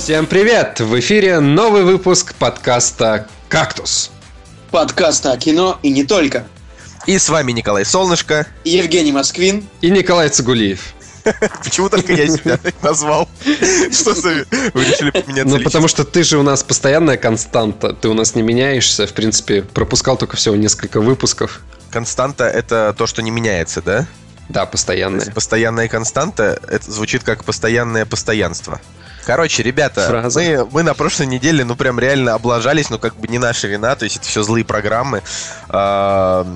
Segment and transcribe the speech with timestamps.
[0.00, 0.80] Всем привет!
[0.80, 4.10] В эфире новый выпуск подкаста «Кактус».
[4.70, 6.46] Подкаста о кино и не только.
[7.06, 8.46] И с вами Николай Солнышко.
[8.64, 9.68] Евгений Москвин.
[9.82, 10.94] И Николай Цигулиев.
[11.62, 13.28] Почему только я себя назвал?
[13.92, 14.46] Что за...
[14.72, 17.92] Вы решили поменяться Ну, потому что ты же у нас постоянная константа.
[17.92, 19.06] Ты у нас не меняешься.
[19.06, 21.60] В принципе, пропускал только всего несколько выпусков.
[21.90, 24.06] Константа— это то, что не меняется, да?
[24.48, 25.30] Да, постоянная.
[25.30, 28.80] Постоянная константа— это звучит как постоянное постоянство.
[29.26, 33.38] Короче, ребята, мы, мы на прошлой неделе, ну, прям реально облажались, но как бы не
[33.38, 35.22] наша вина, то есть это все злые программы.
[35.68, 36.46] А,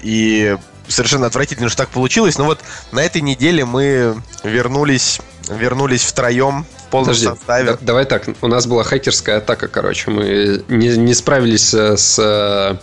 [0.00, 0.56] и
[0.88, 2.38] совершенно отвратительно, что так получилось.
[2.38, 2.60] Но вот
[2.92, 7.72] на этой неделе мы вернулись, вернулись втроем в полном Подожди, составе.
[7.72, 10.10] Да, давай так, у нас была хакерская атака, короче.
[10.10, 12.78] Мы не, не справились с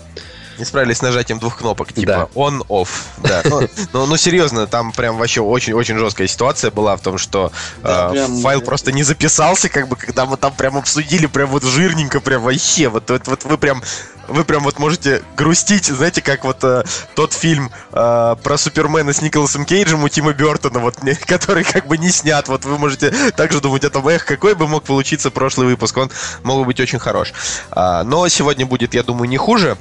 [0.57, 2.39] не справились с нажатием двух кнопок, типа да.
[2.39, 2.89] on-off.
[3.17, 3.41] Да.
[3.45, 3.61] Ну,
[3.93, 7.51] ну, ну, серьезно, там прям вообще очень-очень жесткая ситуация была в том, что
[7.83, 8.41] да, э, прям...
[8.41, 12.41] файл просто не записался, как бы, когда мы там прям обсудили, прям вот жирненько, прям
[12.43, 12.87] вообще.
[12.87, 13.81] Вот, вот, вот вы прям
[14.27, 16.83] вы прям вот можете грустить, знаете, как вот э,
[17.15, 20.95] тот фильм э, про Супермена с Николасом Кейджем у Тима Бертона, вот,
[21.27, 22.47] который как бы не снят.
[22.47, 25.97] Вот вы можете также думать о том, эх, какой бы мог получиться прошлый выпуск.
[25.97, 26.11] Он
[26.43, 27.33] мог бы быть очень хорош.
[27.71, 29.77] А, но сегодня будет, я думаю, не хуже.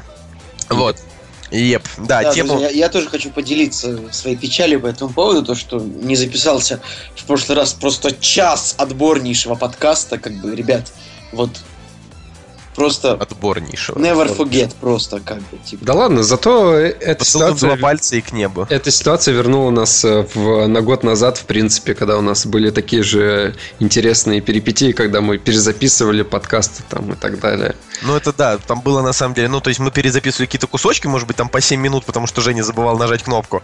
[0.68, 0.96] Вот.
[1.50, 2.54] Еп, да, да тему...
[2.54, 6.80] Друзья, я, я тоже хочу поделиться своей печалью по этому поводу, то, что не записался
[7.14, 10.92] в прошлый раз просто час отборнейшего подкаста, как бы, ребят,
[11.32, 11.50] вот
[12.74, 13.12] Просто...
[13.12, 13.98] Отборнейшего.
[13.98, 15.58] Never forget просто как бы.
[15.64, 15.84] Типа.
[15.84, 17.76] Да ладно, зато эта ситуация...
[17.76, 18.66] пальцы и к небу.
[18.68, 22.70] Эта ситуация вернула нас э, в, на год назад, в принципе, когда у нас были
[22.70, 27.76] такие же интересные перипетии, когда мы перезаписывали подкасты там и так далее.
[28.02, 31.06] Ну это да, там было на самом деле, ну то есть мы перезаписывали какие-то кусочки,
[31.06, 33.62] может быть там по 7 минут, потому что Женя забывал нажать кнопку.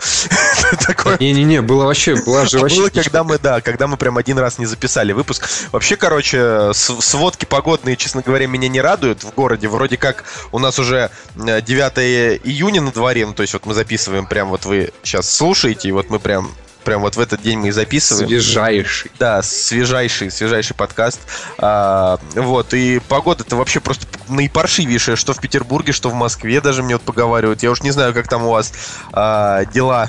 [1.21, 2.77] Не-не-не, было вообще, была же вообще...
[2.77, 5.49] Было, когда мы, да, когда мы прям один раз не записали выпуск.
[5.73, 9.67] Вообще, короче, сводки погодные, честно говоря, меня не радуют радует в городе.
[9.69, 13.73] Вроде как у нас уже 9 э, июня на дворе, ну, то есть вот мы
[13.73, 16.51] записываем, прям вот вы сейчас слушаете, и вот мы прям
[16.85, 18.29] прям вот в этот день мы и записываем.
[18.29, 19.11] Свежайший.
[19.19, 21.21] Да, свежайший, свежайший подкаст.
[21.59, 26.95] А, вот, и погода-то вообще просто наипаршивейшая, что в Петербурге, что в Москве даже мне
[26.95, 27.63] вот поговаривают.
[27.63, 28.73] Я уж не знаю, как там у вас
[29.13, 30.09] а, дела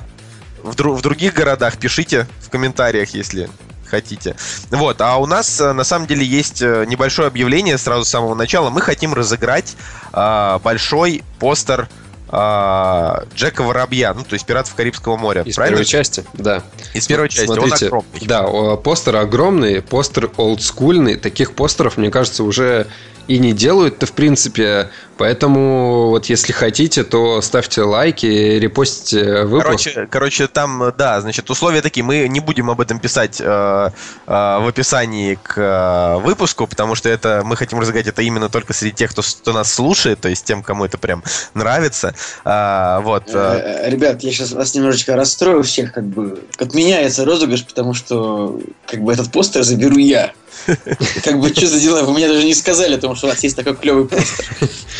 [0.63, 1.77] в, дру- в других городах.
[1.77, 3.49] Пишите в комментариях, если
[3.91, 4.35] хотите.
[4.69, 8.33] Вот, а у нас э, на самом деле есть э, небольшое объявление сразу с самого
[8.33, 8.69] начала.
[8.69, 9.75] Мы хотим разыграть
[10.13, 11.89] а, большой постер
[12.29, 15.41] а, Джека Воробья, ну, то есть «Пиратов Карибского моря».
[15.41, 15.77] Из правильно?
[15.77, 16.63] первой части, да.
[16.93, 18.27] Из первой части, Смотрите, он огромный.
[18.27, 21.17] Да, постер огромный, постер олдскульный.
[21.17, 22.87] Таких постеров, мне кажется, уже
[23.27, 24.89] и не делают-то, в принципе.
[25.17, 29.93] Поэтому вот если хотите, то ставьте лайки, репостите выпуск.
[29.93, 32.03] Короче, короче, там, да, значит, условия такие.
[32.03, 33.89] Мы не будем об этом писать э, э,
[34.25, 38.95] в описании к э, выпуску, потому что это мы хотим разыграть это именно только среди
[38.95, 42.15] тех, кто, кто нас слушает, то есть тем, кому это прям нравится.
[42.43, 43.25] Э, вот.
[43.31, 43.89] Э.
[43.89, 49.13] Ребят, я сейчас вас немножечко расстрою всех, как бы отменяется розыгрыш, потому что как бы
[49.13, 50.31] этот постер заберу я.
[51.23, 52.03] Как бы, что за дела?
[52.03, 54.45] Вы мне даже не сказали о том, что у вас есть такой клевый постер.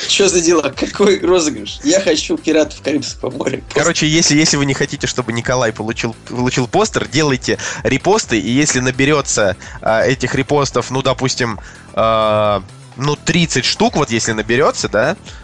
[0.08, 0.74] Что за дела?
[0.76, 1.80] Какой розыгрыш?
[1.84, 3.62] Я хочу пиратов Карибского моря.
[3.74, 8.80] Короче, если, если вы не хотите, чтобы Николай получил, получил постер, делайте репосты, и если
[8.80, 11.60] наберется а, этих репостов, ну, допустим,
[11.94, 12.64] а,
[12.98, 15.41] ну, 30 штук, вот если наберется, да, Э,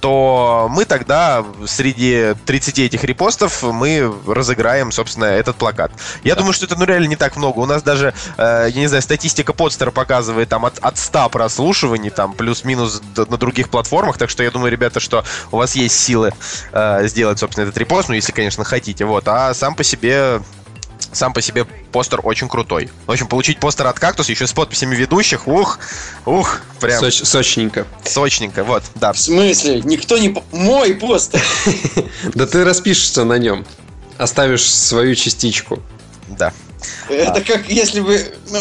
[0.00, 5.92] то мы тогда среди 30 этих репостов мы разыграем, собственно, этот плакат.
[6.22, 6.40] Я да.
[6.40, 7.60] думаю, что это ну реально не так много.
[7.60, 12.10] У нас даже, э, я не знаю, статистика подстера показывает там от, от 100 прослушиваний,
[12.10, 16.32] там плюс-минус на других платформах, так что я думаю, ребята, что у вас есть силы
[16.72, 19.04] э, сделать, собственно, этот репост, ну, если, конечно, хотите.
[19.04, 19.28] Вот.
[19.28, 20.40] А сам по себе
[21.14, 22.90] сам по себе постер очень крутой.
[23.06, 25.78] В общем, получить постер от кактуса еще с подписями ведущих, ух,
[26.26, 27.00] ух, прям.
[27.00, 27.86] Соч, сочненько.
[28.04, 29.12] Сочненько, вот, да.
[29.12, 29.80] В смысле?
[29.82, 30.36] Никто не...
[30.52, 31.42] Мой постер!
[32.34, 33.64] Да ты распишешься на нем.
[34.18, 35.80] Оставишь свою частичку.
[36.28, 36.52] Да.
[37.08, 38.34] Это как если бы...
[38.50, 38.60] Ну,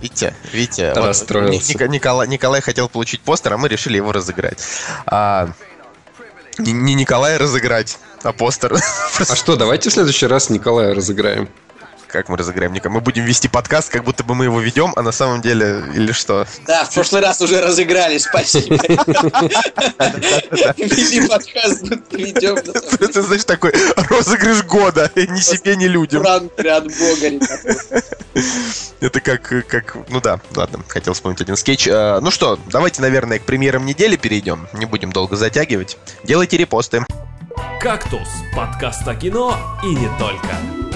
[0.00, 0.92] Витя, Витя.
[0.94, 1.86] Расстроился.
[1.88, 4.58] Николай, Николай хотел получить постер, а мы решили его разыграть.
[5.06, 5.50] А,
[6.58, 8.76] не Николая разыграть, а постер.
[9.28, 11.48] А что, давайте в следующий раз Николая разыграем.
[12.14, 12.94] Как мы разыграем Николая?
[12.94, 16.12] Мы будем вести подкаст, как будто бы мы его ведем, а на самом деле или
[16.12, 16.46] что?
[16.64, 18.76] Да, в прошлый раз уже разыграли, спасибо.
[20.76, 21.82] Вели подкаст,
[22.12, 22.56] ведем.
[23.00, 26.24] Это, значит, такой розыгрыш года, ни себе, ни людям.
[26.24, 26.86] От бога,
[29.00, 31.88] Это как, как, ну да, ладно, хотел вспомнить один скетч.
[31.90, 34.68] А, ну что, давайте, наверное, к премьерам недели перейдем.
[34.72, 35.98] Не будем долго затягивать.
[36.22, 37.04] Делайте репосты.
[37.80, 40.93] «Кактус»— подкаст о кино и не только.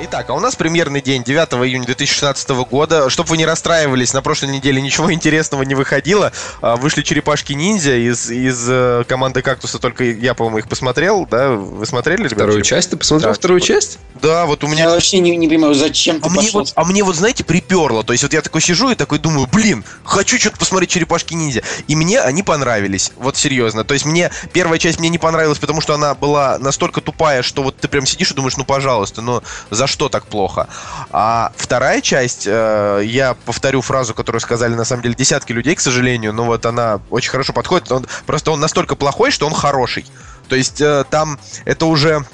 [0.00, 3.10] Итак, а у нас премьерный день 9 июня 2016 года.
[3.10, 6.32] Чтобы вы не расстраивались, на прошлой неделе ничего интересного не выходило.
[6.60, 11.50] А, вышли черепашки-ниндзя из, из э, команды «Кактуса», только я, по-моему, их посмотрел, да?
[11.50, 12.36] Вы смотрели, ребята?
[12.36, 12.90] Вторую часть?
[12.90, 13.98] Ты посмотрел да, вторую часть?
[14.22, 14.84] Да, вот у меня...
[14.84, 18.04] Я вообще не, не понимаю, зачем ты а мне, вот, а мне вот, знаете, приперло.
[18.04, 21.62] То есть вот я такой сижу и такой думаю, блин, хочу что-то посмотреть «Черепашки-ниндзя».
[21.88, 23.82] И мне они понравились, вот серьезно.
[23.82, 27.64] То есть мне первая часть мне не понравилась, потому что она была настолько тупая, что
[27.64, 30.68] вот ты прям сидишь и думаешь, ну, пожалуйста, ну, за что так плохо.
[31.10, 35.80] А вторая часть, э, я повторю фразу, которую сказали на самом деле десятки людей, к
[35.80, 37.90] сожалению, но вот она очень хорошо подходит.
[37.90, 40.06] Он, просто он настолько плохой, что он хороший.
[40.48, 42.24] То есть э, там это уже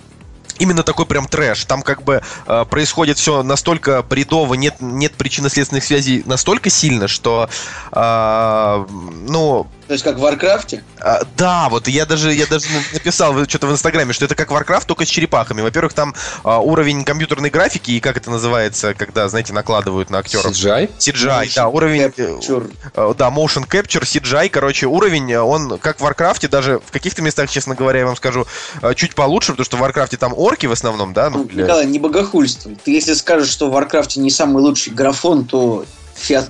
[0.58, 1.64] именно такой прям трэш.
[1.64, 7.48] Там как бы э, происходит все настолько бредово, нет, нет причинно-следственных связей настолько сильно, что,
[7.92, 8.86] э,
[9.28, 10.82] ну, то есть как в Варкрафте?
[10.98, 14.86] А, да, вот я даже, я даже написал что-то в Инстаграме, что это как Варкрафт,
[14.86, 15.60] только с черепахами.
[15.60, 20.46] Во-первых, там а, уровень компьютерной графики и как это называется, когда, знаете, накладывают на актеров.
[20.52, 20.90] CGI?
[20.98, 22.02] CGI, да, уровень...
[22.02, 22.72] Capture.
[22.94, 27.50] Э, да, motion capture, CGI, короче, уровень, он как в Варкрафте, даже в каких-то местах,
[27.50, 28.46] честно говоря, я вам скажу,
[28.80, 31.28] э, чуть получше, потому что в Варкрафте там орки в основном, да?
[31.28, 31.64] Ну, для...
[31.64, 32.78] Николай, не богохульствуй.
[32.82, 35.84] Ты если скажешь, что в Варкрафте не самый лучший графон, то
[36.14, 36.46] все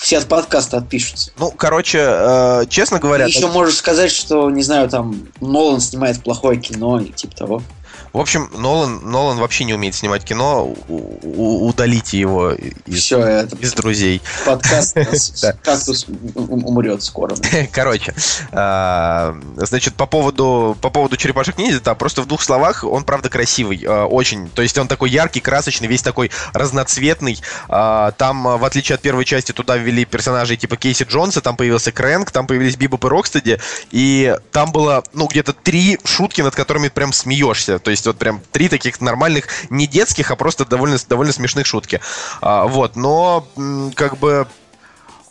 [0.00, 1.30] все от подкаста отпишутся.
[1.38, 3.26] Ну, короче, э, честно говоря...
[3.26, 3.52] Ты еще так...
[3.52, 7.62] можешь сказать, что, не знаю, там, Нолан снимает плохое кино и типа того.
[8.12, 10.74] В общем, Нолан, Нолан вообще не умеет снимать кино.
[10.88, 14.20] У, у, удалите его из, Все, это из друзей.
[14.44, 14.96] Подкаст
[15.62, 17.36] кактус умрет скоро.
[17.72, 18.12] Короче,
[18.50, 23.28] а, значит, по поводу, по поводу черепашек ниндзя, да, просто в двух словах, он правда
[23.28, 24.48] красивый, а, очень.
[24.50, 27.40] То есть он такой яркий, красочный, весь такой разноцветный.
[27.68, 31.92] А, там, в отличие от первой части, туда ввели персонажей типа Кейси Джонса, там появился
[31.92, 33.60] Крэнк, там появились Бибоп и Рокстеди,
[33.92, 37.78] и там было, ну, где-то три шутки, над которыми прям смеешься.
[37.78, 41.66] То есть есть вот прям три таких нормальных, не детских, а просто довольно, довольно смешных
[41.66, 42.00] шутки.
[42.40, 43.46] А, вот, но
[43.94, 44.46] как бы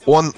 [0.05, 0.33] он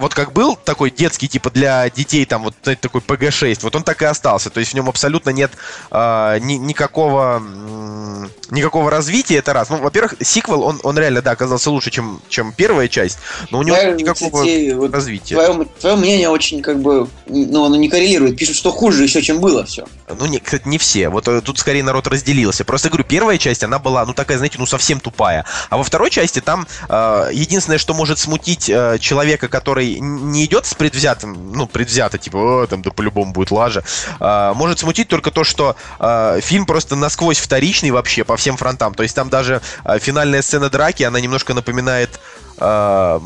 [0.00, 3.82] вот как был такой детский, типа для детей, там вот знаете, такой PG-6, вот он
[3.82, 4.48] так и остался.
[4.48, 5.52] То есть в нем абсолютно нет
[5.90, 9.68] э, ни, никакого, э, никакого развития, это раз.
[9.68, 13.18] Ну, во-первых, сиквел, он, он реально, да, оказался лучше, чем, чем первая часть,
[13.50, 15.34] но у него нет никакого кстати, вот развития.
[15.34, 18.38] Твое, твое мнение очень как бы, ну, оно не коррелирует.
[18.38, 19.84] Пишут, что хуже еще, чем было все.
[20.18, 21.10] Ну, не, кстати, не все.
[21.10, 22.64] Вот э, тут скорее народ разделился.
[22.64, 25.44] Просто говорю, первая часть, она была, ну, такая, знаете, ну, совсем тупая.
[25.68, 30.66] А во второй части там э, единственное, что может смутить э, человека, который не идет
[30.66, 33.82] с предвзятым, ну, предвзято, типа, О, там, да по-любому будет лажа,
[34.18, 38.94] а, может смутить только то, что а, фильм просто насквозь вторичный вообще по всем фронтам.
[38.94, 42.20] То есть там даже а, финальная сцена драки, она немножко напоминает
[42.60, 43.20] а,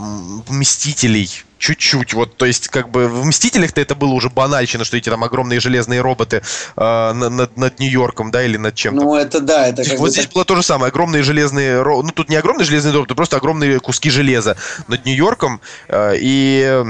[0.48, 2.12] Мстителей чуть-чуть.
[2.12, 5.60] Вот, то есть, как бы в Мстителях-то это было уже банальщина, что эти там огромные
[5.60, 6.42] железные роботы
[6.76, 9.02] э, над, над Нью-Йорком, да, или над чем-то.
[9.02, 10.34] Ну, это да, это как Вот здесь так...
[10.34, 10.90] было то же самое.
[10.90, 14.58] Огромные железные Ну, тут не огромные железные роботы, просто огромные куски железа
[14.88, 15.60] над Нью-Йорком.
[15.88, 16.84] Э, и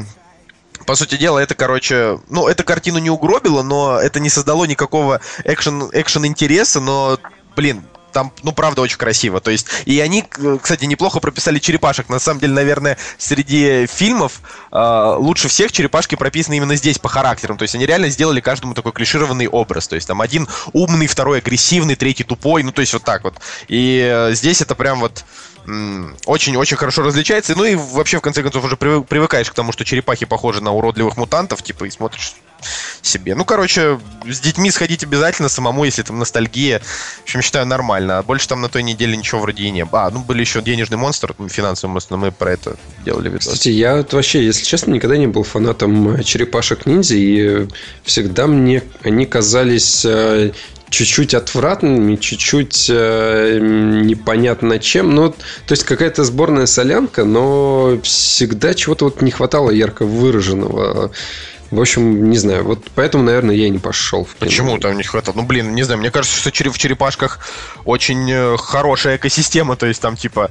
[0.86, 5.20] по сути дела, это, короче, ну, эта картину не угробило, но это не создало никакого
[5.44, 7.18] экшен, экшен интереса, но,
[7.54, 9.40] блин, там, ну, правда, очень красиво.
[9.40, 10.24] То есть, и они,
[10.62, 12.08] кстати, неплохо прописали черепашек.
[12.08, 14.40] На самом деле, наверное, среди фильмов
[14.72, 17.58] э, лучше всех черепашки прописаны именно здесь по характерам.
[17.58, 19.88] То есть, они реально сделали каждому такой клишированный образ.
[19.88, 22.62] То есть, там один умный, второй агрессивный, третий тупой.
[22.62, 23.34] Ну, то есть, вот так вот.
[23.68, 25.24] И э, здесь это прям вот
[26.26, 27.56] очень-очень хорошо различается.
[27.56, 31.16] Ну и вообще, в конце концов, уже привыкаешь к тому, что черепахи похожи на уродливых
[31.16, 32.34] мутантов, типа, и смотришь
[33.02, 33.34] себе.
[33.34, 36.80] Ну, короче, с детьми сходить обязательно, самому, если там ностальгия.
[36.80, 38.18] В общем, считаю, нормально.
[38.18, 40.04] А больше там на той неделе ничего вроде и не было.
[40.04, 43.44] А, ну, были еще денежный монстр, финансовый монстр, но мы про это делали видос.
[43.44, 47.68] Кстати, я вот вообще, если честно, никогда не был фанатом э, черепашек-ниндзя, и
[48.04, 50.52] всегда мне они казались э,
[50.94, 55.14] чуть-чуть отвратными, чуть-чуть э, непонятно чем.
[55.14, 61.10] Ну, то есть какая-то сборная солянка, но всегда чего-то вот не хватало ярко выраженного.
[61.74, 62.64] В общем, не знаю.
[62.64, 64.28] Вот поэтому, наверное, я и не пошел.
[64.38, 65.36] Почему там не хватало?
[65.36, 66.00] Ну, блин, не знаю.
[66.00, 67.40] Мне кажется, что в черепашках
[67.84, 69.76] очень э, хорошая экосистема.
[69.76, 70.50] То есть там типа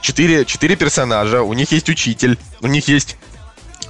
[0.00, 3.16] четыре, четыре персонажа, у них есть учитель, у них есть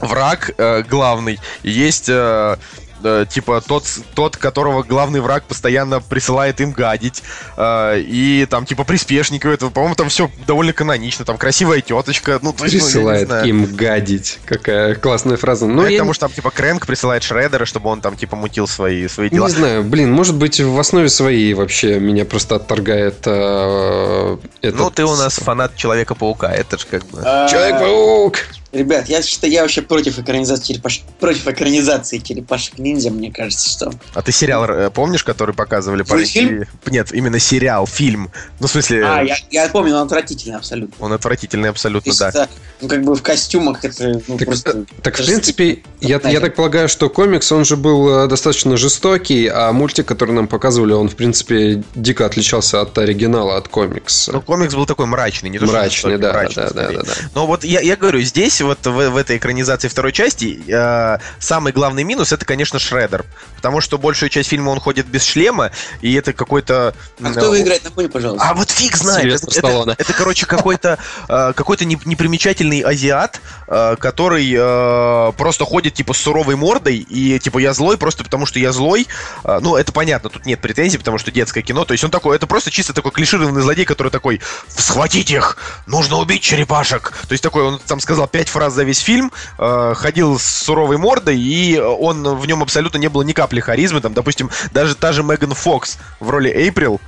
[0.00, 2.56] враг э, главный, есть э,
[3.02, 7.22] э, типа тот, тот, которого главный враг постоянно присылает им гадить,
[7.56, 12.52] э, и там типа приспешники этого, по-моему, там все довольно канонично, там красивая теточка, ну
[12.52, 15.66] то есть, присылает ну, им гадить, какая классная фраза.
[15.66, 15.98] Ну, я...
[15.98, 19.46] потому что там типа Крэнк присылает Шредера, чтобы он там типа мутил свои свои дела.
[19.48, 23.22] Не знаю, блин, может быть в основе своей вообще меня просто отторгает.
[23.26, 24.80] Э, этот...
[24.80, 27.18] Ну ты у нас фанат Человека-паука, это же как бы.
[27.22, 28.36] Человек-паук.
[28.72, 33.92] Ребят, я считаю, я вообще против экранизации черепашек, против экранизации черепашек ниндзя, мне кажется, что.
[34.14, 36.66] А ты сериал э, помнишь, который показывали по Мультфильм?
[36.86, 38.30] Нет, именно сериал, фильм.
[38.60, 40.94] Ну, в смысле, А, я, я помню, он отвратительный абсолютно.
[41.04, 42.28] он отвратительный абсолютно, есть да.
[42.28, 42.48] это,
[42.80, 44.84] ну, как бы в костюмах это ну, Так, просто...
[45.02, 49.48] Так, в принципе, я, я так полагаю, что комикс, он же был э, достаточно жестокий,
[49.48, 54.30] а мультик, который нам показывали, он, в принципе, дико отличался от оригинала, от комикса.
[54.32, 57.12] Ну, комикс был такой мрачный, не то, что Мрачный, да, мрачный да, да, да, да.
[57.34, 61.72] Но вот я, я говорю, здесь, вот в, в этой экранизации второй части, э, самый
[61.72, 63.24] главный минус это, конечно, Шредер.
[63.56, 66.94] Потому что большую часть фильма он ходит без шлема, и это какой-то.
[67.22, 68.46] А м, кто его играет, напомни, пожалуйста.
[68.48, 69.22] А вот фиг знает.
[69.22, 69.94] Сильвестр Это, это- Сталлоне.
[69.98, 70.98] это, короче, какой-то
[71.28, 77.38] э, какой-то не- непримечательный азиат, э, который э, просто ходит типа с суровой мордой и
[77.38, 79.06] типа я злой просто потому что я злой.
[79.44, 81.84] Э, ну это понятно, тут нет претензий, потому что детское кино.
[81.84, 86.16] То есть он такой, это просто чисто такой клишированный злодей, который такой схватить их, нужно
[86.16, 87.12] убить черепашек.
[87.28, 90.98] То есть такой он там сказал пять фраз за весь фильм, э, ходил с суровой
[90.98, 94.00] мордой и он в нем абсолютно не было ни капли харизмы.
[94.00, 97.00] Там, допустим, даже та же Меган Фокс в роли Эйприл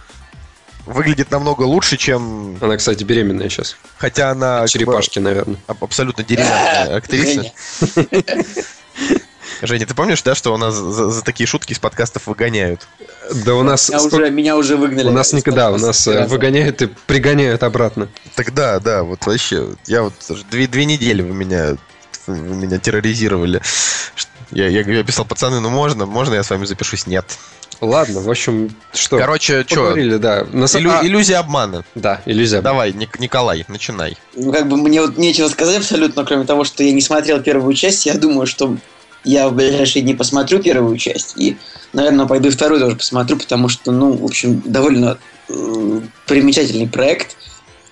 [0.87, 3.77] выглядит намного лучше, чем Она, кстати, беременная сейчас.
[3.99, 5.57] Хотя она как бы, Черепашки, наверное.
[5.67, 7.53] аб- абсолютно деревянная актриса.
[9.63, 9.87] Женя.
[9.87, 12.87] Ты помнишь, да, что у нас за, за такие шутки из подкастов выгоняют?
[13.45, 13.89] Да у нас...
[13.89, 15.09] Меня сколько- уже, меня уже выгнали.
[15.09, 16.29] У нас никогда, у нас э, раза.
[16.29, 18.09] выгоняют и пригоняют обратно.
[18.35, 20.15] Тогда, да, вот вообще, я вот
[20.51, 21.77] две, две недели вы меня,
[22.27, 23.61] вы меня терроризировали.
[24.51, 27.07] Я, я, я писал, пацаны, ну можно, можно я с вами запишусь?
[27.07, 27.25] Нет.
[27.81, 29.19] Ладно, в общем, что?
[29.19, 30.45] Короче, что, Поговорили, да.
[30.53, 31.85] На са- а, иллюзия обмана.
[31.97, 32.61] Да, иллюзия.
[32.61, 34.17] Давай, Ник- Николай, начинай.
[34.37, 37.75] Ну, как бы мне вот нечего сказать абсолютно, кроме того, что я не смотрел первую
[37.75, 38.07] часть.
[38.07, 38.77] Я думаю, что
[39.25, 41.57] я в ближайшие дни посмотрю первую часть и,
[41.93, 47.37] наверное, пойду и вторую тоже посмотрю, потому что, ну, в общем, довольно э, примечательный проект.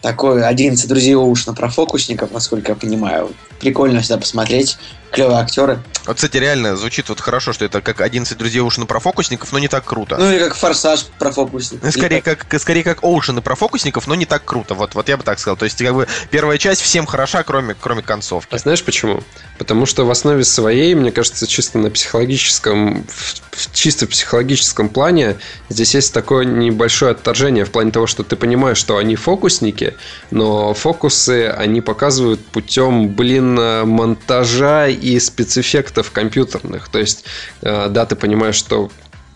[0.01, 3.31] Такой 11 друзей Оушена про фокусников, насколько я понимаю.
[3.61, 4.79] Прикольно всегда посмотреть.
[5.13, 5.81] Клевые актеры.
[6.07, 9.59] Вот, кстати, реально звучит вот хорошо, что это как 11 друзей Ушина про фокусников, но
[9.59, 10.17] не так круто.
[10.19, 11.85] Ну и как форсаж про фокусников.
[11.85, 14.75] Ну, Скорее И так- как, скорее как Оушен и про фокусников, но не так круто.
[14.75, 15.57] Вот, вот я бы так сказал.
[15.57, 18.55] То есть, как бы, первая часть всем хороша, кроме, кроме концовки.
[18.55, 19.23] А знаешь почему?
[19.59, 25.37] Потому что в основе своей, мне кажется, чисто на психологическом, в- в чисто психологическом плане
[25.69, 29.95] здесь есть такое небольшое отторжение в плане того, что ты понимаешь, что они фокусники,
[30.31, 36.89] но фокусы они показывают путем, блин, э, монтажа и спецэффектов компьютерных.
[36.89, 37.25] То есть,
[37.63, 38.91] э, да, ты понимаешь, что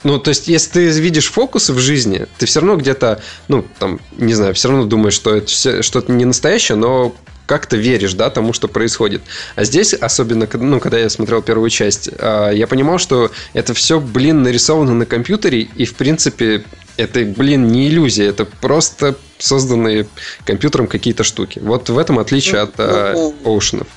[0.05, 4.01] ну, то есть, если ты видишь фокусы в жизни, ты все равно где-то, ну, там,
[4.19, 7.17] не знаю, все равно думаешь, что это все, что-то не настоящее, но
[7.47, 9.23] как-то веришь, да, тому, что происходит.
[9.55, 14.01] А здесь, особенно, ну, когда я смотрел первую часть, а, я понимал, что это все,
[14.01, 16.65] блин, нарисовано на компьютере, и, в принципе,
[16.97, 20.07] это, блин, не иллюзия, это просто созданные
[20.45, 21.61] компьютером какие-то штуки.
[21.63, 23.89] Вот в этом отличие от а, Ну, ну, Оушенов.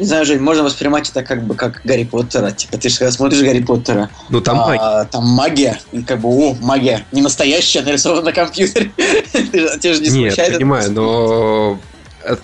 [0.00, 2.50] Не знаю, Жень, можно воспринимать это как бы как Гарри Поттера.
[2.52, 5.04] Типа, ты же когда смотришь Гарри Поттера, Ну, там а, магия.
[5.10, 8.90] там магия, и как бы, о, магия, не настоящая, нарисована на компьютере.
[9.82, 11.78] Ты же- не Нет, понимаю, но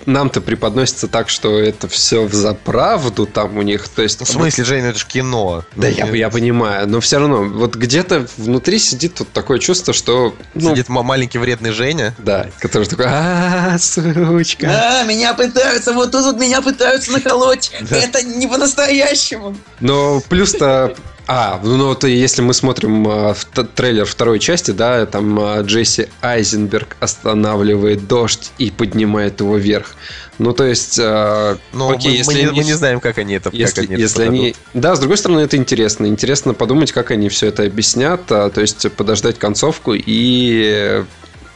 [0.06, 3.88] нам-то преподносится так, что это все в заправду там у них.
[3.88, 5.64] То есть, в смысле, Жень, ну это же кино.
[5.74, 10.34] Да, я, я понимаю, но все равно, вот где-то внутри сидит вот такое чувство, что,
[10.54, 12.14] ну, Сидит ма- маленький вредный Женя.
[12.18, 15.00] да, который такой, а сучка.
[15.00, 17.70] А, меня пытаются, вот тут вот меня пытаются наколоть.
[17.90, 19.56] Это не по-настоящему.
[19.80, 20.94] Но плюс-то,
[21.26, 26.08] а, ну вот и если мы смотрим т- трейлер второй части, да, там а, Джесси
[26.22, 29.94] Айзенберг останавливает дождь и поднимает его вверх.
[30.38, 33.18] Ну, то есть, а, Но окей, мы, если мы не, они мы не знаем, как
[33.18, 34.40] они это, Если, как они это если подадут.
[34.40, 34.54] они...
[34.74, 36.06] Да, с другой стороны, это интересно.
[36.06, 38.20] Интересно подумать, как они все это объяснят.
[38.30, 41.02] а, то есть подождать концовку и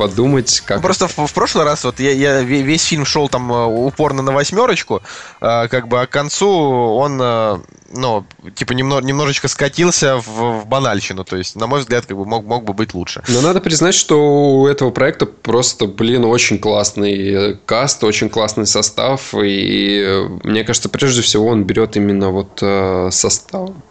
[0.01, 0.79] подумать, как...
[0.79, 3.65] Ну, Просто в, в прошлый раз вот я, я ве- весь фильм шел там э,
[3.67, 5.03] упорно на восьмерочку,
[5.41, 7.59] э, как бы, а к концу он, э,
[7.93, 12.25] ну, типа немно- немножечко скатился в, в банальщину, то есть, на мой взгляд, как бы
[12.25, 13.23] мог, мог бы быть лучше.
[13.29, 14.17] Но надо признать, что
[14.61, 19.35] у этого проекта просто, блин, очень классный каст, очень классный состав.
[19.35, 23.83] И мне кажется, прежде всего он берет именно вот э, составом.
[23.83, 23.90] А,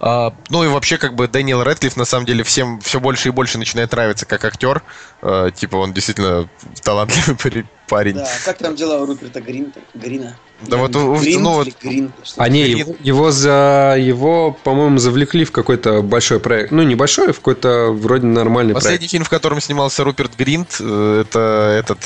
[0.00, 3.58] ну и вообще, как бы, Дэниел Рэдклифф, на самом деле, всем все больше и больше
[3.58, 4.82] начинает нравиться как актер.
[5.22, 6.48] Э, типа, он действительно
[6.84, 8.14] талантливый парень.
[8.14, 9.80] Да, как там дела у Руперта Гринта?
[9.94, 10.36] Грина?
[10.62, 12.12] Да вот у- у- Грин ну вот- или Грин?
[12.36, 12.76] А Блин.
[12.78, 16.70] его, его за его, по-моему, завлекли в какой-то большой проект.
[16.72, 19.10] Ну, небольшой, а в какой-то вроде нормальный Последний проект.
[19.12, 21.40] фильм, в котором снимался Руперт Гринт, э, это
[21.78, 21.98] этот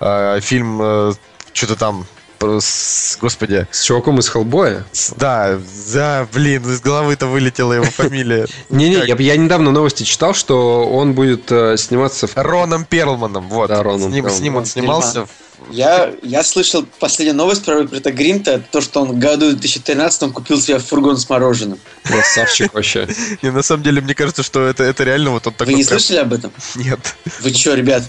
[0.00, 1.12] э, фильм, э,
[1.52, 2.06] что-то там,
[2.40, 4.84] с- господи, С чуваком из Хеллбоя.
[4.92, 5.58] с- да,
[5.92, 8.46] да, блин, из головы-то вылетела его фамилия.
[8.70, 12.32] Не-не, я, я недавно новости читал, что он будет э, сниматься в...
[12.36, 13.68] Роном Перлманом, вот.
[13.68, 15.28] Да, Роном с, ним, с ним он снимался в,
[15.70, 20.60] Я, я слышал последнюю новость про Роберта Гринта, то, что он в году 2013 купил
[20.60, 21.78] себе фургон с мороженым.
[22.04, 23.06] Красавчик вообще.
[23.42, 25.74] Не, на самом деле, мне кажется, что это, это реально вот он такой...
[25.74, 26.52] Вы не прям- слышали об этом?
[26.76, 26.98] Нет.
[27.40, 28.02] Вы чё, ребят?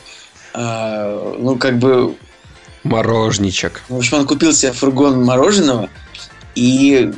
[0.54, 2.16] А, ну, как бы,
[2.84, 3.82] Морожничек.
[3.90, 5.90] в общем, он купил себе фургон мороженого
[6.56, 7.14] и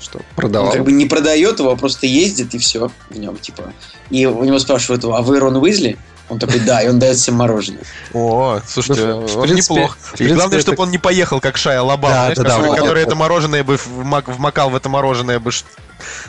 [0.00, 0.72] Что, он продавал?
[0.72, 3.72] как бы не продает его, а просто ездит и все в нем, типа.
[4.10, 5.96] И у него спрашивают, а вы Рон Уизли?
[6.28, 7.82] Он такой, да, и он дает себе мороженое.
[8.14, 9.96] О, слушайте, Ну, в он принципе- неплох.
[10.00, 12.50] в принципе, главное, это- чтобы он не поехал, как Шая Лабаф, Да, знаешь, да, да,
[12.50, 12.78] который, вот.
[12.78, 15.50] который это мороженое бы вмак- вмакал в это мороженое бы,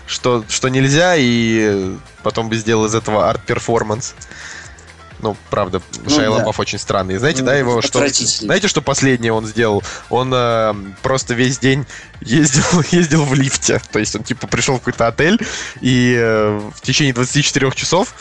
[0.05, 4.13] что, что нельзя, и потом бы сделал из этого арт-перформанс.
[5.24, 6.32] Ну, правда, Ну, Шая да.
[6.32, 7.18] Лабаф очень странный.
[7.18, 8.00] Знаете, Ну, да, его что...
[8.00, 8.48] отвратительно.
[8.48, 9.82] Знаете, что последнее он сделал?
[10.10, 11.86] Он э, просто весь день
[12.22, 13.82] ездил, ездил в лифте.
[13.92, 15.39] То есть он типа пришел в какой-то отель
[15.80, 18.13] и э, в течение 24 часов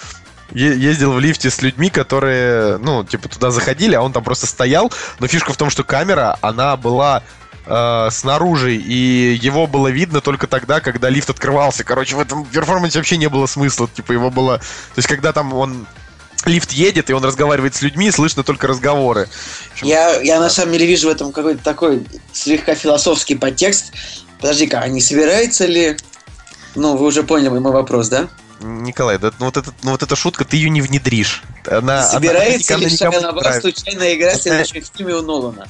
[0.55, 4.93] ездил в лифте с людьми, которые, ну, типа туда заходили, а он там просто стоял.
[5.19, 7.23] Но фишка в том, что камера, она была
[7.67, 11.85] э, снаружи, и его было видно только тогда, когда лифт открывался.
[11.85, 13.89] Короче, в этом перформансе вообще не было смысла.
[13.89, 14.59] Типа его было...
[14.59, 14.65] То
[14.97, 15.87] есть когда там он...
[16.47, 19.29] Лифт едет, и он разговаривает с людьми, слышно только разговоры.
[19.83, 23.93] Я, я на самом деле вижу в этом какой-то такой слегка философский подтекст.
[24.41, 25.97] Подожди-ка, а не собирается ли...
[26.75, 28.29] Ну, вы уже поняли мой вопрос, да?
[28.61, 31.43] Николай, да, ну, вот это, ну вот эта шутка, ты ее не внедришь.
[31.67, 33.61] Она, она- собирается она ли не Лабаф нравится.
[33.61, 35.69] случайно играть в следующем фильме у Нолана?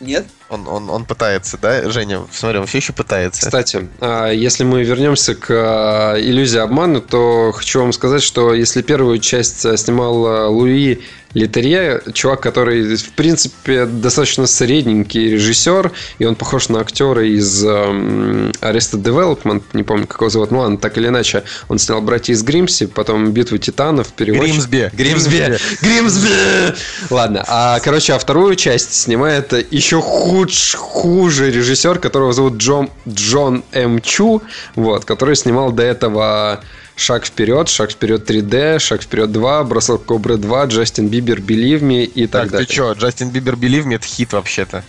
[0.00, 0.26] Нет?
[0.52, 2.20] Он, он, он пытается, да, Женя?
[2.30, 3.46] Смотри, он все еще пытается.
[3.46, 8.82] Кстати, а, если мы вернемся к а, иллюзии обмана, то хочу вам сказать, что если
[8.82, 11.00] первую часть а, снимал Луи
[11.34, 18.50] Литерье, чувак, который, в принципе, достаточно средненький режиссер, и он похож на актера из эм,
[18.60, 22.32] Arrested Development, не помню, как его зовут, ну ладно, так или иначе, он снял «Братья
[22.32, 24.52] из Гримси», потом «Битву титанов», переводчик.
[24.52, 24.90] Гримсби.
[24.92, 25.58] Гримсби.
[25.80, 26.74] Гримсби.
[27.10, 33.64] Ладно, а, короче, а вторую часть снимает еще худш, хуже режиссер, которого зовут Джон, Джон
[33.72, 34.00] М.
[34.00, 34.42] Чу,
[34.74, 36.60] вот, который снимал до этого
[36.94, 42.04] «Шаг вперед», «Шаг вперед 3D», «Шаг вперед 2», «Бросок Кобры 2», «Джастин Бибер», «Believe Me»
[42.04, 42.66] и так, Так, далее.
[42.66, 44.84] ты чё, Джастин Бибер Believe Me, это хит вообще-то.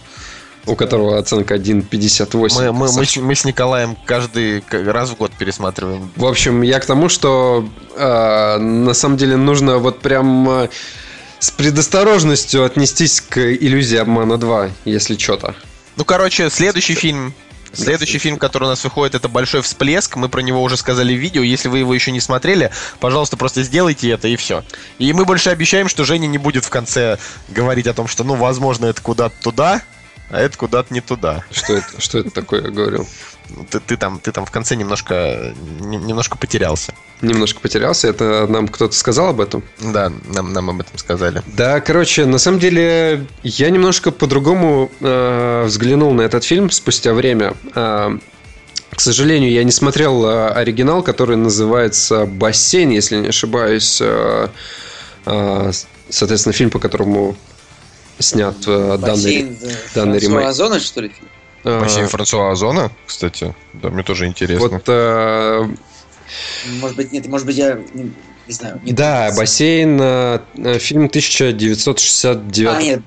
[0.66, 2.56] У которого оценка 1.58.
[2.56, 6.10] Мы, мы, мы, с, мы с Николаем каждый раз в год пересматриваем.
[6.16, 10.70] В общем, я к тому, что э, на самом деле нужно вот прям э,
[11.40, 15.54] с предосторожностью отнестись к иллюзии обмана 2, если что-то.
[15.98, 17.34] Ну, короче, следующий фильм.
[17.74, 20.16] Следующий фильм, который у нас выходит, это «Большой всплеск».
[20.16, 21.42] Мы про него уже сказали в видео.
[21.42, 24.64] Если вы его еще не смотрели, пожалуйста, просто сделайте это, и все.
[25.00, 27.18] И мы больше обещаем, что Женя не будет в конце
[27.50, 29.82] говорить о том, что, ну, возможно, это куда-то туда,
[30.34, 31.44] а это куда-то не туда.
[31.52, 33.08] Что это, что это такое, я говорил?
[33.56, 36.94] Ну, Ты, ты там, ты там в конце немножко, не- немножко потерялся.
[37.22, 38.08] Немножко потерялся.
[38.08, 39.64] Это нам кто-то сказал об этом?
[39.80, 41.44] Да, нам, нам об этом сказали.
[41.56, 47.54] Да, короче, на самом деле я немножко по-другому э, взглянул на этот фильм спустя время.
[47.76, 48.18] Э,
[48.96, 54.00] к сожалению, я не смотрел э, оригинал, который называется «Бассейн», если не ошибаюсь.
[54.02, 54.48] Э,
[55.28, 55.72] э,
[56.10, 57.36] соответственно, фильм, по которому
[58.20, 59.10] снят э, данный...
[59.12, 59.58] Бассейн,
[59.96, 60.48] данный ремейк.
[60.48, 61.10] Озона, что ли?
[61.10, 61.30] фильм?
[61.64, 63.56] э, Бассейн Франсуа Озона, кстати.
[63.74, 64.68] Да, мне тоже интересно.
[64.70, 65.68] Вот, э,
[66.82, 68.12] Может быть, нет, может быть, я не,
[68.48, 68.80] не знаю.
[68.84, 69.38] не да, помню.
[69.40, 72.74] бассейн, э, э, фильм 1969.
[72.74, 73.02] А, нет,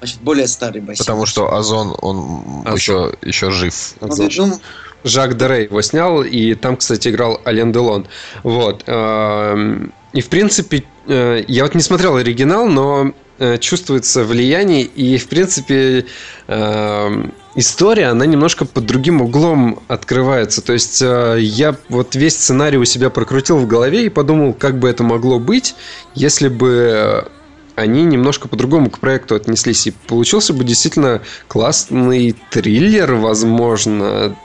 [0.00, 0.98] значит, более старый бассейн.
[0.98, 2.74] Потому что Озон, он Озон.
[2.74, 3.94] еще, еще жив.
[4.00, 4.60] Значит, ну,
[5.04, 8.06] Жак Дерей его снял, и там, кстати, играл Ален Делон.
[8.44, 8.84] Вот.
[8.86, 13.12] эм, И, в принципе, э, я вот не смотрел оригинал, но
[13.58, 16.06] чувствуется влияние, и, в принципе,
[16.48, 20.62] эм, история, она немножко под другим углом открывается.
[20.62, 24.78] То есть э, я вот весь сценарий у себя прокрутил в голове и подумал, как
[24.78, 25.74] бы это могло быть,
[26.14, 27.28] если бы
[27.74, 29.86] они немножко по-другому к проекту отнеслись.
[29.86, 34.36] И получился бы действительно классный триллер, возможно,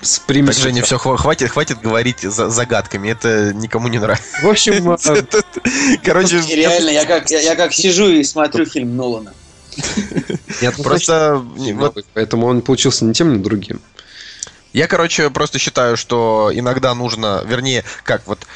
[0.00, 0.62] с Так, примесью...
[0.62, 4.42] Женя, все, хватит, хватит говорить за- загадками, это никому не нравится.
[4.42, 9.34] В общем, э, Короче, реально, я как, я, я как сижу и смотрю фильм Нолана.
[10.62, 11.44] нет, просто...
[11.56, 13.80] не вот новый, поэтому он получился ни тем, ни другим.
[14.72, 18.46] Я, короче, просто считаю, что иногда нужно, вернее, как вот...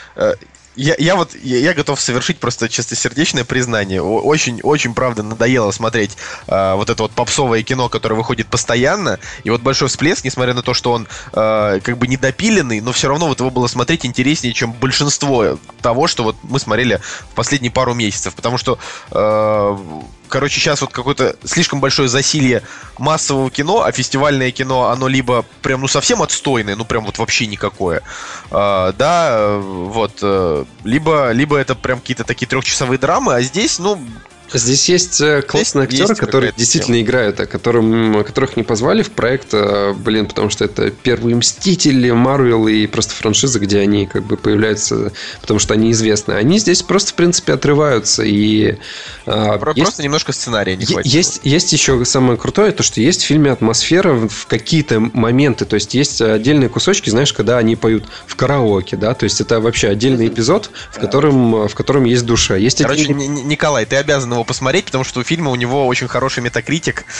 [0.77, 4.03] я, я вот, я, я готов совершить просто чистосердечное признание.
[4.03, 9.19] Очень, очень, правда, надоело смотреть э, вот это вот попсовое кино, которое выходит постоянно.
[9.45, 13.09] И вот «Большой всплеск», несмотря на то, что он э, как бы недопиленный, но все
[13.09, 17.71] равно вот его было смотреть интереснее, чем большинство того, что вот мы смотрели в последние
[17.71, 18.35] пару месяцев.
[18.35, 18.79] Потому что,
[19.11, 19.79] э,
[20.33, 22.63] короче, сейчас вот какое-то слишком большое засилье
[22.99, 27.47] массового кино, а фестивальное кино, оно либо прям, ну, совсем отстойное, ну, прям вот вообще
[27.47, 28.03] никакое,
[28.51, 33.79] а, да, э, вот, э, либо, либо это прям какие-то такие трехчасовые драмы, а здесь,
[33.79, 34.03] ну,
[34.55, 39.03] Здесь есть э, классные Здесь актеры, есть которые действительно играют, а которым, которых не позвали
[39.03, 44.07] в проект, э, блин, потому что это первые Мстители, Марвел и просто франшиза, где они
[44.07, 46.33] как бы появляются, потому что они известны.
[46.33, 48.23] Они здесь просто, в принципе, отрываются.
[48.23, 48.77] И,
[49.27, 51.13] э, Про- есть- Просто немножко сценария не хватило.
[51.13, 55.65] Есть, есть еще самое крутое, то, что есть в фильме атмосфера в какие-то моменты.
[55.65, 59.61] То есть есть отдельные кусочки, знаешь, когда они поют в караоке, да, то есть это
[59.61, 62.57] вообще отдельный эпизод, в котором, в котором есть душа.
[62.57, 66.09] Есть Короче, отдельный- Николай, ты обязан его посмотреть, потому что у фильма у него очень
[66.09, 67.05] хороший метакритик.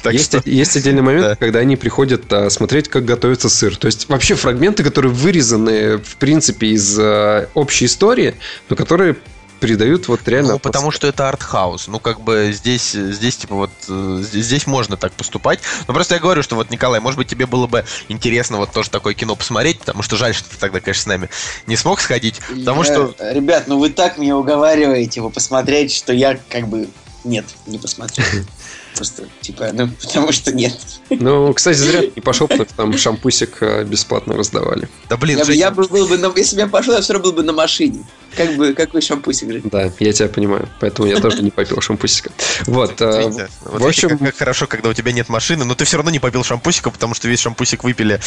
[0.00, 0.48] Так есть, что...
[0.48, 1.34] есть отдельный момент, Да.
[1.34, 3.76] когда они приходят а, смотреть, как готовится сыр.
[3.76, 8.36] То есть вообще фрагменты, которые вырезаны, в принципе, из а, общей истории,
[8.68, 9.16] но которые
[9.58, 10.54] придают вот реально...
[10.54, 11.88] Ну, потому что это артхаус.
[11.88, 15.60] Ну, как бы здесь, здесь типа, вот, э, здесь, здесь можно так поступать.
[15.86, 18.90] Но просто я говорю, что вот, Николай, может быть, тебе было бы интересно вот тоже
[18.90, 21.30] такое кино посмотреть, потому что жаль, что ты тогда, конечно, с нами
[21.66, 22.40] не смог сходить.
[22.48, 26.88] Потому Я- что Ребят, ну вы так меня уговариваете его посмотреть, что я как бы...
[27.24, 28.24] Нет, не посмотрю.
[28.98, 30.74] Просто, типа, ну, потому что нет.
[31.08, 34.88] Ну, кстати, зря ты не пошел, потому что там шампусик а, бесплатно раздавали.
[35.08, 37.00] Да блин, Я, бы- Жень, я бы был бы, на- если бы я пошел, я
[37.00, 38.04] все равно был бы на машине.
[38.36, 39.60] Как бы, какой шампусик же.
[39.64, 40.68] Да, я тебя понимаю.
[40.80, 42.30] Поэтому я тоже не попил шампусика.
[42.66, 43.00] Вот.
[43.00, 43.48] а, Видите?
[43.64, 46.10] Вот В общем, как, как хорошо, когда у тебя нет машины, но ты все равно
[46.10, 48.20] не попил шампусика, потому что весь шампусик выпили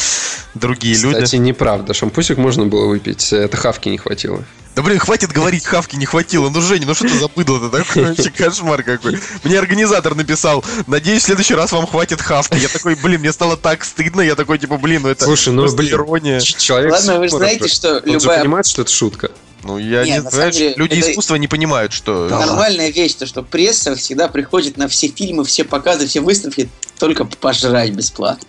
[0.54, 1.14] другие люди.
[1.22, 1.94] кстати, неправда.
[1.94, 3.32] Шампусик можно было выпить.
[3.32, 4.42] Это хавки не хватило.
[4.74, 6.48] Да блин, хватит говорить, хавки не хватило.
[6.48, 8.04] Ну, Женя, ну что ты за быдло-то такой?
[8.04, 9.18] Вообще кошмар какой.
[9.44, 12.56] Мне организатор написал, надеюсь, в следующий раз вам хватит хавки.
[12.56, 14.22] Я такой, блин, мне стало так стыдно.
[14.22, 15.92] Я такой, типа, блин, ну это Слушай, ну, блин.
[15.92, 16.40] ирония.
[16.40, 17.74] Человек Ладно, вы же знаете, же.
[17.74, 19.30] что Он же любая понимает, что это шутка.
[19.64, 22.28] Ну, я Не, не, на знаю, деле, люди это- искусства не понимают, что...
[22.28, 26.68] Да нормальная вещь, то что пресса всегда приходит на все фильмы, все показы, все выставки
[26.98, 28.46] только пожрать бесплатно.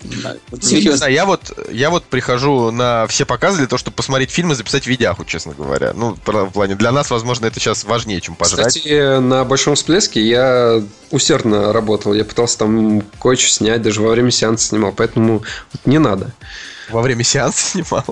[0.49, 0.97] Вот Не серьезно.
[0.97, 4.55] знаю, я вот, я вот прихожу на все показы для того, чтобы посмотреть фильм и
[4.55, 5.93] записать видяху, честно говоря.
[5.93, 8.67] Ну, в плане, для нас, возможно, это сейчас важнее, чем пожрать.
[8.67, 12.13] Кстати, на большом всплеске я усердно работал.
[12.13, 14.91] Я пытался там кое-что снять, даже во время сеанса снимал.
[14.91, 15.39] Поэтому
[15.71, 16.31] вот не надо.
[16.89, 18.05] Во время сеанса снимал.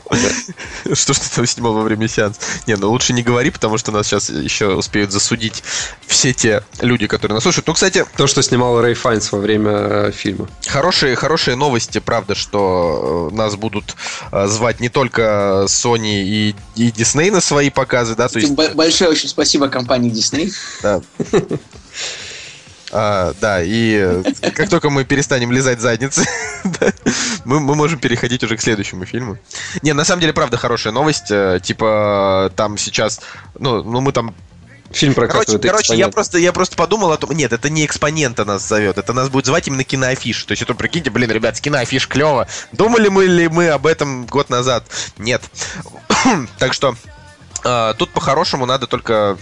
[0.93, 2.39] Что ж ты там снимал во время сеанса?
[2.67, 5.63] Не, ну лучше не говори, потому что нас сейчас еще успеют засудить
[6.07, 7.67] все те люди, которые нас слушают.
[7.67, 10.47] Ну, кстати, То, что снимал Рэй Файнс во время э, фильма.
[10.67, 13.95] хорошие, хорошие новости, правда, что э, нас будут
[14.31, 18.53] э, звать не только Sony и, и Disney на свои показы, да, то есть...
[18.53, 20.53] Большое очень спасибо компании Disney.
[20.81, 21.01] Да.
[22.91, 24.23] А, да, и э,
[24.53, 26.25] как только мы перестанем лизать задницы,
[26.63, 26.91] да,
[27.45, 29.37] мы, мы можем переходить уже к следующему фильму.
[29.81, 31.31] Не, на самом деле, правда, хорошая новость.
[31.31, 33.21] э, Типа, там сейчас,
[33.57, 34.35] ну, ну мы там
[34.93, 37.31] Фильм Короче, прокатывает короче я, просто, я просто подумал о том...
[37.31, 40.43] Нет, это не экспонента нас зовет, это нас будет звать именно киноафиш.
[40.43, 42.47] То есть, это, прикиньте, блин, ребят, киноафиш клево.
[42.73, 44.83] Думали мы ли мы об этом год назад?
[45.17, 45.41] Нет.
[46.57, 46.95] так что
[47.63, 49.37] э, тут по-хорошему надо только...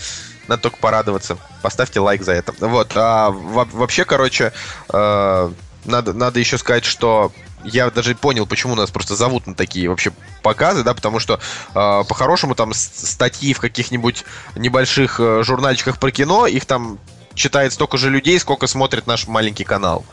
[0.50, 1.38] Надо только порадоваться.
[1.62, 2.54] Поставьте лайк за это.
[2.60, 2.92] Вот.
[2.96, 4.52] А во- вообще, короче,
[4.92, 5.52] э,
[5.86, 7.32] надо, надо еще сказать, что
[7.64, 11.36] я даже понял, почему нас просто зовут на такие вообще показы, да, потому что
[11.76, 16.98] э, по-хорошему там статьи в каких-нибудь небольших э, журнальчиках про кино, их там
[17.36, 20.04] читает столько же людей, сколько смотрит наш маленький канал.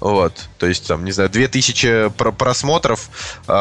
[0.00, 3.08] Вот, то есть там, не знаю, 2000 про- просмотров
[3.48, 3.52] э,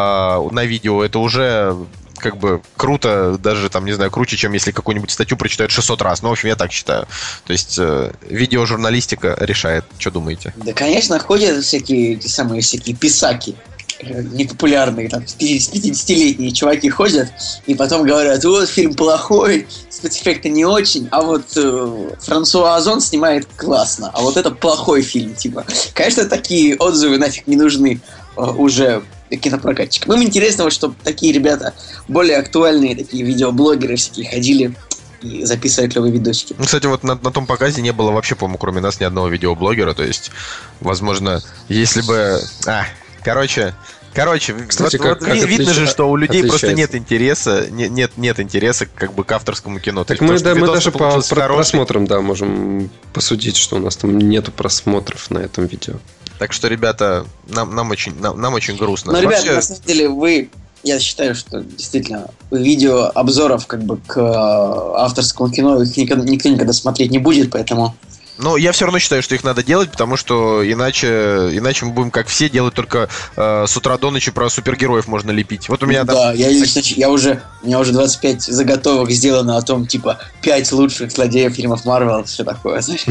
[0.51, 1.75] на видео, это уже
[2.21, 6.21] как бы круто, даже там, не знаю, круче, чем если какую-нибудь статью прочитают 600 раз.
[6.21, 7.07] Ну, в общем, я так считаю.
[7.45, 9.85] То есть э, видеожурналистика решает.
[9.97, 10.53] Что думаете?
[10.57, 13.55] Да, конечно, ходят всякие, эти самые всякие писаки
[13.99, 17.29] э, непопулярные, там, 50-летние чуваки ходят,
[17.65, 23.47] и потом говорят, вот фильм плохой, спецэффекты не очень, а вот э, Франсуа Озон снимает
[23.55, 25.65] классно, а вот это плохой фильм, типа.
[25.93, 28.01] Конечно, такие отзывы нафиг не нужны
[28.37, 29.03] э, уже
[29.37, 30.13] кинопрокатчикам.
[30.13, 31.73] Им интересно, вот, чтобы такие ребята,
[32.07, 34.75] более актуальные такие видеоблогеры всякие ходили
[35.21, 36.55] и записывали клевые видосики.
[36.57, 39.27] Ну, кстати, вот на, на том показе не было вообще, по-моему, кроме нас ни одного
[39.27, 39.93] видеоблогера.
[39.93, 40.31] То есть,
[40.79, 42.39] возможно, если бы...
[42.65, 42.85] А,
[43.23, 43.75] короче...
[44.13, 46.95] Короче, Кстати, вот- как- вот как ви- видно же, отлича- что у людей просто нет
[46.95, 50.03] интереса, не- нет, нет интереса как бы к авторскому кино.
[50.03, 51.29] Так мы, то, да, мы даже по хороший.
[51.33, 55.93] просмотрам, да, можем посудить, что у нас там нету просмотров на этом видео.
[56.41, 59.11] Так что, ребята, нам, нам, очень, нам, нам очень грустно.
[59.11, 60.49] Но, ребят, Вообще, на самом деле, вы,
[60.81, 66.49] я считаю, что действительно видео обзоров как бы к э, авторскому кино их никогда- никто
[66.49, 67.95] никогда смотреть не будет, поэтому
[68.41, 71.07] Но я все равно считаю, что их надо делать, потому что иначе,
[71.51, 75.29] иначе мы будем, как все, делать только э, с утра до ночи про супергероев можно
[75.29, 75.69] лепить.
[75.69, 76.35] Вот у меня Да, там...
[76.35, 81.11] я лично, я уже, у меня уже 25 заготовок сделано о том, типа, 5 лучших
[81.11, 83.05] злодеев фильмов Марвел, все такое, знаешь.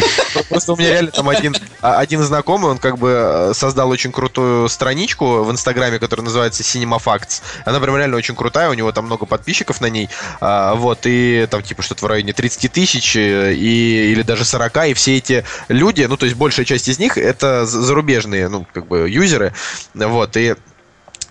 [0.48, 4.10] Просто у меня реально там один, а, один знакомый, он как бы э, создал очень
[4.10, 7.40] крутую страничку в Инстаграме, которая называется Cinema Facts.
[7.64, 10.08] Она прям реально очень крутая, у него там много подписчиков на ней,
[10.40, 14.88] а, вот, и там типа что-то в районе 30 тысяч, э, и, или даже 40,
[14.88, 18.86] и все эти люди, ну, то есть большая часть из них это зарубежные, ну, как
[18.86, 19.52] бы, юзеры,
[19.94, 20.56] вот, и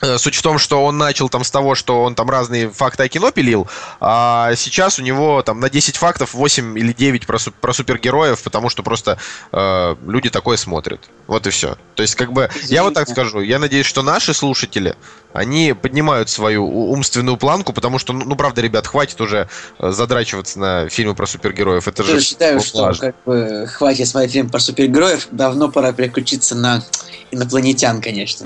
[0.02, 3.04] Э, суть в том, что он начал там с того, что он там разные факты
[3.04, 3.68] о кино пилил,
[4.00, 8.70] а сейчас у него там на 10 фактов 8 или 9 про, про супергероев, потому
[8.70, 9.18] что просто
[9.52, 11.10] э, люди такое смотрят.
[11.28, 11.78] Вот и все.
[11.96, 14.96] То есть, как бы, я вот так скажу, я надеюсь, что наши слушатели,
[15.34, 20.60] они поднимают свою умственную планку, потому что, ну, ну правда, ребят, хватит уже э, задрачиваться
[20.60, 21.88] на фильмы про супергероев.
[21.88, 26.56] Это я же считаю, что как бы, хватит смотреть фильм про супергероев, давно пора переключиться
[26.56, 26.84] на
[27.32, 28.46] инопланетян, конечно.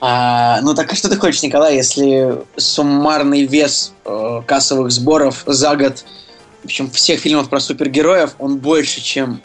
[0.00, 5.76] А, ну так а что ты хочешь, Николай, если суммарный вес э, кассовых сборов за
[5.76, 6.04] год,
[6.62, 9.40] в общем, всех фильмов про супергероев, он больше, чем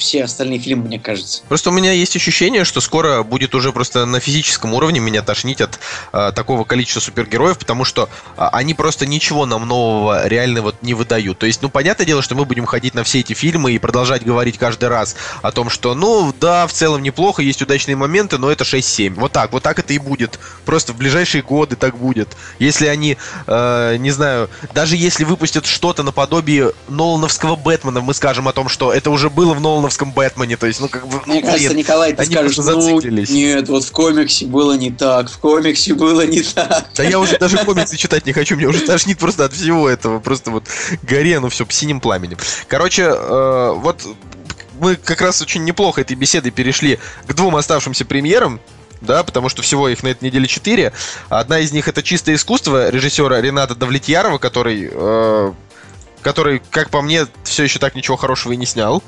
[0.00, 1.42] все остальные фильмы, мне кажется.
[1.46, 5.60] Просто у меня есть ощущение, что скоро будет уже просто на физическом уровне меня тошнить
[5.60, 5.78] от
[6.12, 10.94] э, такого количества супергероев, потому что э, они просто ничего нам нового реально вот не
[10.94, 11.38] выдают.
[11.38, 14.24] То есть, ну, понятное дело, что мы будем ходить на все эти фильмы и продолжать
[14.24, 18.50] говорить каждый раз о том, что, ну, да, в целом неплохо, есть удачные моменты, но
[18.50, 19.14] это 6-7.
[19.14, 20.40] Вот так, вот так это и будет.
[20.64, 22.36] Просто в ближайшие годы так будет.
[22.58, 28.52] Если они, э, не знаю, даже если выпустят что-то наподобие Нолановского Бэтмена, мы скажем о
[28.54, 31.20] том, что это уже было в Нолановском Нолановском Бэтмене, то есть, ну, как бы...
[31.26, 35.38] Мне ну, кажется, Николай, ты скажешь, ну, нет, вот в комиксе было не так, в
[35.38, 36.86] комиксе было не так.
[36.96, 40.20] Да я уже даже комиксы читать не хочу, мне уже тошнит просто от всего этого,
[40.20, 40.64] просто вот
[41.02, 42.38] горе, ну все, синим пламенем.
[42.68, 44.06] Короче, э, вот
[44.78, 48.60] мы как раз очень неплохо этой беседой перешли к двум оставшимся премьерам,
[49.00, 50.92] да, потому что всего их на этой неделе четыре.
[51.28, 55.52] Одна из них это чистое искусство режиссера Рената Давлетьярова, который, э,
[56.22, 59.02] который, как по мне, все еще так ничего хорошего и не снял.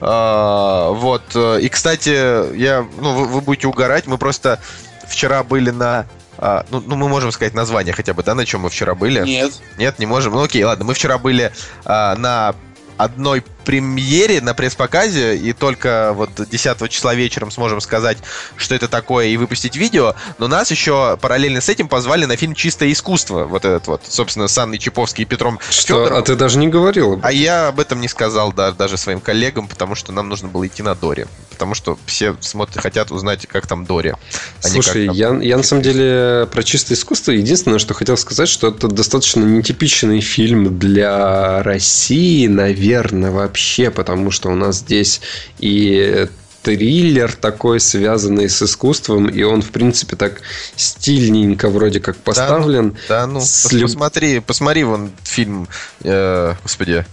[0.00, 1.22] А, вот.
[1.34, 4.06] Э, и, кстати, я, ну, вы, вы будете угорать.
[4.06, 4.60] Мы просто
[5.06, 6.06] вчера были на
[6.40, 9.20] а, ну, ну, мы можем сказать название хотя бы, да, на чем мы вчера были?
[9.24, 9.60] Нет.
[9.76, 10.34] Нет, не можем.
[10.34, 10.84] Ну, окей, ладно.
[10.84, 11.52] Мы вчера были
[11.84, 12.54] а, на
[12.98, 18.18] одной премьере на пресс-показе, и только вот 10 числа вечером сможем сказать,
[18.56, 20.14] что это такое, и выпустить видео.
[20.38, 23.44] Но нас еще параллельно с этим позвали на фильм «Чистое искусство».
[23.44, 25.94] Вот этот вот, собственно, с Анной Чаповской и Петром Что?
[25.94, 26.18] Федоровым.
[26.18, 27.20] А ты даже не говорил?
[27.22, 30.66] А я об этом не сказал да, даже своим коллегам, потому что нам нужно было
[30.66, 31.26] идти на Доре.
[31.58, 34.16] Потому что все смотрят, хотят узнать, как там Доре.
[34.62, 35.16] А Слушай, там...
[35.16, 39.42] я, я на самом деле про чистое искусство единственное, что хотел сказать, что это достаточно
[39.42, 45.20] нетипичный фильм для России, наверное, вообще потому что у нас здесь
[45.58, 46.28] и
[46.62, 50.42] триллер такой, связанный с искусством, и он, в принципе, так
[50.76, 52.96] стильненько вроде как поставлен.
[53.08, 53.68] Да, ну, да, ну с...
[53.82, 55.66] посмотри, посмотри вон фильм,
[56.04, 57.04] э, господи,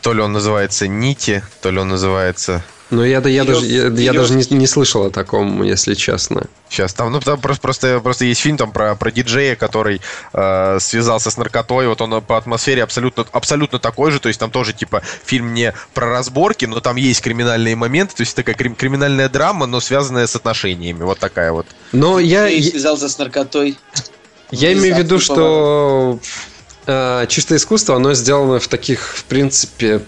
[0.00, 4.12] то ли он называется «Нити», то ли он называется ну, я, я, даже, я, я
[4.12, 6.46] даже не, не слышал о таком, если честно.
[6.68, 10.00] Сейчас там, ну, там просто, просто, просто есть фильм там про, про диджея, который
[10.32, 11.88] э, связался с наркотой.
[11.88, 14.20] Вот он по атмосфере абсолютно, абсолютно такой же.
[14.20, 18.14] То есть там тоже, типа, фильм не про разборки, но там есть криминальные моменты.
[18.16, 21.02] То есть такая крим, криминальная драма, но связанная с отношениями.
[21.02, 21.66] Вот такая вот.
[21.92, 22.46] Но я...
[22.46, 23.76] я связался с наркотой.
[24.52, 26.18] Я имею в виду, что Э,
[27.28, 30.02] чистое искусство, оно сделано в таких, в принципе,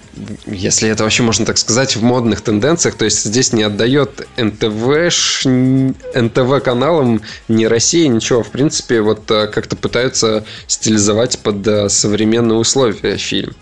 [0.47, 2.95] если это вообще можно так сказать, в модных тенденциях.
[2.95, 8.43] То есть здесь не отдает НТВ, НТВ каналам ни России, ничего.
[8.43, 13.55] В принципе, вот э, как-то пытаются стилизовать под э, современные условия фильм.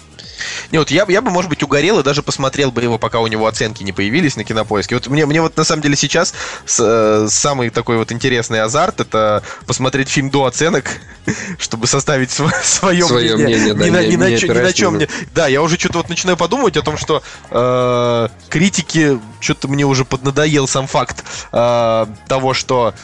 [0.73, 3.27] Не, вот я, я бы, может быть, угорел и даже посмотрел бы его, пока у
[3.27, 4.95] него оценки не появились на кинопоиске.
[4.95, 9.01] Вот мне, мне вот на самом деле сейчас с, э, самый такой вот интересный азарт
[9.01, 10.91] это посмотреть фильм до оценок,
[11.59, 13.75] чтобы составить св- свое, свое мнение.
[13.75, 15.09] мнение да, ни, не, ни, на, ни на чем мне.
[15.35, 20.05] Да, я уже что-то вот начинаю подумывать о том, что э, критики что-то мне уже
[20.05, 22.95] поднадоел сам факт э, того, что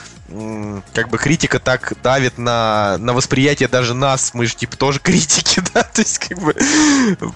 [0.95, 5.63] как бы критика так давит на, на восприятие даже нас, мы же типа тоже критики,
[5.75, 6.55] да, то есть как бы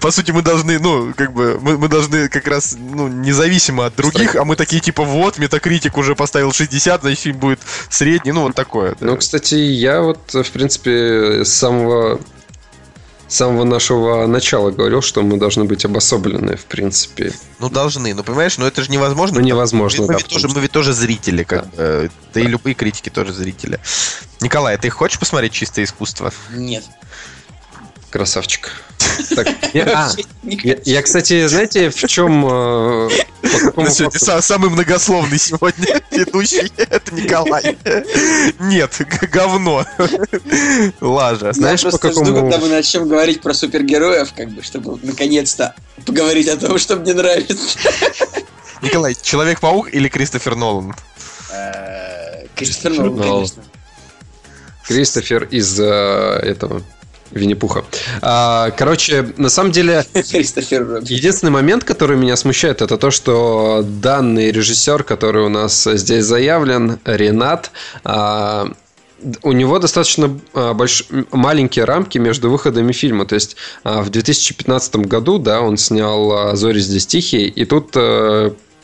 [0.01, 3.97] по сути мы должны, ну, как бы мы, мы должны как раз, ну, независимо от
[3.97, 8.43] других, а мы такие типа вот, метакритик уже поставил 60, значит фильм будет средний, ну
[8.43, 8.95] вот такое.
[9.01, 12.21] Ну, кстати, я вот, в принципе, с самого
[13.29, 17.33] с самого нашего начала говорил, что мы должны быть обособлены, в принципе.
[17.59, 18.15] Ну, должны.
[18.15, 19.41] Ну, понимаешь, но это же невозможно.
[19.41, 21.71] Ну, невозможно, мы, да, ведь тоже, мы ведь тоже зрители, как да.
[21.77, 23.81] Э, да и любые критики тоже зрители.
[24.41, 26.33] Николай, ты хочешь посмотреть чистое искусство?
[26.51, 26.85] Нет.
[28.17, 28.71] Красавчик.
[29.35, 30.11] Так, я, а,
[30.43, 32.47] я, я, кстати, знаете, в чем...
[32.47, 33.11] Э,
[33.91, 37.77] сегодня самый многословный сегодня ведущий, это Николай.
[38.59, 38.99] Нет,
[39.31, 39.85] говно.
[41.03, 41.53] Лажа.
[41.53, 42.25] Знаешь, я по какому...
[42.25, 45.75] жду, когда мы начнем говорить про супергероев, как бы, чтобы наконец-то
[46.07, 47.79] поговорить о том, что мне нравится.
[48.81, 50.95] Николай, Человек-паук или Кристофер Нолан?
[51.53, 53.63] Э, Кристофер Нолан, конечно.
[54.87, 56.83] Кристофер из э, этого
[57.31, 57.85] Винни-Пуха.
[58.23, 65.03] А, короче, на самом деле, единственный момент, который меня смущает, это то, что данный режиссер,
[65.05, 67.71] который у нас здесь заявлен, Ренат,
[68.05, 68.69] а,
[69.43, 71.05] у него достаточно а, больш...
[71.33, 73.27] маленькие рамки между выходами фильма.
[73.27, 77.97] То есть а, в 2015 году, да, он снял «Зори здесь тихие», и тут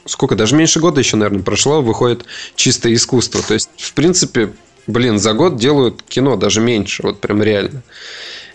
[0.05, 2.24] сколько, даже меньше года еще, наверное, прошло, выходит
[2.57, 3.40] чистое искусство.
[3.42, 4.52] То есть, в принципе,
[4.87, 7.83] блин, за год делают кино даже меньше, вот прям реально.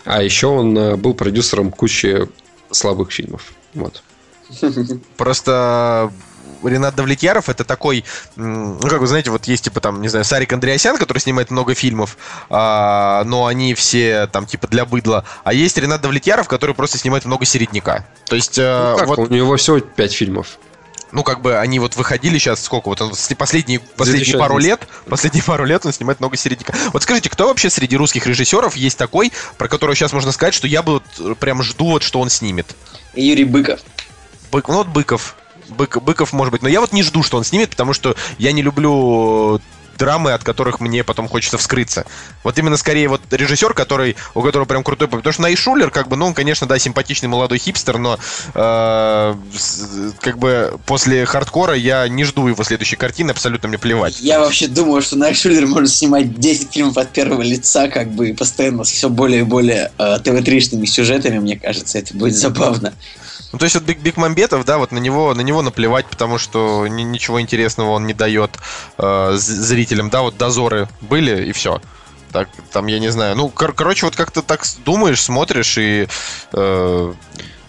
[0.04, 2.28] А еще он э, был продюсером кучи
[2.70, 3.52] слабых фильмов.
[3.74, 4.02] Вот.
[5.16, 6.10] Просто
[6.62, 8.04] Ренат Давлетьяров это такой,
[8.36, 11.74] ну, как вы знаете, вот есть, типа, там, не знаю, Сарик Андреасян, который снимает много
[11.74, 12.16] фильмов,
[12.48, 15.24] а, но они все, там, типа, для быдла.
[15.44, 18.06] А есть Ренат Давлетьяров, который просто снимает много середняка.
[18.26, 18.58] То есть...
[18.58, 19.08] Э, ну, как?
[19.08, 19.18] Вот...
[19.18, 20.58] У него всего пять фильмов
[21.12, 22.88] ну, как бы они вот выходили сейчас сколько?
[22.88, 26.74] Вот он последние, последние пару лет, последние пару лет он снимает много середняка.
[26.92, 30.66] Вот скажите, кто вообще среди русских режиссеров есть такой, про которого сейчас можно сказать, что
[30.66, 32.76] я бы вот э, прям жду, вот, что он снимет?
[33.14, 33.80] Юрий Быков.
[34.52, 35.36] Бык, ну вот Быков.
[35.68, 36.62] Бык, Быков, может быть.
[36.62, 39.60] Но я вот не жду, что он снимет, потому что я не люблю
[39.98, 42.06] драмы, от которых мне потом хочется вскрыться.
[42.44, 45.08] Вот именно скорее вот режиссер, который, у которого прям крутой...
[45.08, 48.18] Потому что Найшулер, как бы, ну, он, конечно, да, симпатичный молодой хипстер, но
[48.54, 49.34] э,
[50.20, 54.20] как бы после хардкора я не жду его следующей картины, абсолютно мне плевать.
[54.20, 58.32] Я вообще думаю, что Найшулер может снимать 10 фильмов от первого лица, как бы, и
[58.32, 62.92] постоянно с все более и более э, ТВ-тришными сюжетами, мне кажется, это будет забавно.
[63.52, 66.86] Ну, то есть вот Бек, Бекмамбетов, да, вот на него, на него наплевать, потому что
[66.86, 68.50] ни, ничего интересного он не дает
[68.98, 71.80] э, зрителям, да, вот дозоры были и все.
[72.30, 73.36] Так, там, я не знаю.
[73.36, 76.08] Ну, кор- короче, вот как-то так думаешь, смотришь и...
[76.52, 77.14] Э,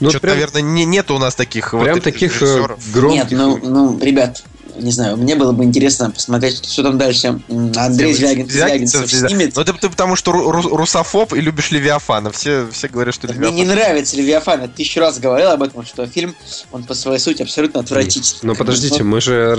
[0.01, 3.23] ну, что-то, прям, наверное, не, нет у нас таких прям вот таких э, громких...
[3.23, 4.43] Нет, ну, ну, ребят,
[4.79, 9.55] не знаю, мне было бы интересно посмотреть, что там дальше Андрей Звягин, Звягинцев снимет.
[9.55, 12.31] Ну, ты, ты потому что русофоб и любишь Левиафана.
[12.31, 13.53] Все, все говорят, что Левиафан.
[13.53, 14.61] Мне не нравится Левиафан.
[14.61, 16.35] Я тысячу раз говорил об этом, что фильм,
[16.71, 18.39] он по своей сути абсолютно отвратительный.
[18.43, 19.57] Ну, подождите, мы же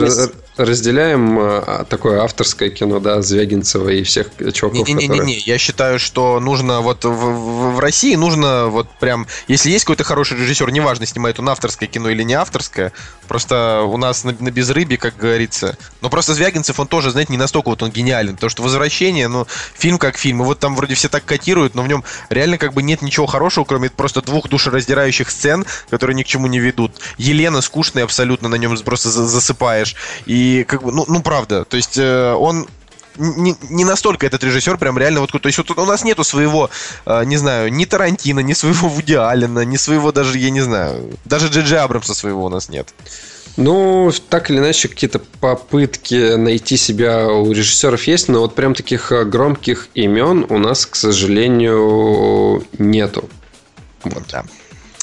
[0.56, 6.80] разделяем а, такое авторское кино, да, Звягинцева и всех чуваков, Не-не-не, я считаю, что нужно
[6.80, 11.48] вот в, в России нужно вот прям, если есть какой-то хороший режиссер, неважно, снимает он
[11.48, 12.92] авторское кино или не авторское,
[13.28, 15.76] просто у нас на, на безрыбье, как говорится.
[16.00, 18.34] Но просто Звягинцев, он тоже, знаете, не настолько вот он гениален.
[18.34, 20.42] Потому что «Возвращение», ну, фильм как фильм.
[20.42, 23.26] И вот там вроде все так котируют, но в нем реально как бы нет ничего
[23.26, 26.92] хорошего, кроме просто двух душераздирающих сцен, которые ни к чему не ведут.
[27.18, 29.96] Елена скучная абсолютно, на нем просто засыпаешь.
[30.26, 31.64] И как бы, ну, ну правда.
[31.64, 32.66] То есть э, он
[33.16, 35.30] не, не настолько этот режиссер прям реально вот...
[35.30, 36.70] То есть вот у нас нету своего,
[37.06, 41.18] э, не знаю, ни Тарантино, ни своего Вуди Аллена, ни своего даже, я не знаю,
[41.24, 42.88] даже Джиджи Абрамса своего у нас нет.
[43.56, 49.12] Ну, так или иначе, какие-то попытки найти себя у режиссеров есть, но вот прям таких
[49.12, 53.28] э, громких имен у нас, к сожалению, нету.
[54.04, 54.22] Вот.
[54.30, 54.44] Да.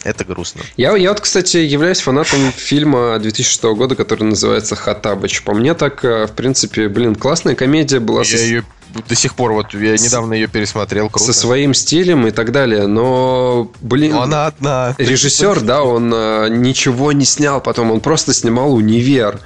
[0.07, 0.61] Это грустно.
[0.77, 5.43] Я, я вот, кстати, являюсь фанатом фильма 2006 года, который называется «Хатабыч».
[5.43, 8.21] По мне так, э, в принципе, блин, классная комедия была.
[8.21, 8.37] Я со...
[8.37, 8.63] ее
[9.09, 11.25] до сих пор, вот я недавно ее пересмотрел, круто.
[11.25, 14.13] Со своим стилем и так далее, но, блин...
[14.13, 14.95] Но она одна.
[14.97, 19.41] Режиссер, да, он а, ничего не снял потом, он просто снимал «Универ».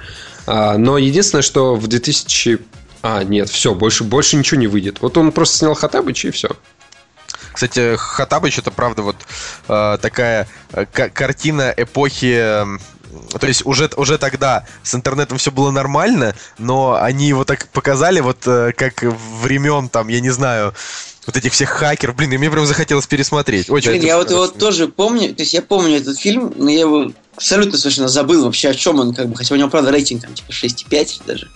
[0.46, 2.60] А, но единственное, что в 2000...
[3.02, 4.98] А, нет, все, больше, больше ничего не выйдет.
[5.00, 6.50] Вот он просто снял Хатабыч и все.
[7.52, 9.16] Кстати, Хатабыч это правда вот
[9.68, 12.64] э, такая э, картина эпохи
[13.38, 18.20] то есть уже, уже тогда с интернетом все было нормально, но они его так показали,
[18.20, 20.74] вот э, как времен, там, я не знаю,
[21.26, 22.16] вот этих всех хакеров.
[22.16, 23.70] Блин, и мне прям захотелось пересмотреть.
[23.70, 26.80] Очень Блин, я вот его тоже помню, то есть я помню этот фильм, но я
[26.80, 30.22] его абсолютно совершенно забыл вообще, о чем он, как бы, хотя у него, правда, рейтинг
[30.22, 31.50] там типа 6,5 даже.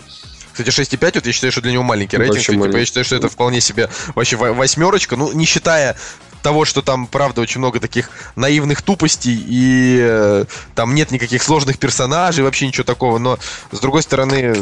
[0.56, 2.42] Кстати, 6,5, вот я считаю, что для него маленький рейтинг.
[2.42, 5.14] Типа, я считаю, что это вполне себе вообще восьмерочка.
[5.16, 5.96] Ну, не считая
[6.42, 11.78] того, что там, правда, очень много таких наивных тупостей, и э, там нет никаких сложных
[11.78, 13.38] персонажей, вообще ничего такого, но,
[13.70, 14.54] с другой стороны,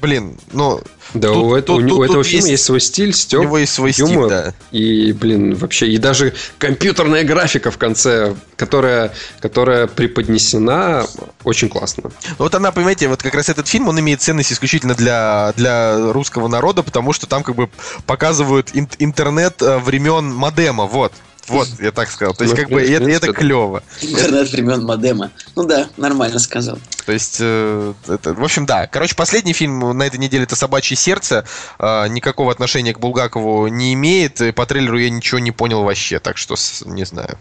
[0.00, 0.80] блин, ну...
[1.14, 3.40] Да, тут, у, это, тут, у, тут, у этого фильма есть, есть свой стиль, стёб,
[3.40, 4.54] у него есть свой юмор, стиль, да.
[4.72, 11.06] И, блин, вообще, и даже компьютерная графика в конце, которая, которая преподнесена
[11.44, 12.10] очень классно.
[12.28, 16.12] Ну, вот она, понимаете, вот как раз этот фильм, он имеет ценность исключительно для, для
[16.12, 17.70] русского народа, потому что там как бы
[18.04, 21.14] показывают ин- интернет э, времен модема, вот
[21.48, 22.34] Вот, я так сказал.
[22.34, 23.82] То есть, Ну, как бы, это, это клево.
[24.02, 25.30] Интернет времен модема.
[25.56, 26.78] Ну да, нормально сказал.
[27.06, 28.86] То есть, э, это, в общем, да.
[28.86, 31.44] Короче, последний фильм на этой неделе это «Собачье сердце».
[31.78, 34.40] Э, никакого отношения к Булгакову не имеет.
[34.40, 36.18] И по трейлеру я ничего не понял вообще.
[36.18, 37.38] Так что, не знаю.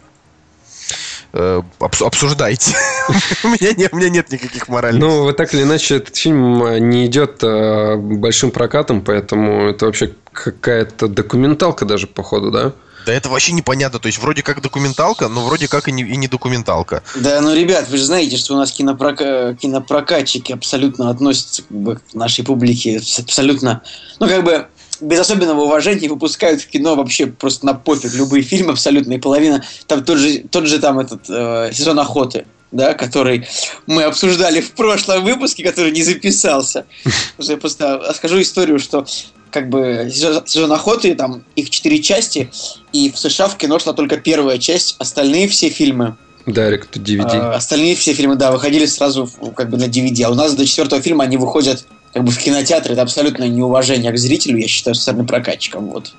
[1.33, 2.73] Э, обс- обсуждайте.
[3.43, 5.01] у, меня не- у меня нет никаких моральных.
[5.01, 10.13] Ну, вот так или иначе, этот фильм э, не идет большим прокатом, поэтому это вообще
[10.31, 12.71] какая-то документалка даже, походу, да?
[13.07, 13.99] Да это вообще непонятно.
[13.99, 17.03] То есть, вроде как документалка, но вроде как и не, и не документалка.
[17.15, 19.55] Да, ну, ребят, вы же знаете, что у нас кинопрока...
[19.61, 23.81] кинопрокатчики абсолютно относятся как бы, к нашей публике абсолютно,
[24.19, 24.67] ну, как бы,
[24.99, 29.63] без особенного уважения выпускают в кино вообще просто на пофиг любые фильмы абсолютно, и половина,
[29.85, 33.47] там тот же, тот же там этот э, сезон охоты, да, который
[33.85, 36.85] мы обсуждали в прошлом выпуске, который не записался.
[37.37, 39.05] Я просто расскажу историю, что
[39.51, 42.49] как бы сезон, охоты, там их четыре части,
[42.93, 47.25] и в США в кино шла только первая часть, остальные все фильмы Direct to DVD.
[47.29, 50.23] а, остальные все фильмы, да, выходили сразу как бы на DVD.
[50.23, 52.93] А у нас до четвертого фильма они выходят как бы в кинотеатре.
[52.93, 55.83] Это абсолютное неуважение к зрителю, я считаю, со стороны прокатчиков.
[55.83, 56.13] Вот.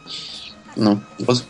[0.76, 1.44] Ну, вот.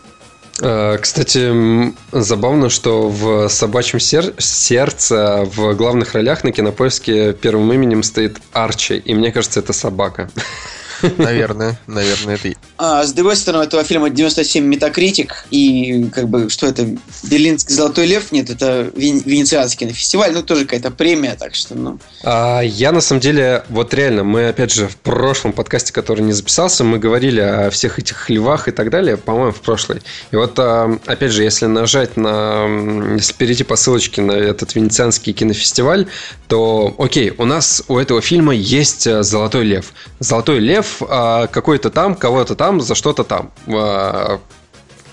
[0.61, 8.03] Э, Кстати, забавно, что в «Собачьем сер- сердце» в главных ролях на кинопоиске первым именем
[8.03, 10.31] стоит Арчи, и мне кажется, это собака.
[11.19, 12.49] Наверное, наверное, это...
[12.49, 16.87] и- А, с другой стороны, у этого фильма 97 метакритик, и как бы, что это,
[17.25, 18.33] Берлинский золотой лев?
[18.33, 21.99] Нет, это Вен- Венецианский кинофестиваль, ну, тоже какая-то премия, так что, ну...
[22.23, 26.33] А я на самом деле, вот реально, мы опять же в прошлом подкасте, который не
[26.33, 30.03] записался, мы говорили о всех этих львах и так далее, по-моему, в прошлый.
[30.31, 32.67] И вот, а, опять же, если нажать на...
[33.17, 36.07] Если перейти по ссылочке на этот венецианский кинофестиваль,
[36.49, 39.93] то, окей, у нас у этого фильма есть э, «Золотой лев».
[40.21, 43.51] «Золотой лев» а, какой-то там, кого-то там, за что-то там.
[43.69, 44.39] А,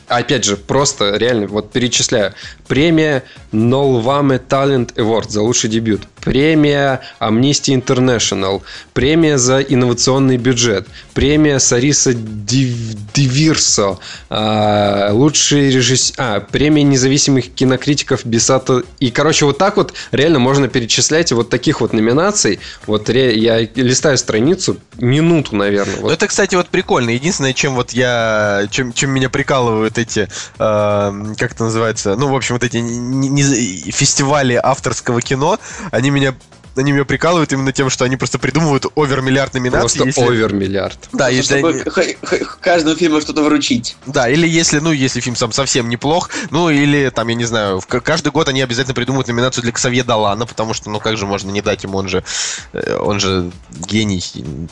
[0.08, 2.34] Опять же, просто реально, вот перечисляю.
[2.68, 6.04] Премия Nolvame Talent Award за лучший дебют.
[6.24, 8.62] Премия Amnesty International.
[8.94, 10.88] Премия за инновационный бюджет.
[11.14, 14.00] Премия Сариса Див- Дивирсо.
[14.30, 16.16] А, лучший режиссер...
[16.18, 18.82] А, премия независимых кинокритиков Бесата.
[19.00, 22.60] И, короче, вот так вот реально можно перечислять вот таких вот номинаций.
[22.88, 25.96] Вот ре- я листаю страницу минуту, наверное.
[25.98, 26.14] Ну, Вот.
[26.14, 27.12] это, кстати, вот прикольно.
[27.12, 28.68] Единственное, чем вот я...
[28.72, 30.28] Чем, чем меня прикалывают эти...
[30.60, 32.16] э, как это называется?
[32.16, 35.60] Ну, в общем, вот эти не- не- фестивали авторского кино,
[35.92, 36.36] они меня...
[36.78, 40.02] Они меня прикалывают именно тем, что они просто придумывают овер-миллиард номинаций.
[40.02, 41.00] Просто если- овер миллиард.
[41.14, 43.96] Да, если чтобы они- х- х- каждому фильму что-то вручить.
[44.06, 47.80] Да, или если, ну, если фильм сам совсем неплох, ну, или там, я не знаю,
[47.80, 51.16] в к- каждый год они обязательно придумывают номинацию для Ксавье Далана, потому что, ну, как
[51.16, 52.26] же можно не дать ему, он же,
[52.74, 53.52] э, он же
[53.88, 54.22] гений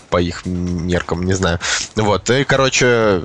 [0.09, 1.61] по их меркам, не знаю.
[1.95, 3.24] Вот, и, короче,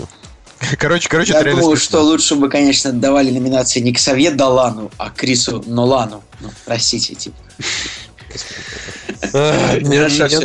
[0.79, 1.77] короче, короче, Я смешно.
[1.77, 6.23] что лучше бы, конечно, давали номинации не к Совет Далану, а Крису Нолану.
[6.41, 7.37] Ну, простите, типа.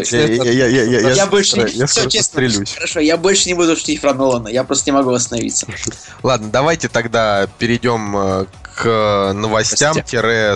[0.04, 0.28] Всё.
[1.16, 1.52] Я- больше
[1.88, 2.66] скоро честно.
[2.76, 4.48] Хорошо, я больше не буду шутить про Нолана.
[4.48, 5.68] Я просто не могу остановиться.
[6.24, 8.46] Ладно, давайте тогда перейдем э,
[8.76, 10.56] к новостям, тире,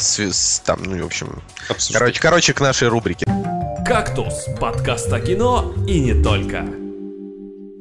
[0.66, 1.42] там, ну, в общем,
[1.94, 3.28] короче, короче, к нашей рубрике.
[3.86, 6.87] «Кактус»– подкаст о кино и не только.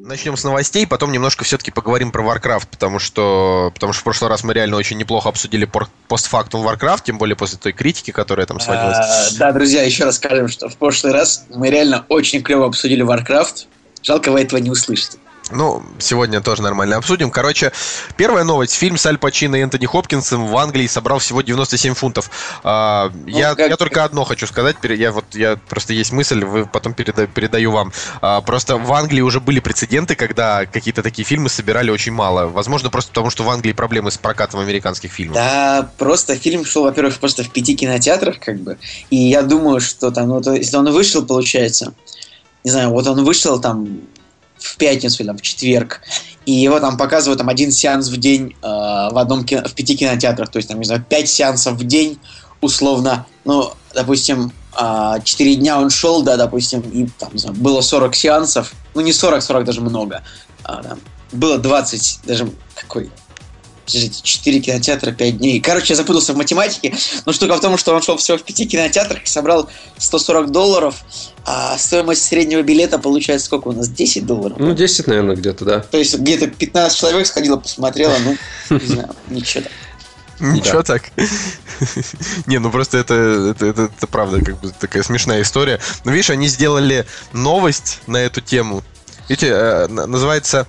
[0.06, 4.30] Начнем с новостей, потом немножко все-таки поговорим про Warcraft, потому что, потому что в прошлый
[4.30, 5.68] раз мы реально очень неплохо обсудили
[6.06, 8.98] постфактум Warcraft, тем более после той критики, которая там сводилась.
[8.98, 13.04] А, Да, друзья, еще раз скажем, что в прошлый раз мы реально очень клево обсудили
[13.04, 13.66] Warcraft.
[14.04, 15.18] Жалко, вы этого не услышите.
[15.52, 17.30] Ну, сегодня тоже нормально обсудим.
[17.30, 17.70] Короче,
[18.16, 18.74] первая новость.
[18.74, 22.30] Фильм с Аль Пачино и Энтони Хопкинсом в Англии собрал всего 97 фунтов.
[22.64, 24.76] А, я, как- я только одно хочу сказать.
[24.82, 27.92] Я вот я просто есть мысль, вы потом переда- передаю вам.
[28.20, 32.46] А, просто в Англии уже были прецеденты, когда какие-то такие фильмы собирали очень мало.
[32.48, 35.36] Возможно, просто потому, что в Англии проблемы с прокатом американских фильмов.
[35.36, 38.78] Да, просто фильм шел, во-первых, просто в пяти кинотеатрах, как бы.
[39.10, 41.94] И я думаю, что там, ну, то, если он вышел, получается,
[42.64, 43.86] не знаю, вот он вышел там
[44.58, 46.00] в пятницу или там, в четверг,
[46.44, 49.96] и его там показывают там один сеанс в день э, в одном кино- в пяти
[49.96, 52.18] кинотеатрах, то есть там, не знаю, пять сеансов в день,
[52.60, 57.80] условно, ну, допустим, а, четыре дня он шел, да, допустим, и там, не знаю, было
[57.80, 60.22] 40 сеансов, ну, не 40, 40 даже много,
[60.64, 60.98] а, там,
[61.32, 63.10] было 20, даже какой,
[63.86, 65.60] Подождите, 4 кинотеатра, 5 дней.
[65.60, 66.94] Короче, я запутался в математике.
[67.24, 70.96] Но штука в том, что он шел всего в 5 кинотеатрах и собрал 140 долларов.
[71.44, 73.88] А стоимость среднего билета получается сколько у нас?
[73.88, 74.58] 10 долларов?
[74.58, 75.80] Ну, 10, наверное, где-то, да.
[75.80, 78.36] То есть где-то 15 человек сходило, посмотрело, ну,
[78.76, 79.72] не знаю, ничего так.
[80.40, 81.04] Ничего так.
[82.46, 83.14] Не, ну просто это,
[83.54, 85.80] это, это, это правда как бы такая смешная история.
[86.04, 88.82] Но видишь, они сделали новость на эту тему.
[89.28, 90.66] Видите, э, называется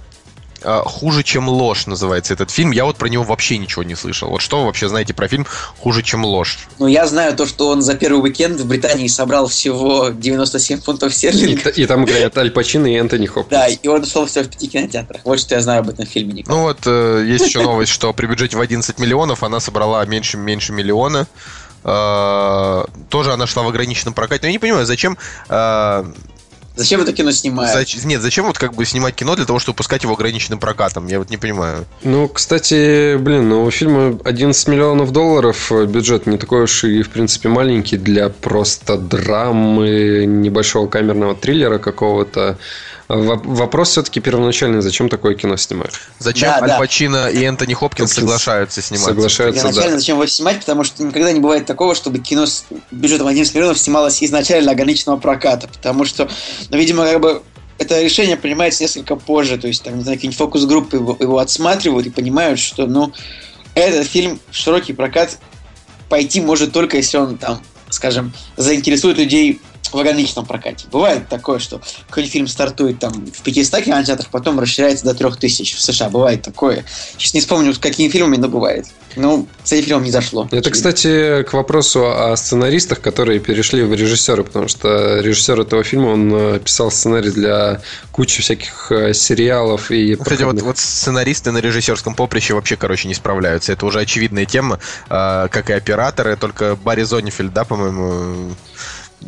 [0.64, 2.72] «Хуже, чем ложь» называется этот фильм.
[2.72, 4.30] Я вот про него вообще ничего не слышал.
[4.30, 5.46] Вот что вы вообще знаете про фильм
[5.80, 6.60] «Хуже, чем ложь»?
[6.80, 11.12] Ну, я знаю то, что он за первый уикенд в Британии собрал всего 97 фунтов
[11.12, 11.64] И, стерлингов.
[11.64, 13.50] т- и там играют Аль Пачино и Энтони Хопкинс.
[13.50, 15.22] Да, и он шел всего в пяти кинотеатрах.
[15.24, 16.58] Вот что я знаю об этом фильме, Николай.
[16.60, 20.74] Ну вот, э, есть еще новость, что при бюджете в 11 миллионов она собрала меньше-меньше
[20.74, 21.28] миллиона.
[21.84, 24.42] Э, Тоже она шла в ограниченном прокате.
[24.44, 25.18] Но я не понимаю, зачем...
[25.50, 26.04] э,
[26.78, 27.74] Зачем это кино снимают?
[27.76, 31.08] зач- Нет, зачем вот как бы снимать кино для того, чтобы пускать его ограниченным прокатом?
[31.08, 31.86] Я вот не понимаю.
[32.04, 37.02] Ну, кстати, блин, ну у фильма 11 миллионов долларов э, бюджет не такой уж и,
[37.02, 42.58] в принципе, маленький для просто драмы, небольшого камерного триллера какого-то.
[43.08, 45.94] Во- Вопрос все-таки первоначальный, зачем такое кино снимают?
[46.20, 46.78] Зачем Да, Аль да.
[46.78, 49.10] Пачино и Энтони Хопкинс Хопкинс соглашаются сниматься?
[49.12, 50.00] Соглашаются, Изначально да.
[50.00, 53.80] зачем его снимать, потому что никогда не бывает такого, чтобы кино с бюджетом 11 миллионов
[53.80, 56.30] снималось изначально для ограниченного проката, потому что,
[56.70, 57.42] ну, видимо, как бы
[57.78, 62.08] это решение принимается несколько позже, то есть там, не знаю, какие-нибудь фокус-группы его, его отсматривают
[62.08, 63.14] и понимают, что, ну,
[63.74, 65.38] этот фильм в широкий прокат
[66.10, 69.62] пойти может только если он там, скажем, заинтересует людей
[69.94, 70.88] в ограниченном прокате.
[70.92, 75.82] Бывает такое, что какой-нибудь фильм стартует там в 500 кинотеатрах, потом расширяется до 3000 в
[75.82, 76.10] США.
[76.10, 76.86] Бывает такое.
[77.18, 78.86] Сейчас не вспомню, с какими фильмами, но бывает.
[79.16, 80.48] Ну, с этим фильмом не зашло.
[80.52, 86.10] Это, кстати, к вопросу о сценаристах, которые перешли в режиссеры, потому что режиссер этого фильма,
[86.10, 87.82] он э, писал сценарий для
[88.12, 92.76] кучи всяких э, сериалов и Ну, Кстати, вот, проходных- вот сценаристы на режиссерском поприще вообще,
[92.76, 93.74] короче, не справляются.
[93.74, 94.80] Это уже очевидная тема,
[95.10, 96.36] э, как и операторы.
[96.36, 98.52] Только Барри Зоннефельд, да, по-моему,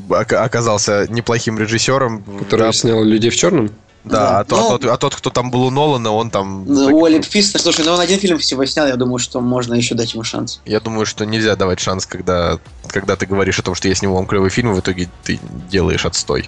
[0.09, 2.23] оказался неплохим режиссером.
[2.39, 3.71] который да, снял людей в черном.
[4.03, 4.39] Да, Да.
[4.39, 6.65] а, то- Ну- а тот, а тот, кто там был у Нолана, он там...
[6.65, 10.13] Ну, Фистер, слушай, ну он один фильм всего снял, я думаю, что можно еще дать
[10.13, 10.61] ему шанс.
[10.65, 14.15] Я думаю, что нельзя давать шанс, когда, когда ты говоришь о том, что я сниму
[14.15, 15.39] вам клевый фильм, в итоге ты
[15.69, 16.47] делаешь отстой.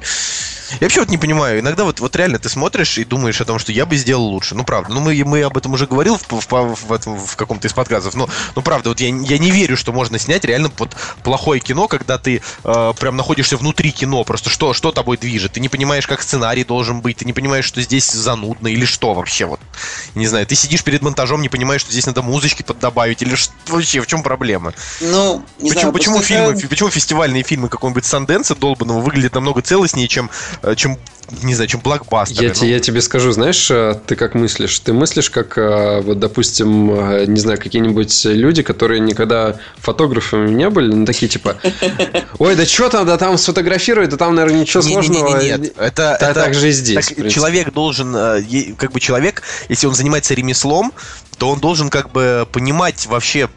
[0.79, 3.59] Я вообще вот не понимаю, иногда вот, вот реально ты смотришь и думаешь о том,
[3.59, 4.55] что я бы сделал лучше.
[4.55, 4.93] Ну, правда.
[4.93, 8.15] Ну, мы, мы об этом уже говорил в, в, в, этом- в каком-то из подкастов.
[8.15, 11.89] Но, ну, правда, вот я, я не верю, что можно снять реально вот плохое кино,
[11.89, 14.23] когда ты э, прям находишься внутри кино.
[14.23, 15.51] Просто что, что тобой движет.
[15.53, 17.17] Ты не понимаешь, как сценарий должен быть.
[17.17, 19.45] Ты не понимаешь, что здесь занудно или что вообще.
[19.45, 19.59] Вот.
[20.13, 23.51] Не знаю, ты сидишь перед монтажом, не понимаешь, что здесь надо музычки поддобавить или что
[23.67, 24.73] вообще, в чем проблема?
[24.99, 29.63] Ну, не почему, знаю, почему после фильмы, почему фестивальные фильмы какого-нибудь Санденса долбанного выглядят намного
[29.63, 30.29] целостнее, чем,
[30.61, 30.99] э, чем
[31.43, 32.43] не знаю, чем блокбастеры?
[32.47, 34.79] Я, Ну, те- я тебе скажу, знаешь, э, ты как мыслишь?
[34.79, 40.69] Ты мыслишь, как, э, вот, допустим, э, не знаю, какие-нибудь люди, которые никогда фотографами не
[40.69, 41.57] были, ну, такие типа,
[42.39, 45.13] ой, да что там, да там сфотографировать, да там, наверное, ничего не- не- не- не-
[45.19, 45.41] сложного.
[45.41, 48.13] Нет, это, Та- это так же и здесь, так человек должен,
[48.77, 50.93] как бы человек, если он занимается ремеслом,
[51.37, 53.49] то он должен как бы понимать вообще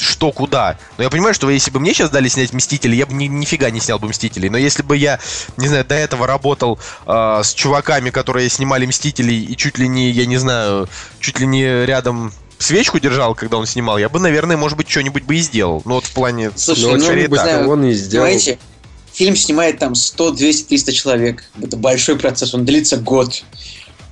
[0.00, 0.78] что куда.
[0.96, 3.70] Но я понимаю, что если бы мне сейчас дали снять Мстители, я бы ни, нифига
[3.70, 4.48] не снял бы Мстителей.
[4.48, 5.20] Но если бы я,
[5.56, 10.10] не знаю, до этого работал э, с чуваками, которые снимали Мстителей, и чуть ли не,
[10.10, 10.88] я не знаю,
[11.20, 15.24] чуть ли не рядом свечку держал, когда он снимал, я бы, наверное, может быть, что-нибудь
[15.24, 15.82] бы и сделал.
[15.84, 16.50] Ну вот в плане...
[16.56, 18.26] Слушай, Ну, ну, знаю, он и сделал.
[18.26, 18.58] Понимаете,
[19.12, 21.44] фильм снимает там 100, 200, 300 человек.
[21.60, 23.42] Это большой процесс, он длится год.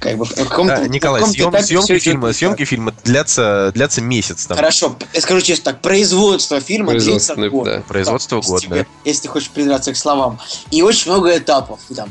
[0.01, 2.37] Как бы в каком-то, Да, в Николай, каком-то съем- этапе всё съемки фильма, так.
[2.37, 4.47] съемки фильма длятся, длятся месяц.
[4.47, 4.57] Там.
[4.57, 7.65] Хорошо, я скажу честно так, производство фильма длится год.
[7.65, 7.83] да.
[7.89, 8.77] Производство Там, год, если да.
[8.85, 10.39] тебе- Если ты хочешь придраться к словам.
[10.71, 11.81] И очень много этапов.
[11.91, 12.11] и Там,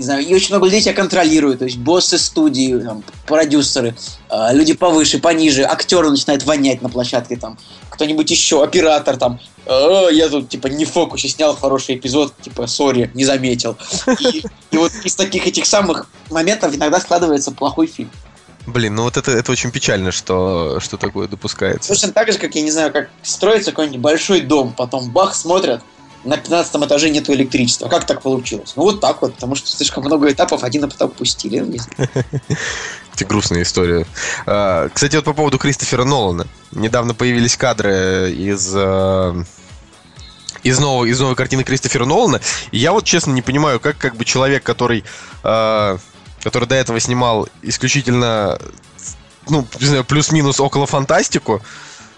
[0.00, 1.58] не знаю, и очень много людей тебя контролируют.
[1.58, 3.94] То есть боссы студии, там, продюсеры,
[4.30, 7.58] э, люди повыше, пониже, актеры начинают вонять на площадке, там,
[7.90, 12.66] кто-нибудь еще, оператор, там, «Э, я тут, типа, не в фокусе снял хороший эпизод, типа,
[12.66, 13.76] сори, не заметил.
[14.20, 18.10] И, и вот из таких этих самых моментов иногда складывается плохой фильм.
[18.66, 21.90] Блин, ну вот это, это очень печально, что, что такое допускается.
[21.90, 25.82] Точно так же, как, я не знаю, как строится какой-нибудь большой дом, потом бах, смотрят,
[26.24, 27.88] на 15 этаже нет электричества.
[27.88, 28.74] Как так получилось?
[28.76, 31.60] Ну вот так вот, потому что слишком много этапов, один этап пустили.
[31.60, 31.74] Ну.
[33.14, 34.06] Эти грустная история.
[34.46, 36.46] А, Кстати, вот по поводу Кристофера Нолана.
[36.72, 38.70] Недавно появились кадры из...
[38.74, 39.44] э,
[40.62, 42.40] Из, нового, из новой картины Кристофера Нолана.
[42.70, 45.04] Я вот честно не понимаю, как как бы человек, который,
[45.42, 45.98] э,
[46.42, 48.58] который до этого снимал исключительно,
[49.48, 51.62] ну, не знаю, плюс-минус около фантастику,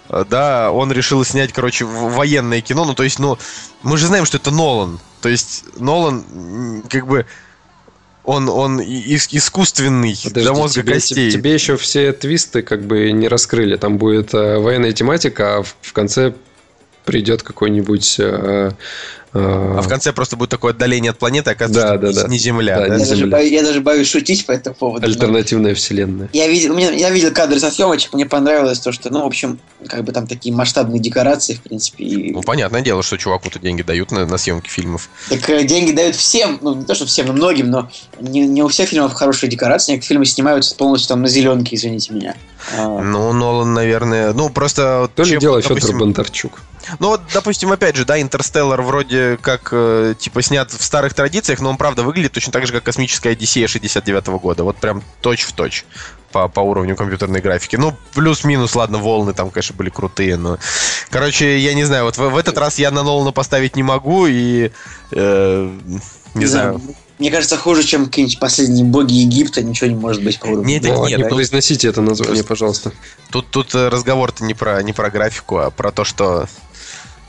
[0.09, 2.85] да, он решил снять, короче, военное кино.
[2.85, 3.39] Ну, то есть, ну,
[3.83, 5.01] мы же знаем, что это Нолан.
[5.21, 7.27] То есть, Нолан, как бы,
[8.25, 11.31] он, он ис- искусственный Подожди, до мозга тебе, костей.
[11.31, 13.77] тебе еще все твисты как бы не раскрыли.
[13.77, 16.33] Там будет э, военная тематика, а в, в конце
[17.05, 18.71] придет какой-нибудь э,
[19.35, 22.29] а в конце просто будет такое отдаление от планеты, оказывается, да, да, да.
[22.29, 22.77] не Земля.
[22.77, 22.87] Да, да?
[22.95, 23.37] Я, не даже Земля.
[23.37, 25.07] боюсь, я даже боюсь шутить по этому поводу.
[25.07, 26.29] альтернативная вселенная.
[26.33, 29.59] Я видел, мне- я видел кадры со съемочек, мне понравилось то, что, ну, в общем,
[29.89, 32.05] как бы там такие масштабные декорации, в принципе.
[32.05, 32.33] И...
[32.33, 35.09] Ну, понятное дело, что чуваку-то деньги дают на, на съемки фильмов.
[35.31, 38.63] Так э, деньги дают всем, ну, не то, что всем, но многим, но не, не
[38.63, 42.37] у всех фильмов хорошие декорации, некоторые фильмы снимаются полностью там на зеленке, извините меня.
[42.77, 44.33] А, Ну, Нолан, наверное...
[44.33, 45.11] Ну, просто...
[45.15, 46.61] То ли чем, дело Федор допустим, Бондарчук.
[46.99, 51.61] Ну вот, допустим, опять же, да, Интерстеллар вроде как, э, типа, снят в старых традициях,
[51.61, 54.65] но он, правда, выглядит точно так же, как космическая Одиссея 69 года.
[54.65, 55.85] Вот прям точь-в-точь
[56.33, 57.77] по, по уровню компьютерной графики.
[57.77, 60.59] Ну, плюс-минус, ладно, волны там, конечно, были крутые, но...
[61.11, 64.27] Короче, я не знаю, вот в, в этот раз я на Нолана поставить не могу,
[64.27, 64.71] и...
[65.13, 65.79] э,
[66.35, 66.81] не знаю.
[67.19, 70.67] Мне кажется, хуже, чем какие-нибудь последние боги Египта, ничего не может быть по уровню.
[70.67, 72.91] Нет, О, нет, не произносите это название, пожалуйста.
[73.31, 76.49] Тут, тут э, разговор-то не про, не про графику, а про то, что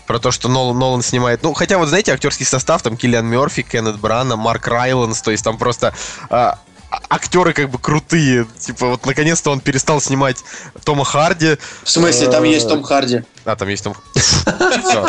[0.05, 1.43] про то, что Нолан, Нолан снимает.
[1.43, 5.43] Ну, хотя вот, знаете, актерский состав, там Киллиан Мерфи, Кеннет Брана, Марк Райланс, то есть
[5.43, 5.93] там просто
[6.29, 6.57] а,
[6.89, 8.45] а- актеры как бы крутые.
[8.59, 10.43] Типа вот наконец-то он перестал снимать
[10.83, 11.57] Тома Харди.
[11.83, 13.23] В смысле, там есть Том Харди.
[13.45, 13.95] А, там есть Том...
[14.13, 15.05] Все.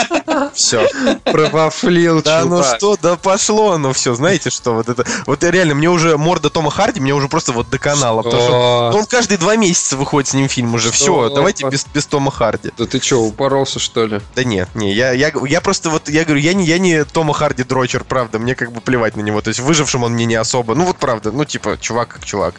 [0.55, 0.89] Все.
[1.25, 5.05] Провафлил, Да ну что, да пошло, ну все, знаете что, вот это...
[5.27, 8.91] Вот реально, мне уже морда Тома Харди, мне уже просто вот доконала, потому что Что?
[8.93, 10.91] ну, он каждый два месяца выходит с ним фильм уже.
[10.91, 12.73] Все, давайте без, без Тома Харди.
[12.77, 14.21] Да ты что, упоролся, что ли?
[14.35, 17.35] Да не, не, я, я, я просто вот, я говорю, я не, я не Тома
[17.35, 20.37] Харди дрочер, правда, мне как бы плевать на него, то есть выжившим он мне не
[20.37, 22.55] особо, ну вот правда, ну типа, чувак как чувак.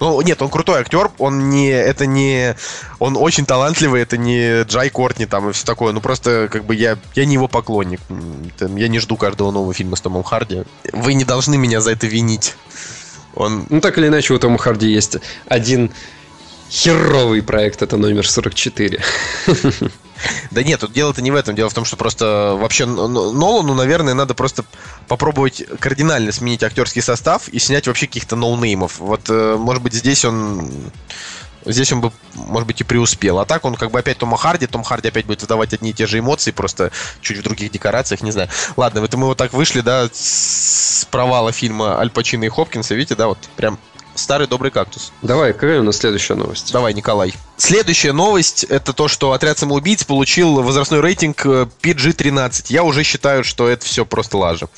[0.00, 2.56] Ну, нет, он крутой актер, он не, это не,
[2.98, 6.74] он очень талантливый, это не Джай Кортни там и все такое, ну просто как бы
[6.74, 8.00] я, я не его поклонник,
[8.58, 10.64] я не жду каждого нового фильма с Томом Харди.
[10.92, 12.56] Вы не должны меня за это винить.
[13.36, 15.92] Он, Ну, так или иначе, у Тома Харди есть один
[16.68, 19.00] херовый проект, это номер 44.
[20.52, 21.54] Да нет, тут дело-то не в этом.
[21.54, 24.64] Дело в том, что просто вообще Нолану, наверное, надо просто
[25.06, 29.00] попробовать кардинально сменить актерский состав и снять вообще каких-то ноунеймов.
[29.00, 30.70] Вот, э, может быть, здесь он...
[31.64, 33.38] Здесь он бы, может быть, и преуспел.
[33.38, 34.66] А так он как бы опять Тома Харди.
[34.66, 36.90] Том Харди опять будет выдавать одни и те же эмоции, просто
[37.20, 38.48] чуть в других декорациях, не знаю.
[38.76, 42.94] Ладно, это мы вот так вышли, да, с провала фильма Аль Пачино и Хопкинса.
[42.94, 43.78] Видите, да, вот прям
[44.14, 45.12] старый добрый кактус.
[45.22, 46.72] Давай, какая у нас следующая новость?
[46.72, 47.34] Давай, Николай.
[47.56, 52.66] Следующая новость это то, что отряд самоубийц получил возрастной рейтинг э, PG-13.
[52.68, 54.68] Я уже считаю, что это все просто лажа.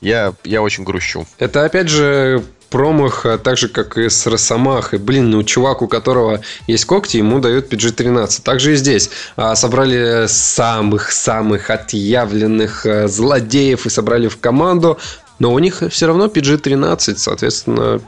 [0.00, 1.26] Я, я очень грущу.
[1.38, 4.98] Это опять же промах, а, так же, как и с Росомахой.
[4.98, 8.40] Блин, ну чувак, у которого есть когти, ему дают PG-13.
[8.42, 9.10] Так же и здесь.
[9.36, 14.98] А, Собрали самых-самых отъявленных а, злодеев и собрали в команду,
[15.38, 18.00] но у них все равно PG-13, соответственно...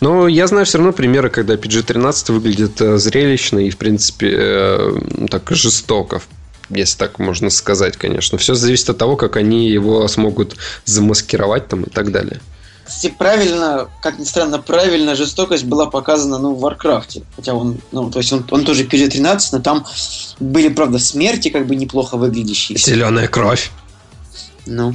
[0.00, 4.98] Но я знаю все равно примеры, когда PG-13 выглядит э, зрелищно и, в принципе, э,
[5.28, 6.22] так жестоко
[6.70, 8.38] если так можно сказать, конечно.
[8.38, 12.40] Все зависит от того, как они его смогут замаскировать там и так далее.
[12.92, 17.22] Кстати, правильно, как ни странно, правильно жестокость была показана, ну, в Варкрафте.
[17.34, 19.86] Хотя он, ну, то есть он, он тоже PG-13, но там
[20.38, 22.76] были, правда, смерти как бы неплохо выглядящие.
[22.76, 23.70] Зеленая кровь.
[24.66, 24.94] Ну.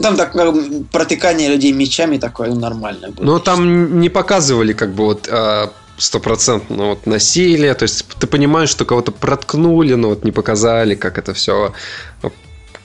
[0.00, 3.24] Там так бы, протыкание людей мечами такое ну, нормальное было.
[3.24, 7.74] Но там не показывали как бы вот а, стопроцентно вот насилие.
[7.74, 11.74] То есть ты понимаешь, что кого-то проткнули, но вот не показали, как это все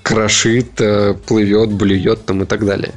[0.03, 2.93] крошит, э, плывет, блюет там и так далее.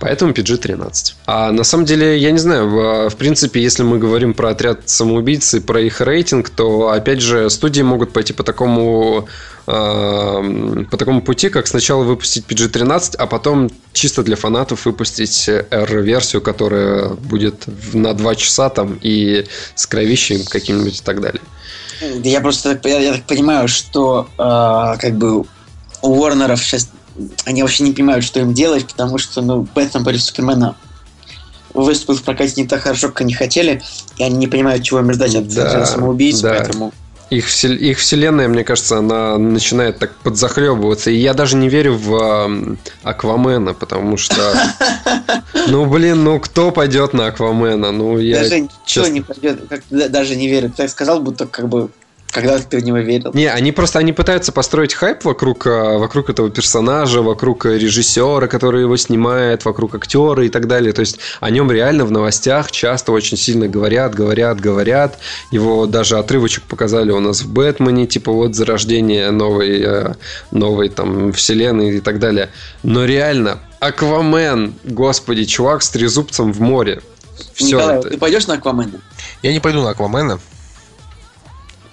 [0.00, 1.14] Поэтому PG-13.
[1.26, 4.88] А на самом деле, я не знаю, в, в принципе, если мы говорим про отряд
[4.88, 9.28] самоубийц и про их рейтинг, то, опять же, студии могут пойти по такому,
[9.66, 16.42] э, по такому пути, как сначала выпустить PG-13, а потом чисто для фанатов выпустить R-версию,
[16.42, 21.42] которая будет на 2 часа там и с кровищем каким-нибудь и так далее.
[22.00, 25.44] Да я просто я, я так понимаю, что а, как бы
[26.02, 26.88] у Уорнеров сейчас
[27.44, 30.76] они вообще не понимают, что им делать, потому что, ну, Бэтмен против Супермена
[31.74, 33.82] выступил в прокате не так хорошо, как они хотели,
[34.16, 36.50] и они не понимают, чего им ждать от Да, самоубийц, да.
[36.50, 36.92] поэтому...
[37.30, 41.10] Их, их вселенная, мне кажется, она начинает так подзахлебываться.
[41.10, 44.34] И я даже не верю в эм, Аквамена, потому что...
[45.66, 47.92] Ну, блин, ну кто пойдет на Аквамена?
[47.92, 48.40] Ну, я...
[48.40, 50.70] даже не пойдет, даже не верю.
[50.70, 51.90] Ты так сказал, будто как бы
[52.30, 53.30] когда ты в него верил.
[53.32, 58.46] Не, они просто они пытаются построить хайп вокруг, э, вокруг этого персонажа, вокруг э, режиссера,
[58.46, 60.92] который его снимает, вокруг актера и так далее.
[60.92, 65.18] То есть о нем реально в новостях часто очень сильно говорят, говорят, говорят.
[65.50, 70.14] Его даже отрывочек показали у нас в Бэтмене, типа вот зарождение новой, э,
[70.50, 72.50] новой там вселенной и так далее.
[72.82, 77.00] Но реально, Аквамен, господи, чувак с трезубцем в море.
[77.54, 78.10] Все Николай, это.
[78.10, 79.00] ты пойдешь на Аквамена?
[79.42, 80.40] Я не пойду на Аквамена.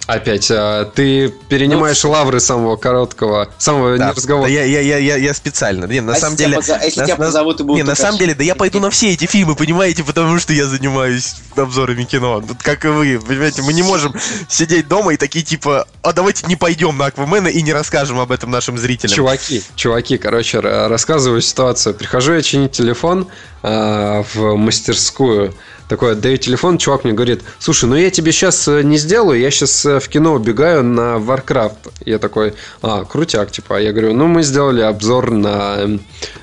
[0.06, 4.46] Опять, а, ты перенимаешь лавры самого короткого, самого Да, разговора.
[4.46, 5.84] да я, я, я, я, я специально.
[5.86, 6.56] Не, на А самом деле.
[6.58, 8.78] поза- а если на- тебя позовут и будут Не, на самом деле, да я пойду
[8.78, 12.40] на все эти фильмы, понимаете, потому что я занимаюсь обзорами кино.
[12.46, 14.14] Вот как и вы, понимаете, мы не можем
[14.48, 18.30] сидеть дома и такие типа, а давайте не пойдем на Аквамена и не расскажем об
[18.30, 19.14] этом нашим зрителям.
[19.16, 21.94] Чуваки, чуваки, короче, рассказываю ситуацию.
[21.94, 23.26] Прихожу я чинить телефон
[23.64, 25.52] а, в мастерскую.
[25.88, 29.84] Такой отдаю телефон, чувак мне говорит, слушай, ну я тебе сейчас не сделаю, я сейчас
[29.84, 31.92] в кино убегаю на Warcraft.
[32.04, 33.80] Я такой, а, крутяк, типа.
[33.80, 35.98] Я говорю, ну мы сделали обзор на,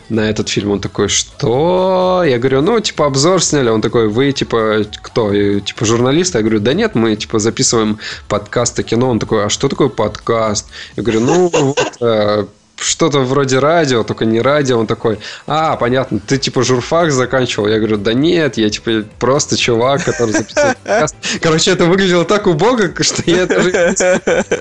[0.09, 0.71] на этот фильм.
[0.71, 2.23] Он такой, что?
[2.25, 3.69] Я говорю, ну, типа, обзор сняли.
[3.69, 5.33] Он такой, вы, типа, кто?
[5.33, 6.35] И, типа, журналист?
[6.35, 9.09] Я говорю, да нет, мы, типа, записываем подкаст о кино.
[9.09, 10.67] Он такой, а что такое подкаст?
[10.95, 12.45] Я говорю, ну, вот, э,
[12.83, 14.79] что-то вроде радио, только не радио.
[14.79, 17.67] Он такой, а, понятно, ты типа журфак заканчивал?
[17.67, 21.15] Я говорю, да нет, я типа просто чувак, который записывает подкаст.
[21.41, 23.95] Короче, это выглядело так убого, что я даже...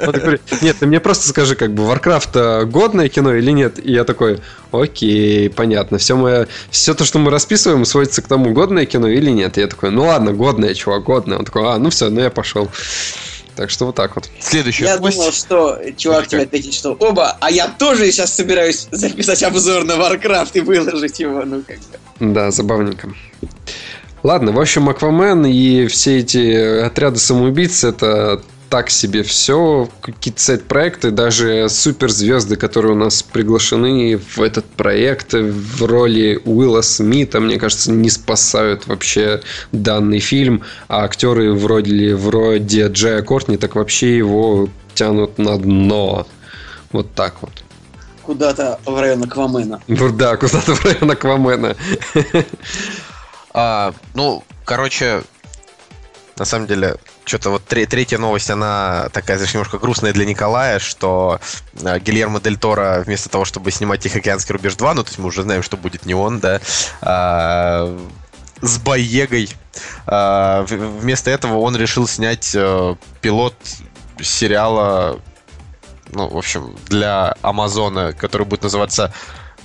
[0.07, 3.79] Он такой, нет, ты мне просто скажи, как бы, Warcraft годное кино или нет?
[3.85, 4.41] И я такой,
[4.73, 5.99] окей, понятно.
[5.99, 9.59] Все, мы, все то, что мы расписываем, сводится к тому, годное кино или нет.
[9.59, 11.39] И я такой, ну ладно, годное, чувак, годное.
[11.39, 12.69] Он такой, а, ну все, ну я пошел.
[13.57, 14.31] Так что вот так вот.
[14.41, 15.17] Следующий Я гость.
[15.17, 19.93] думал, что чувак тебе ответит, что оба, а я тоже сейчас собираюсь записать обзор на
[19.93, 22.33] Warcraft и выложить его, ну как бы.
[22.33, 23.11] Да, забавненько.
[24.23, 28.41] Ладно, в общем, Аквамен и все эти отряды самоубийц это
[28.73, 35.85] так себе все, какие-то сайт-проекты, даже суперзвезды, которые у нас приглашены в этот проект в
[35.85, 39.43] роли Уилла Смита, мне кажется, не спасают вообще
[39.73, 46.27] данный фильм, а актеры вроде, вроде Джая Кортни так вообще его тянут на дно.
[46.93, 47.53] Вот так вот.
[48.23, 49.83] Куда-то в район Аквамена.
[49.87, 51.77] Ну Да, куда-то в район Аквамена.
[53.53, 55.25] А, ну, короче,
[56.39, 60.79] на самом деле, что-то вот тре- третья новость, она такая, знаешь, немножко грустная для Николая,
[60.79, 61.41] что
[61.83, 65.27] а, Гильермо Дель Торо вместо того, чтобы снимать Тихоокеанский рубеж 2, ну, то есть мы
[65.27, 66.61] уже знаем, что будет не он, да,
[67.01, 67.99] а,
[68.61, 69.51] с Боегой,
[70.07, 73.55] а, вместо этого он решил снять э, пилот
[74.21, 75.21] сериала,
[76.11, 79.13] ну, в общем, для Амазона, который будет называться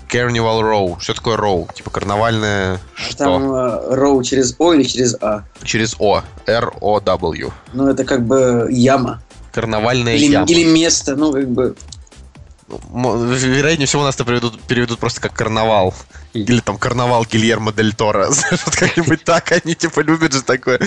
[0.09, 0.99] Carnival Row.
[0.99, 1.73] Что такое Row?
[1.73, 3.17] Типа карнавальное А что?
[3.17, 5.43] Там э, Роу через О или через А.
[5.63, 6.21] Через О.
[6.45, 7.51] R-O-W.
[7.73, 9.21] Ну, это как бы яма.
[9.51, 10.45] Карнавальная Или, яма.
[10.47, 11.75] или место, ну, как бы.
[12.69, 15.93] Вероятнее всего, нас это переведут, переведут просто как карнавал.
[16.43, 18.27] Или там карнавал Гильермо Дель Торо.
[18.65, 19.51] Вот как-нибудь так.
[19.51, 20.79] Они типа любят же такое.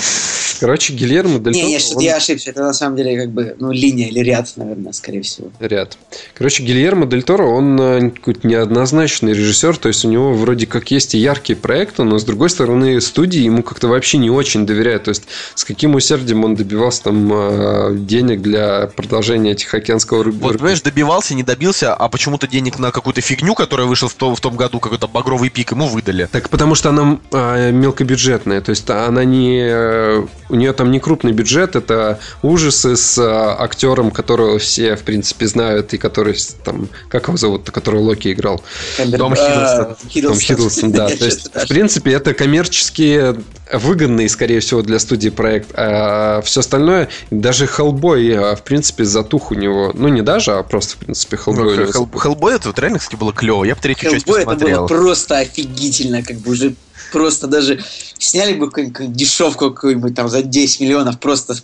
[0.60, 2.50] Короче, Гильермо Дель Не, Торо, не, что он- я ошибся.
[2.50, 5.50] Это на самом деле как бы, ну, линия или ряд, наверное, скорее всего.
[5.60, 5.96] ряд.
[6.34, 10.90] Короче, Гильермо Дель Торо, он э, какой-то неоднозначный режиссер, то есть у него вроде как
[10.90, 15.04] есть и яркие проекты, но с другой стороны студии ему как-то вообще не очень доверяют.
[15.04, 15.24] То есть
[15.54, 20.44] с каким усердием он добивался там э, денег для продолжения Тихоокеанского рубежа.
[20.44, 24.34] Вот, понимаешь, добивался, не добился, а почему-то денег на какую-то фигню, которая вышла в том,
[24.34, 26.28] в том году, какой-то багровый пик, ему выдали.
[26.30, 31.00] Так потому что она э, мелкобюджетная, то есть она не, э, у нее там не
[31.00, 36.88] крупный бюджет, это ужасы с э, актером, которого все в принципе знают и который там,
[37.08, 38.62] как его зовут, который Локи играл.
[38.96, 40.22] Том а, Хиддлстон.
[40.22, 41.08] Том Хиддлстон, да.
[41.08, 43.34] То есть, в принципе, это коммерчески
[43.72, 45.70] выгодный, скорее всего, для студии проект.
[45.74, 49.92] А все остальное, даже Хеллбой, э, в принципе, затух у него.
[49.94, 51.66] Ну, не даже, а просто, в принципе, Хеллбой.
[51.66, 52.18] у него Хелл-.
[52.18, 53.64] Хеллбой это вот реально, кстати, было клево.
[53.64, 54.86] Я бы третью часть Хеллбой это было посмотрел.
[54.86, 56.74] просто офигительно, как бы уже
[57.12, 57.82] просто даже
[58.18, 61.56] сняли бы какую-нибудь дешевку какую-нибудь там за 10 миллионов, просто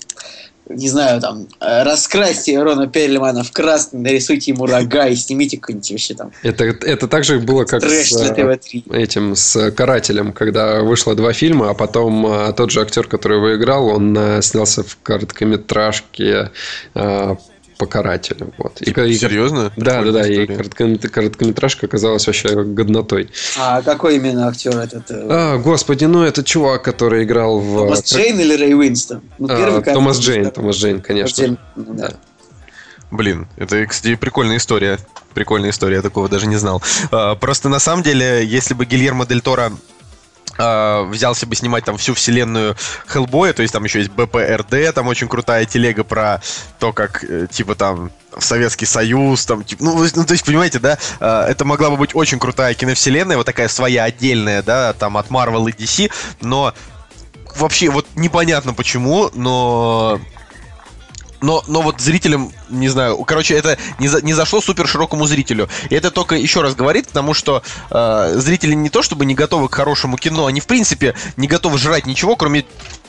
[0.69, 5.91] не знаю, там, э, раскрасьте Рона Перлимана в красный, нарисуйте ему рога и снимите какой-нибудь
[5.91, 8.95] вообще там Это, это так же было, как трэш с, э, ТВ-3.
[8.95, 13.57] этим с карателем, когда вышло два фильма, а потом э, тот же актер, который его
[13.57, 16.51] играл, он снялся в короткометражке
[17.77, 18.53] э, по карателю.
[18.59, 18.81] Вот.
[18.83, 19.73] И, и- Серьезно?
[19.77, 23.31] да, да, да, и короткометражка оказалась вообще годнотой.
[23.59, 25.11] А какой именно актер этот?
[25.11, 27.77] э, А, господи, ну это чувак, который играл в...
[27.79, 29.23] Томас как- Джейн или Рэй Уинстон?
[29.39, 30.51] Ну, А, Томас Джейн.
[30.51, 31.43] Томас Джейн, конечно.
[31.43, 32.09] Джейн, да.
[32.09, 32.15] Да.
[33.11, 34.99] Блин, это, кстати, прикольная история.
[35.33, 36.83] Прикольная история, я такого даже не знал.
[37.13, 39.71] А, Просто на самом деле, если бы Гильермо Дель Торо
[40.59, 42.77] а, взялся бы снимать там всю вселенную
[43.07, 46.41] Хеллбоя, то есть там еще есть БПРД, там очень крутая телега про
[46.79, 50.99] то, как, э, типа, там, Советский Союз, там, типа, ну, ну, то есть, понимаете, да,
[51.21, 55.29] а, это могла бы быть очень крутая киновселенная, вот такая своя отдельная, да, там, от
[55.29, 56.75] Marvel и DC, но
[57.57, 60.21] вообще, вот непонятно почему, но
[61.41, 65.69] но, но вот зрителям, не знаю, короче, это не, за- не зашло супер широкому зрителю.
[65.91, 69.69] И это только еще раз говорит, потому что э, зрители не то чтобы не готовы
[69.69, 72.65] к хорошему кино, они в принципе не готовы жрать ничего, кроме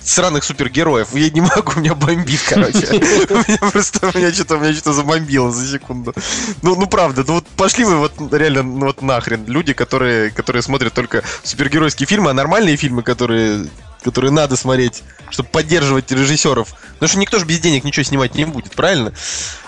[0.07, 1.13] сраных супергероев.
[1.13, 2.87] Я не могу, меня бомбит, короче.
[2.91, 6.13] У меня просто, меня что-то, меня что-то забомбило за секунду.
[6.61, 9.45] Ну, ну правда, ну вот пошли вы вот реально ну, вот нахрен.
[9.47, 13.67] Люди, которые, которые смотрят только супергеройские фильмы, а нормальные фильмы, которые
[14.03, 16.73] которые надо смотреть, чтобы поддерживать режиссеров.
[16.93, 19.13] Потому что никто же без денег ничего снимать не будет, правильно?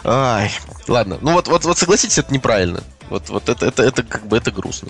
[0.03, 0.51] Ай,
[0.87, 1.17] ладно.
[1.21, 2.83] Ну вот, вот, вот согласитесь, это неправильно.
[3.09, 4.89] Вот, вот это, это, это как бы это грустно.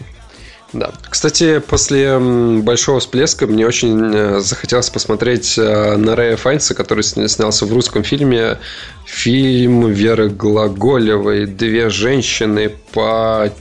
[0.72, 0.92] Да.
[1.10, 7.66] Кстати, после большого всплеска мне очень э, захотелось посмотреть э, на Рэя Файнса, который снялся
[7.66, 8.60] в русском фильме.
[9.06, 13.52] Фильм Веры Глаголевой «Две женщины по...»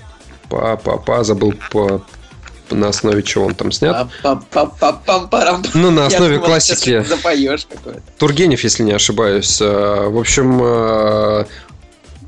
[0.48, 2.02] по, по, по забыл по
[2.70, 4.08] на основе чего он там снят.
[5.74, 7.04] Ну, на основе классики.
[7.04, 8.02] Запоешь какой-то.
[8.18, 9.60] Тургенев, если не ошибаюсь.
[9.60, 11.44] Э, в общем, э,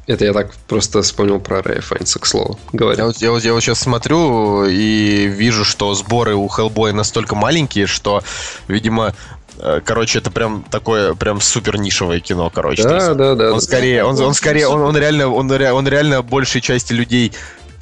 [0.06, 2.98] это я так просто вспомнил про Рэя Файнса, к слову говоря.
[2.98, 7.86] Я вот, я, я вот сейчас смотрю и вижу, что сборы у Хеллбоя настолько маленькие,
[7.86, 8.22] что,
[8.66, 9.14] видимо,
[9.58, 12.82] э, Короче, это прям такое, прям супер нишевое кино, короче.
[12.82, 13.52] Да, да, да.
[13.52, 13.60] Он да.
[13.60, 17.32] скорее, он, он скорее, он, он реально, он, он реально большей части людей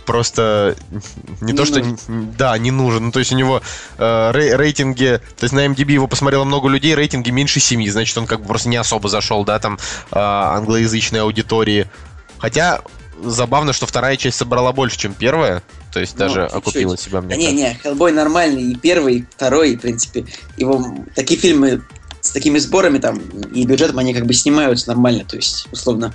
[0.09, 0.75] просто
[1.43, 3.07] не, не то, что да, не нужен.
[3.07, 3.61] Ну, то есть у него
[3.99, 8.17] э, рей, рейтинги, то есть на MDB его посмотрело много людей, рейтинги меньше семьи, значит,
[8.17, 9.79] он как бы просто не особо зашел, да, там
[10.11, 11.89] э, англоязычной аудитории.
[12.39, 12.81] Хотя
[13.23, 15.63] забавно, что вторая часть собрала больше, чем первая.
[15.93, 16.57] То есть ну, даже чуть-чуть.
[16.57, 17.55] окупила себя, мне да кажется.
[17.55, 20.25] Не, не, Хеллбой нормальный, и первый, и второй, в принципе.
[20.57, 21.83] Его такие фильмы
[22.23, 23.19] с такими сборами там
[23.55, 25.25] и бюджетом они как бы снимаются нормально.
[25.25, 26.15] То есть, условно,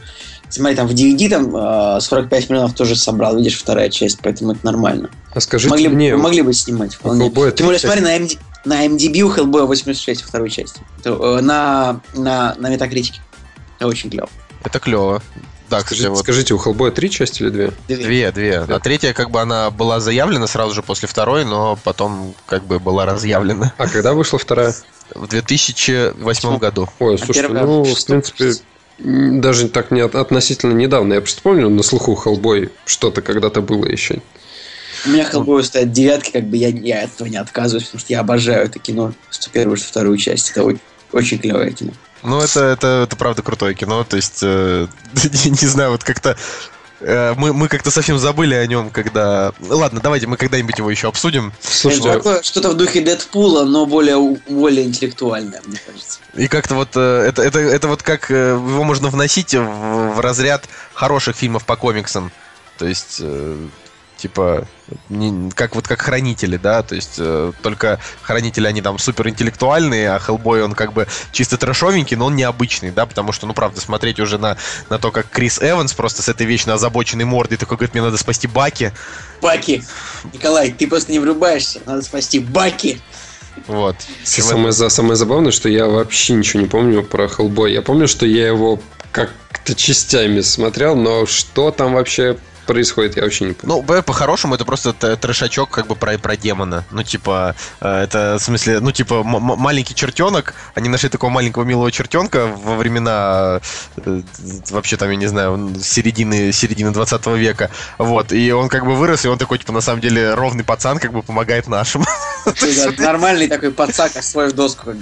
[0.54, 4.64] Смотри, там в DVD там 45 а, миллионов тоже собрал, видишь, вторая часть, поэтому это
[4.64, 5.10] нормально.
[5.34, 6.16] А скажите могли, мне...
[6.16, 7.32] Могли бы снимать вполне.
[7.32, 10.80] Тем более, смотри, на, MD, на MDB у Hellboy 86 второй части.
[11.06, 13.20] Э, на, на, на Метакритике.
[13.80, 14.30] Это очень клево.
[14.64, 15.24] Это клево.
[15.72, 16.20] Да, скажите, вот...
[16.20, 17.74] скажите, у Хеллбоя три части или две?
[17.88, 18.60] Две, две.
[18.60, 22.80] А третья, как бы, она была заявлена сразу же после второй, но потом, как бы,
[22.80, 23.74] была разъявлена.
[23.80, 24.76] А когда вышла вторая?
[25.16, 26.88] В 2008 году.
[26.99, 28.54] Ой, слушай, а ну, в принципе,
[29.00, 31.14] даже так не относительно недавно.
[31.14, 34.22] Я просто помню, на слуху Хеллбой что-то когда-то было еще.
[35.06, 38.14] У меня Хеллбой стоят девятки, как бы я, я от этого не отказываюсь, потому что
[38.14, 40.52] я обожаю это кино, что первую, что вторую часть.
[40.52, 40.80] Это очень,
[41.12, 41.91] очень клевое кино.
[42.24, 44.06] Ну, это, это, это правда крутое кино.
[44.06, 44.88] То есть, э,
[45.46, 46.38] не знаю, вот как-то
[47.38, 49.54] мы, мы как-то совсем забыли о нем, когда...
[49.60, 51.54] Ладно, давайте мы когда-нибудь его еще обсудим.
[51.62, 54.18] Слушайте, такое что-то в духе Дэдпула, но более,
[54.49, 56.20] более интеллектуальное, мне кажется.
[56.36, 60.20] И как-то вот э, это, это, это вот как э, его можно вносить в, в
[60.20, 62.32] разряд хороших фильмов по комиксам.
[62.78, 63.22] То есть
[64.24, 64.65] типа,
[65.09, 70.11] не, как вот как хранители, да, то есть э, только хранители, они там супер интеллектуальные,
[70.11, 73.82] а Хеллбой, он как бы чисто трэшовенький, но он необычный, да, потому что, ну, правда,
[73.82, 74.55] смотреть уже на,
[74.89, 78.17] на то, как Крис Эванс просто с этой вечно озабоченной мордой такой говорит, мне надо
[78.17, 78.93] спасти Баки.
[79.41, 79.84] Баки!
[80.32, 83.01] Николай, ты просто не врубаешься, надо спасти Баки!
[83.67, 83.97] Вот.
[84.24, 87.74] Самое, за, самое забавное, что я вообще ничего не помню про Хеллбой.
[87.74, 88.80] Я помню, что я его
[89.11, 93.84] как-то частями смотрел, но что там вообще происходит, я вообще не понимаю.
[93.88, 96.84] Ну, по-хорошему, это просто трешачок как бы про, про демона.
[96.91, 101.91] Ну, типа, э, это в смысле, ну, типа, маленький чертенок, они нашли такого маленького милого
[101.91, 103.61] чертенка во времена,
[103.97, 104.22] э,
[104.70, 107.70] вообще там, я не знаю, середины, середины 20 века.
[107.97, 110.99] Вот, и он как бы вырос, и он такой, типа, на самом деле, ровный пацан,
[110.99, 112.05] как бы помогает нашим.
[112.97, 114.97] Нормальный такой пацак, свой в доску, как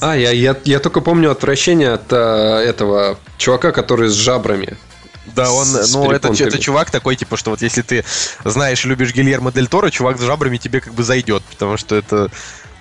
[0.00, 4.76] А, я, я, я только помню отвращение от а, этого чувака, который с жабрами.
[5.34, 8.04] Да, он, с, ну, это, это чувак такой, типа, что вот если ты
[8.44, 12.30] знаешь, любишь Гильермо Дель Торо, чувак с жабрами тебе как бы зайдет, потому что это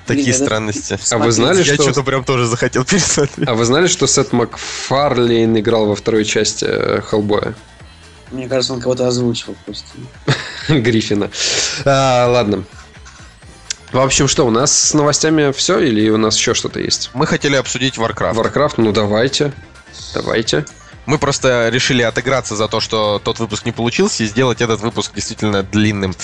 [0.06, 1.00] такие Блин, странности.
[1.12, 1.84] А вы знали, Я что...
[1.84, 3.48] что-то прям тоже захотел пересмотреть.
[3.48, 7.56] А вы знали, что Сет Макфарлейн играл во второй части э, Хеллбоя?
[8.32, 9.88] Мне кажется, он кого-то озвучивал просто.
[10.70, 11.30] Гриффина.
[11.86, 12.64] А, ладно.
[13.92, 17.12] В общем, что, у нас с новостями все или у нас еще что-то есть?
[17.14, 18.34] Мы хотели обсудить Warcraft.
[18.34, 19.54] Warcraft, ну давайте.
[20.14, 20.66] Давайте.
[21.06, 25.14] Мы просто решили отыграться за то, что тот выпуск не получился, и сделать этот выпуск
[25.14, 26.16] действительно длинным.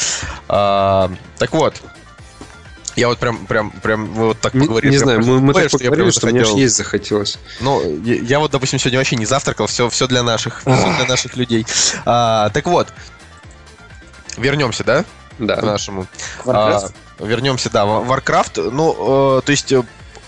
[0.47, 1.75] А, так вот,
[2.95, 4.91] я вот прям, прям, прям, вот так поговорили.
[4.91, 6.41] Не знаю, мы, мы так что поговорили, что захотел...
[6.41, 7.39] мне аж есть захотелось.
[7.59, 11.05] Ну, я, я вот, допустим, сегодня вообще не завтракал, все, все для наших, все для
[11.05, 11.65] наших людей.
[12.05, 12.87] А, так вот,
[14.37, 15.05] вернемся, да?
[15.39, 15.55] Да.
[15.55, 16.07] К нашему.
[16.45, 18.71] А, вернемся, да, Warcraft.
[18.71, 19.73] Ну, э, то есть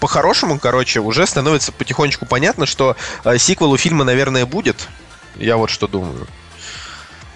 [0.03, 4.89] по-хорошему, короче, уже становится потихонечку понятно, что э, сиквел у фильма, наверное, будет.
[5.37, 6.27] Я вот что думаю.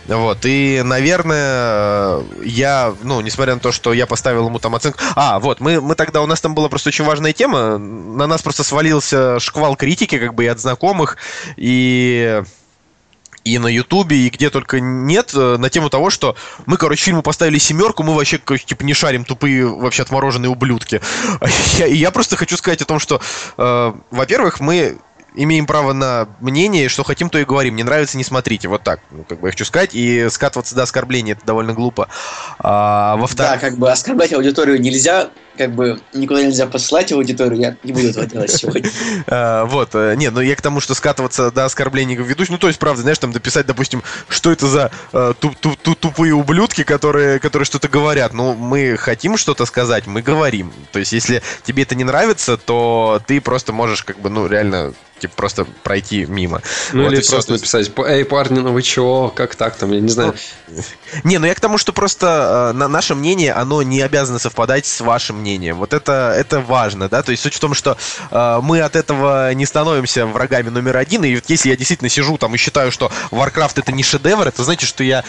[0.05, 4.99] Вот, и, наверное, я, ну, несмотря на то, что я поставил ему там оценку...
[5.15, 8.41] А, вот, мы, мы тогда, у нас там была просто очень важная тема, на нас
[8.41, 11.15] просто свалился шквал критики, как бы, и от знакомых,
[11.55, 12.43] и
[13.47, 16.35] и на Ютубе, и где только нет, э, на тему того, что
[16.65, 21.01] мы, короче, фильму поставили семерку, мы вообще, короче, типа, не шарим, тупые вообще отмороженные ублюдки.
[21.87, 23.21] И я просто хочу сказать о том, что,
[23.57, 24.97] э, во-первых, мы
[25.37, 27.75] имеем право на мнение, что хотим, то и говорим.
[27.75, 28.67] Не нравится, не смотрите.
[28.67, 29.91] Вот так, ну, как бы я хочу сказать.
[29.93, 32.09] И скатываться до оскорбления это довольно глупо.
[32.59, 33.53] А, во-вторых...
[33.53, 38.09] Да, как бы оскорблять аудиторию нельзя, как бы никуда нельзя посылать аудиторию, я не буду
[38.09, 38.89] этого делать сегодня.
[39.29, 42.67] А, вот, э, нет, ну я к тому, что скатываться до оскорбления ведущих, ну то
[42.67, 47.87] есть, правда, знаешь, там дописать, допустим, что это за э, тупые ублюдки, которые, которые что-то
[47.87, 48.33] говорят.
[48.33, 50.71] Ну, мы хотим что-то сказать, мы говорим.
[50.91, 54.93] То есть, если тебе это не нравится, то ты просто можешь, как бы, ну, реально
[55.19, 56.61] типа просто пройти мимо.
[56.93, 57.51] Ну вот или просто все.
[57.53, 60.35] написать, эй, парни, ну вы чего, как так там, я не знаю.
[60.67, 60.83] Ну,
[61.23, 65.01] не, ну я к тому, что просто э, наше мнение, оно не обязано совпадать с
[65.01, 65.77] вашим мнением.
[65.77, 67.97] Вот это, это важно, да, то есть суть в том, что
[68.31, 72.55] э, мы от этого не становимся врагами номер один, и если я действительно сижу там
[72.55, 75.23] и считаю, что Warcraft это не шедевр, это значит, что я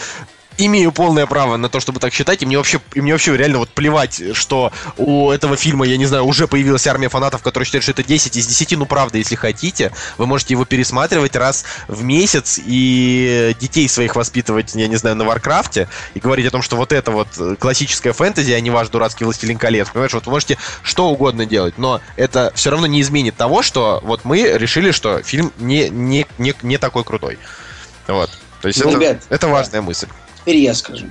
[0.65, 3.59] имею полное право на то, чтобы так считать, и мне вообще, и мне вообще реально
[3.59, 7.83] вот плевать, что у этого фильма, я не знаю, уже появилась армия фанатов, которые считают,
[7.83, 12.03] что это 10 из 10, ну правда, если хотите, вы можете его пересматривать раз в
[12.03, 16.75] месяц и детей своих воспитывать, я не знаю, на Варкрафте, и говорить о том, что
[16.75, 17.27] вот это вот
[17.59, 21.77] классическая фэнтези, а не ваш дурацкий Властелин колец, понимаешь, вот вы можете что угодно делать,
[21.77, 26.25] но это все равно не изменит того, что вот мы решили, что фильм не, не,
[26.37, 27.39] не, не такой крутой.
[28.07, 28.29] Вот.
[28.61, 30.07] То есть ну, это, ребят, это важная мысль
[30.41, 31.07] теперь я скажу.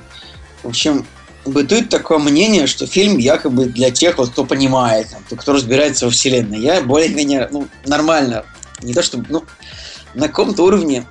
[0.62, 1.06] В общем,
[1.44, 6.10] бытует такое мнение, что фильм якобы для тех, вот, кто понимает, там, кто разбирается во
[6.10, 6.58] вселенной.
[6.58, 8.44] Я более-менее ну, нормально,
[8.82, 9.44] не то чтобы, ну,
[10.14, 11.06] на каком-то уровне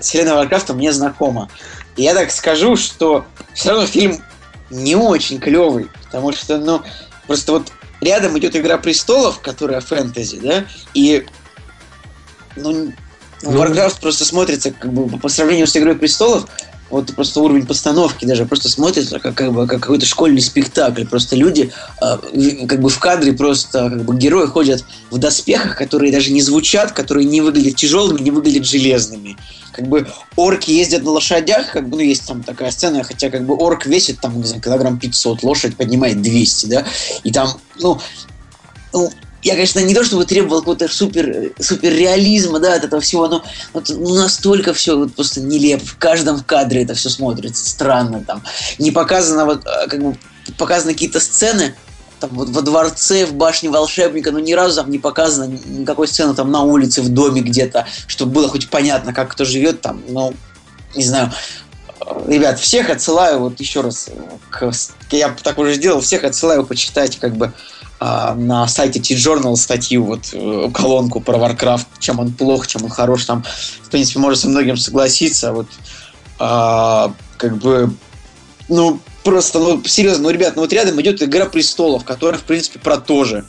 [0.00, 1.48] вселенная Варкрафта мне знакома.
[1.96, 4.22] И я так скажу, что все равно фильм
[4.70, 6.82] не очень клевый, потому что, ну,
[7.26, 11.26] просто вот рядом идет Игра престолов, которая фэнтези, да, и
[12.56, 12.92] ну,
[13.42, 16.46] ну, Warcraft просто смотрится как бы по сравнению с Игрой престолов,
[16.94, 21.04] вот просто уровень постановки даже просто смотрится как, как, бы, как какой-то школьный спектакль.
[21.04, 26.12] Просто люди э, как бы в кадре просто как бы герои ходят в доспехах, которые
[26.12, 29.36] даже не звучат, которые не выглядят тяжелыми, не выглядят железными.
[29.72, 33.44] Как бы орки ездят на лошадях, как бы, ну, есть там такая сцена, хотя как
[33.44, 36.84] бы орк весит там, не знаю, килограмм 500, лошадь поднимает 200, да,
[37.24, 37.48] и там,
[37.80, 38.00] ну,
[38.92, 39.10] ну,
[39.44, 43.44] я, конечно, не то чтобы требовал какого-то супер, супер реализма, да, от этого всего, но
[43.74, 45.84] вот настолько все вот просто нелепо.
[45.84, 48.24] В каждом кадре это все смотрится странно.
[48.26, 48.42] Там
[48.78, 50.16] не показано вот а, как бы
[50.56, 51.74] показаны какие-то сцены,
[52.20, 56.34] там вот во дворце, в башне волшебника, но ни разу там не показано никакой сцены
[56.34, 60.32] там на улице, в доме где-то, чтобы было хоть понятно, как кто живет там, ну,
[60.96, 61.30] не знаю.
[62.26, 64.08] Ребят, всех отсылаю, вот еще раз,
[64.50, 64.72] к,
[65.10, 67.52] я так уже сделал, всех отсылаю почитать как бы
[68.36, 73.24] на сайте T-Journal статью, вот э, колонку про Warcraft, чем он плох, чем он хорош,
[73.24, 73.44] там,
[73.82, 75.66] в принципе, можно со многим согласиться, вот,
[76.38, 77.90] а, как бы,
[78.68, 82.78] ну, просто, ну, серьезно, ну, ребят, ну, вот рядом идет Игра Престолов, которая, в принципе,
[82.78, 83.44] про то же,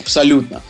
[0.00, 0.60] абсолютно.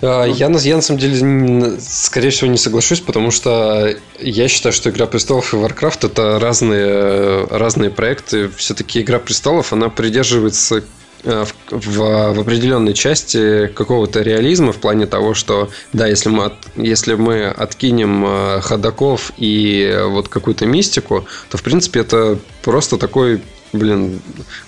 [0.00, 4.88] А, я, я на самом деле, скорее всего, не соглашусь, потому что я считаю, что
[4.90, 8.48] Игра престолов и Warcraft это разные, разные проекты.
[8.56, 15.06] Все-таки Игра престолов, она придерживается Э, в, в, в определенной части какого-то реализма в плане
[15.06, 21.58] того, что да, если мы, если мы откинем э, ходаков и вот какую-то мистику, то
[21.58, 23.42] в принципе это просто такой,
[23.72, 24.20] блин,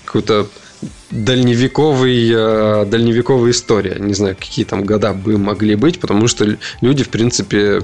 [0.05, 0.47] какой-то
[1.11, 3.97] дальневековый, э, дальневековая история.
[3.99, 7.81] Не знаю, какие там года бы могли быть, потому что люди, в принципе,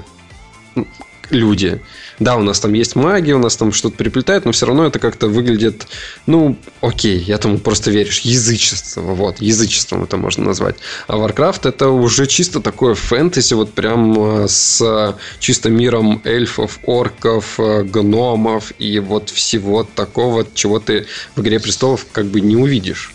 [1.30, 1.80] люди.
[2.20, 4.98] Да, у нас там есть магия, у нас там что-то приплетает, но все равно это
[4.98, 5.86] как-то выглядит,
[6.26, 10.76] ну, окей, я тому просто веришь, язычество, вот, язычеством это можно назвать.
[11.08, 17.58] А Warcraft это уже чисто такое фэнтези, вот прям э, с чисто миром эльфов, орков,
[17.58, 23.14] э, гномов и вот всего такого, чего ты в «Игре престолов» как бы не увидишь.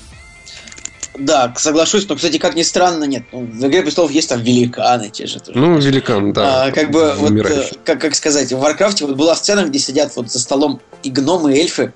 [1.17, 3.23] Да, соглашусь, но, кстати, как ни странно, нет.
[3.31, 5.39] Ну, в «Игре престолов» есть там великаны те же.
[5.39, 5.57] Тоже.
[5.57, 6.65] Ну, великан, да.
[6.65, 10.15] А, как бы, вот, э, как, как сказать, в «Варкрафте» вот была сцена, где сидят
[10.15, 11.93] вот за столом и гномы, и эльфы,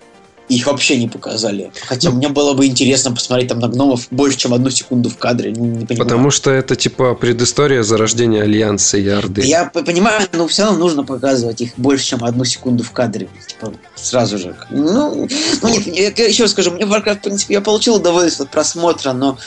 [0.50, 1.72] их вообще не показали.
[1.86, 5.18] Хотя ну, мне было бы интересно посмотреть там на гномов больше, чем одну секунду в
[5.18, 5.52] кадре.
[5.52, 5.97] Не, не понимаю.
[5.97, 9.41] Потому что это типа предыстория зарождения Альянса и Орды.
[9.41, 13.30] Я понимаю, но все равно нужно показывать их больше, чем одну секунду в кадре.
[13.47, 14.56] Типа, сразу же.
[14.72, 15.28] Ну,
[15.62, 19.14] ну нет, я еще раз скажу, мне Warcraft, в принципе, я получил удовольствие от просмотра,
[19.14, 19.38] но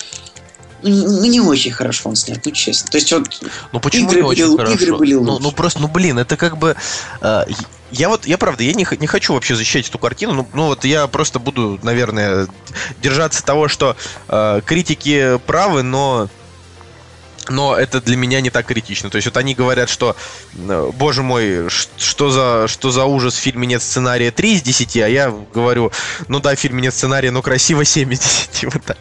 [0.82, 2.90] ну, ну, не очень хорошо он снят, ну, честно.
[2.90, 3.28] То есть, вот,
[3.72, 4.74] ну, почему игры, не очень были, хорошо?
[4.74, 5.32] игры были лучше.
[5.32, 6.76] Ну, ну, просто, ну, блин, это как бы...
[7.20, 7.44] Э,
[7.90, 10.32] я вот, я правда, я не, не хочу вообще защищать эту картину.
[10.32, 12.48] Ну, ну вот я просто буду, наверное,
[13.02, 13.96] держаться того, что
[14.28, 16.28] э, критики правы, но
[17.48, 19.10] но это для меня не так критично.
[19.10, 20.16] То есть вот они говорят, что,
[20.54, 24.96] э, боже мой, что за, что за ужас, в фильме нет сценария 3 из 10,
[24.98, 25.92] а я говорю,
[26.28, 28.64] ну да, в фильме нет сценария, но красиво 7 из 10.
[28.72, 28.96] Вот так.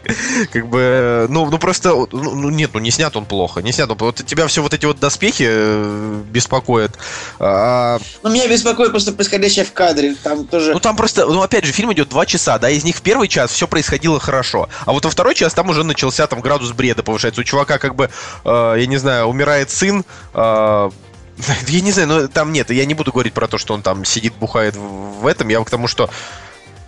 [0.51, 3.89] Как бы, ну, ну просто, ну, ну нет, ну не снят он плохо, не снят
[3.89, 4.15] он плохо.
[4.17, 6.97] Вот тебя все вот эти вот доспехи э, беспокоят.
[7.39, 7.99] А...
[8.23, 10.15] Ну, меня беспокоит просто происходящее в кадре.
[10.15, 10.73] Там тоже...
[10.73, 13.27] Ну, там просто, ну, опять же, фильм идет 2 часа, да, из них в первый
[13.27, 17.03] час все происходило хорошо, а вот во второй час там уже начался там градус бреда
[17.03, 17.41] повышается.
[17.41, 18.09] У чувака как бы
[18.43, 20.03] э, я не знаю, умирает сын,
[20.33, 20.89] э,
[21.67, 24.05] я не знаю, но там нет, я не буду говорить про то, что он там
[24.05, 26.09] сидит, бухает в этом, я к тому, что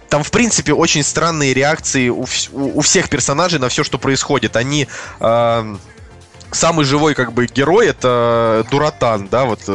[0.10, 4.56] там, в принципе, очень странные реакции у, у, всех персонажей на все, что происходит.
[4.56, 4.88] Они...
[5.20, 5.76] Э,
[6.54, 9.72] самый живой, как бы, герой это Дуратан, да, вот э,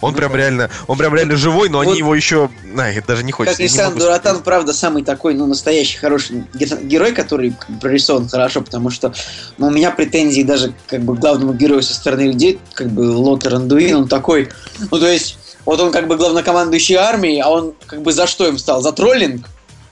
[0.00, 3.32] Он прям реально, он прям реально живой, но вот, они его еще, на, даже не
[3.32, 3.58] хочется.
[3.58, 8.90] Как и сам Дуратан, правда, самый такой, ну, настоящий хороший герой, который прорисован хорошо, потому
[8.90, 9.12] что
[9.58, 13.54] ну, у меня претензии даже как бы главному герою со стороны людей, как бы Лотер
[13.54, 14.48] Андуин, он такой,
[14.90, 18.48] ну, то есть, вот он как бы главнокомандующий армией, а он как бы за что
[18.48, 18.80] им стал?
[18.80, 19.46] За троллинг?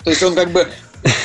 [0.05, 0.69] То есть он как бы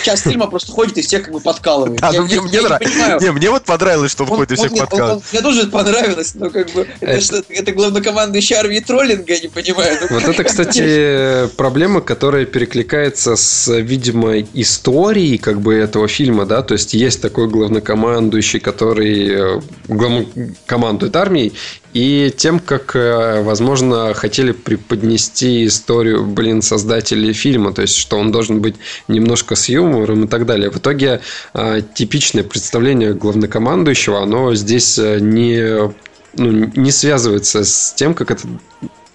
[0.04, 2.00] час фильма просто ходит и всех как бы подкалывает.
[2.00, 2.82] Да, ну мне, мне, нрав...
[3.22, 5.12] не, мне вот понравилось, что он, он ходит и всех он, подкалывает.
[5.12, 9.40] Он, он, мне тоже понравилось, но как бы это, что, это главнокомандующий армии троллинга, я
[9.40, 9.98] не понимаю.
[10.02, 16.62] Ну, вот это, кстати, проблема, которая перекликается с, видимо, историей как бы этого фильма, да,
[16.62, 21.54] то есть есть такой главнокомандующий, который э, командует армией,
[21.94, 28.32] и тем, как, э, возможно, хотели преподнести историю, блин, создателей фильма, то есть, что он
[28.32, 28.76] должен быть
[29.08, 30.72] немножко с юмором и так далее.
[30.72, 31.22] В итоге
[31.54, 35.92] э, типичное представление главнокомандующего, оно здесь э, не
[36.36, 38.48] ну, не связывается с тем, как это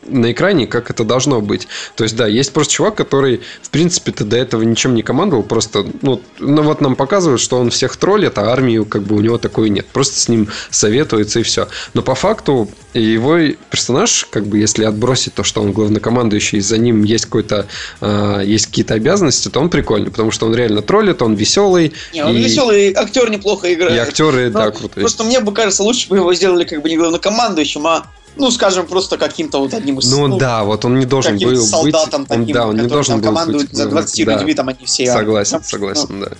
[0.08, 1.68] на экране, как это должно быть.
[1.96, 5.86] То есть, да, есть просто чувак, который, в принципе-то, до этого ничем не командовал, просто,
[6.02, 9.38] ну, ну, вот нам показывают, что он всех троллит, а армию, как бы, у него
[9.38, 9.86] такой нет.
[9.86, 11.68] Просто с ним советуется и все.
[11.94, 13.38] Но по факту его
[13.70, 17.66] персонаж, как бы, если отбросить то, что он главнокомандующий, за ним есть какой-то,
[18.00, 21.92] э, есть какие-то обязанности, то он прикольный, потому что он реально троллит, он веселый.
[22.12, 22.42] Не, он и...
[22.42, 23.94] веселый, актер неплохо играет.
[23.94, 25.02] И актеры, Но да, крутые.
[25.02, 28.06] Просто мне бы кажется, лучше бы его сделали как бы не главнокомандующим, а
[28.36, 30.10] ну, скажем, просто каким-то вот одним из...
[30.10, 32.28] Ну, ну да, вот он не должен был солдатом быть...
[32.28, 33.76] Таким, он, да, он не должен был командует быть...
[33.76, 35.06] за 20 да, людьми, там они все...
[35.12, 36.32] Согласен, согласен, ну, да.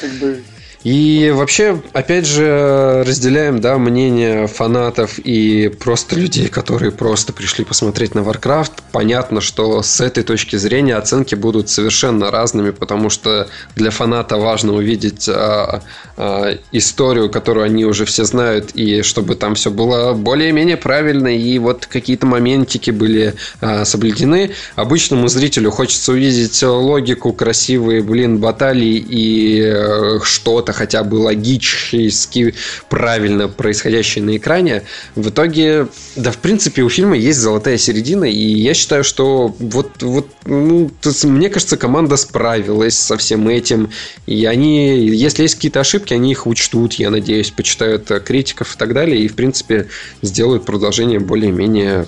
[0.00, 0.42] Как бы...
[0.84, 8.14] И вообще, опять же, разделяем да, мнение фанатов и просто людей, которые просто пришли посмотреть
[8.14, 8.72] на Warcraft.
[8.92, 14.74] Понятно, что с этой точки зрения оценки будут совершенно разными, потому что для фаната важно
[14.74, 15.82] увидеть а,
[16.18, 21.58] а, историю, которую они уже все знают, и чтобы там все было более-менее правильно, и
[21.58, 24.50] вот какие-то моментики были а, соблюдены.
[24.76, 32.54] Обычному зрителю хочется увидеть логику, красивые, блин, баталии и э, что-то хотя бы логически
[32.90, 34.82] правильно происходящее на экране,
[35.14, 40.02] в итоге, да, в принципе, у фильма есть золотая середина, и я считаю, что вот,
[40.02, 40.90] вот ну,
[41.24, 43.90] мне кажется, команда справилась со всем этим,
[44.26, 48.92] и они, если есть какие-то ошибки, они их учтут, я надеюсь, почитают критиков и так
[48.92, 49.88] далее, и, в принципе,
[50.22, 52.06] сделают продолжение более-менее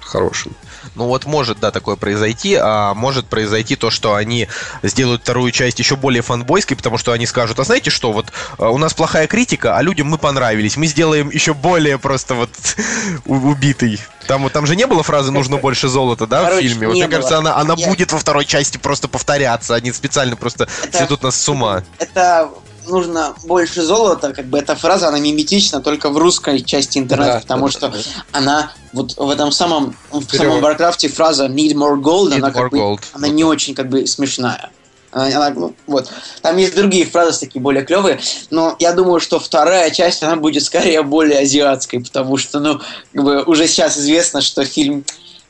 [0.00, 0.52] хорошим.
[0.96, 4.48] Ну вот может, да, такое произойти, а может произойти то, что они
[4.82, 8.70] сделают вторую часть еще более фанбойской, потому что они скажут, а знаете что, вот а,
[8.70, 12.50] у нас плохая критика, а людям мы понравились, мы сделаем еще более просто вот
[13.26, 14.00] убитый.
[14.26, 16.86] Там, там же не было фразы «нужно больше золота», да, Короче, в фильме?
[16.88, 17.12] Вот, мне было.
[17.12, 17.86] кажется, она, она Я...
[17.86, 19.74] будет во второй части просто повторяться.
[19.74, 21.84] Они специально просто это, сведут нас с ума.
[21.98, 22.50] Это
[22.86, 27.40] нужно больше золота, как бы эта фраза, она миметична только в русской части интернета, да,
[27.40, 27.98] потому да, что да.
[28.32, 32.52] она вот в этом самом, в самом Warcraft фраза need more gold, need она more
[32.52, 32.96] как gold.
[32.96, 34.70] бы, она не очень как бы смешная.
[35.12, 36.10] Она, она, ну, вот.
[36.42, 38.20] Там есть другие фразы такие более клевые,
[38.50, 42.80] но я думаю, что вторая часть, она будет скорее более азиатской, потому что, ну,
[43.14, 45.04] как бы уже сейчас известно, что фильм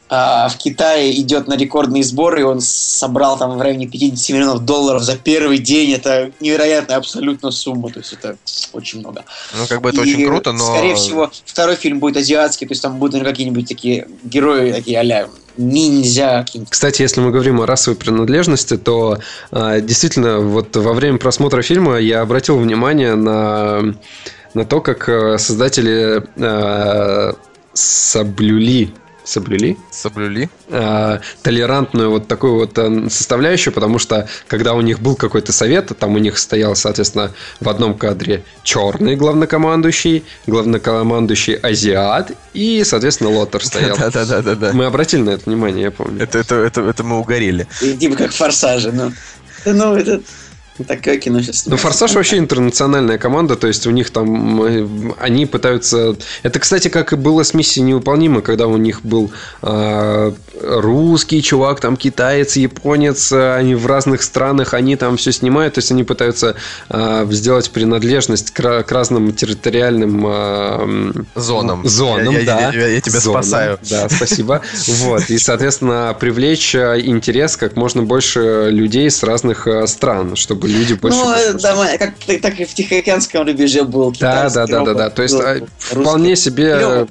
[0.08, 5.02] в Китае идет на рекордный сбор, и он собрал там в районе 50 миллионов долларов
[5.02, 5.92] за первый день.
[5.92, 8.36] Это невероятная абсолютно сумма, то есть это
[8.72, 9.24] очень много.
[9.58, 10.64] Ну, как бы это и, очень круто, но...
[10.64, 15.28] Скорее всего, второй фильм будет азиатский, то есть там будут какие-нибудь такие герои, такие а
[15.56, 16.44] ниндзя.
[16.68, 19.18] Кстати, если мы говорим о расовой принадлежности, то
[19.50, 23.94] э, действительно, вот во время просмотра фильма я обратил внимание на,
[24.54, 27.32] на то, как э, создатели э,
[27.72, 28.92] соблюли
[29.26, 29.76] соблюли.
[29.90, 30.48] Соблюли.
[30.68, 35.92] Э, толерантную вот такую вот э, составляющую, потому что когда у них был какой-то совет,
[35.98, 43.64] там у них стоял, соответственно, в одном кадре черный главнокомандующий, главнокомандующий азиат и, соответственно, Лотер
[43.64, 43.96] стоял.
[43.98, 44.72] Да-да-да.
[44.72, 46.22] Мы обратили на это внимание, я помню.
[46.22, 47.66] Это, это, это, это мы угорели.
[47.80, 49.12] Типа как в «Форсаже», ну.
[49.64, 50.22] Ну, это
[50.86, 54.62] Такое кино сейчас Ну, «Форсаж» вообще интернациональная команда, то есть у них там...
[54.62, 54.86] э,
[55.18, 56.16] Они пытаются...
[56.42, 59.30] Это, кстати, как и было с «Миссией невыполнима», когда у них был
[59.62, 60.32] э,
[60.62, 65.90] русский чувак, там китаец, японец, они в разных странах, они там все снимают, то есть
[65.90, 66.56] они пытаются
[66.88, 70.24] э, сделать принадлежность к, к разным территориальным...
[70.26, 71.86] э, Зонам.
[71.86, 72.70] Зонам, Я- я- да.
[72.72, 73.78] я- я тебя Зонам, спасаю.
[73.88, 74.60] Да, спасибо.
[74.86, 75.30] Вот.
[75.30, 81.18] И, соответственно, привлечь интерес как можно больше людей с разных стран, чтобы люди больше...
[81.18, 81.62] Ну, э, послушали.
[81.62, 85.10] да, мы- как, так, и в Тихоокеанском рубеже был Да, да, да, да, да.
[85.10, 86.00] То есть а, русский.
[86.00, 87.06] вполне себе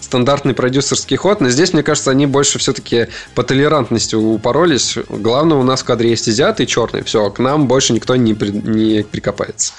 [0.00, 4.96] стандартный продюсерский ход, но здесь, мне кажется, они больше все-таки по толерантности упоролись.
[5.08, 7.02] Главное, у нас в кадре есть азиаты и черный.
[7.04, 9.72] Все, к нам больше никто не, при- не прикопается.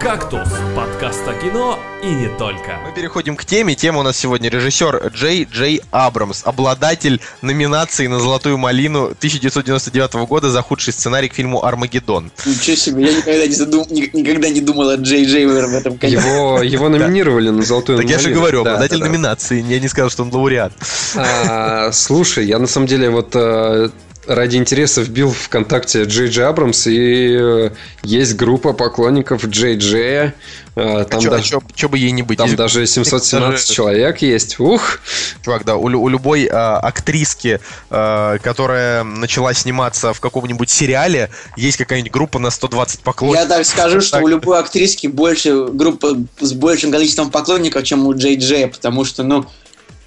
[0.00, 2.78] «Кактус»– подкаст о кино и не только.
[2.86, 3.74] Мы переходим к теме.
[3.74, 10.50] Тема у нас сегодня режиссер Джей Джей Абрамс, обладатель номинации на «Золотую малину» 1999 года
[10.50, 12.07] за худший сценарий к фильму «Армагеддон».
[12.46, 13.86] Ничего себе, я никогда не, задум...
[13.90, 16.16] ни- никогда не думал о Джей Джей в этом конце.
[16.16, 19.10] Его, его номинировали на золотую Так я же говорю, Да, обладатель да, да.
[19.10, 19.62] номинации.
[19.68, 20.72] Я не сказал, что он лауреат.
[21.16, 23.90] А, слушай, я на самом деле вот э,
[24.28, 27.70] ради интереса вбил ВКонтакте Джей Джей Абрамс, и э,
[28.02, 30.34] есть группа поклонников Джей Джея.
[30.76, 32.38] Э, Там, Чё- даже, чё- чё бы ей не быть.
[32.38, 34.60] там Есть- даже 717 даже- человек есть.
[34.60, 35.00] Ух!
[35.44, 37.58] Чувак, да, у, у любой а, актриски,
[37.90, 43.48] а, которая начала сниматься в каком-нибудь сериале, есть какая-нибудь группа на 120 Я поклонников.
[43.48, 48.36] так скажу, что у любой актриски больше группа с большим количеством поклонников, чем у Джей
[48.36, 49.46] Джея, потому что, ну...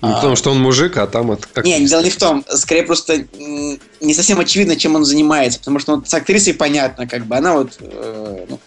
[0.01, 2.43] Ну, а, потому что он мужик, а там от как Не, дело не в том.
[2.49, 3.25] Скорее просто
[3.99, 5.59] не совсем очевидно, чем он занимается.
[5.59, 8.59] Потому что вот с актрисой понятно, как бы она вот э, ну,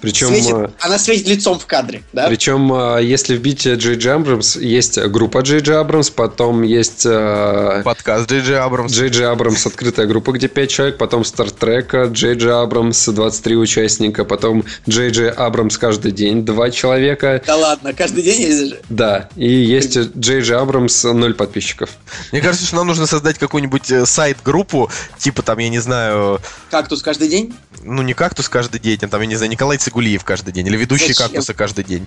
[0.00, 2.28] Причем, светит, э, она светит лицом в кадре, да?
[2.28, 7.82] причем, э, если вбить Джей Джей Абрамс, есть группа Джей Джей Абрамс, потом есть э,
[7.84, 8.92] Подкаст Джей Джей Абрамс.
[8.92, 14.24] Джей Джей Абрамс открытая группа, где 5 человек, потом Стартрека, Джей Джей Абрамс 23 участника,
[14.24, 17.42] потом Джей Джей Абрамс каждый день 2 человека.
[17.46, 18.80] Да ладно, каждый день есть же.
[18.88, 21.90] Да, и есть Джей Джей Абрамс 0 подписчиков.
[22.32, 26.40] Мне кажется, что нам нужно создать какую-нибудь э, сайт-группу, типа там, я не знаю,
[26.70, 27.54] Кактус каждый день?
[27.82, 30.76] ну не кактус каждый день, а там, я не знаю, Николай Цигулиев каждый день, или
[30.76, 31.26] ведущий Зачем?
[31.26, 32.06] кактуса каждый день.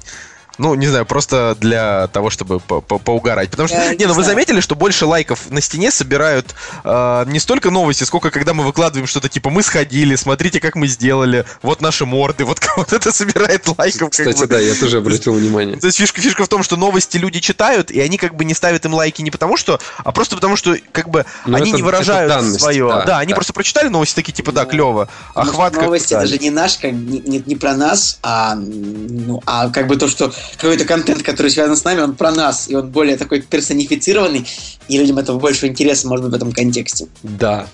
[0.58, 3.50] Ну, не знаю, просто для того, чтобы по- по- поугарать.
[3.50, 6.54] Потому что, Я не, не ну вы заметили, что больше лайков на стене собирают
[6.84, 10.88] э, не столько новости, сколько когда мы выкладываем что-то типа мы сходили, смотрите, как мы
[10.88, 14.12] сделали, вот наши морды, вот, вот это собирает лайков.
[14.12, 14.48] Кстати, бы.
[14.48, 15.78] да, я тоже обратил внимание.
[15.78, 18.54] То есть фишка, фишка в том, что новости люди читают, и они как бы не
[18.54, 21.78] ставят им лайки не потому что, а просто потому что как бы Ну, они это-
[21.78, 22.88] не выражают данность, свое.
[22.90, 23.36] да, Да, они да.
[23.36, 25.10] просто прочитали новости такие, типа, да, Ну, клево.
[25.34, 29.70] Охват как новости даже не наш, как, не, не, не про нас, а, ну, а
[29.70, 32.90] как бы то, что какой-то контент, который связан с нами, он про нас, и он
[32.90, 34.48] более такой персонифицированный,
[34.88, 37.08] и людям этого больше интереса, может быть, в этом контексте.
[37.24, 37.68] Да.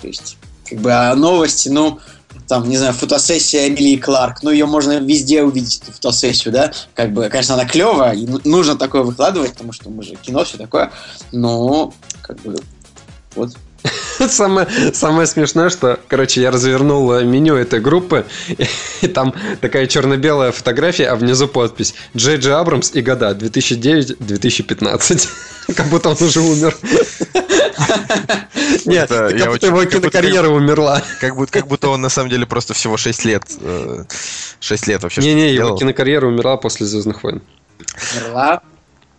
[0.00, 0.36] То есть,
[0.68, 1.98] как бы, а новости, ну,
[2.48, 7.12] там, не знаю, фотосессия Эмилии Кларк, ну, ее можно везде увидеть, эту фотосессию, да, как
[7.12, 10.58] бы, конечно, она клевая, и ну- нужно такое выкладывать, потому что мы же кино, все
[10.58, 10.92] такое,
[11.32, 11.92] но,
[12.22, 12.56] как бы,
[13.34, 13.56] вот.
[14.28, 18.26] Самое, самое смешное, что, короче, я развернул э, меню этой группы,
[19.00, 25.28] и, там такая черно-белая фотография, а внизу подпись Джей Джей Абрамс и года 2009-2015.
[25.76, 26.76] Как будто он уже умер.
[28.84, 31.02] Нет, как будто его кинокарьера умерла.
[31.20, 33.42] Как будто, как будто он на самом деле просто всего 6 лет.
[33.60, 34.04] э,
[34.60, 35.22] 6 лет вообще.
[35.22, 37.42] Не-не, его кинокарьера умерла после Звездных войн.
[38.14, 38.62] Умерла,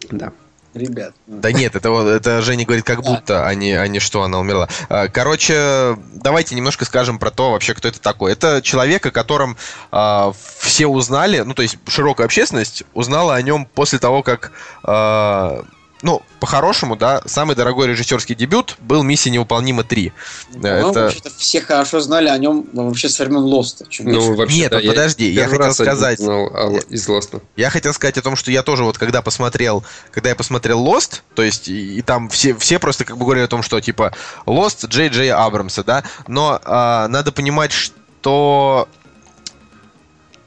[0.10, 0.32] Да.
[0.78, 1.14] Ребят.
[1.28, 4.40] Да нет, это, вот- это Женя говорит как будто, а не, а не что она
[4.40, 4.68] умерла.
[4.90, 8.32] А, Короче, давайте немножко скажем про то вообще, кто это такой.
[8.32, 9.58] Это человек, о котором
[9.92, 14.52] а, все узнали, ну то есть широкая общественность узнала о нем после того, как,
[14.84, 15.64] а,
[16.04, 20.12] ну, по-хорошему, да, самый дорогой режиссерский дебют был «Миссия невыполнима 3».
[20.54, 20.86] Ну, это...
[21.02, 23.86] вообще-то все хорошо знали о нем вообще со времен Лоста.
[24.00, 27.40] Ну, вообще, Нет, да, вот подожди, я первый хотел сказать- узнал о- из Лоста.
[27.56, 31.22] Я хотел сказать о том, что я тоже вот когда посмотрел, когда я посмотрел Lost,
[31.34, 34.14] то есть и, и там все, все просто как бы говорили о том, что типа
[34.46, 38.88] Lost Джей Джей Абрамса, да, но а, надо понимать, что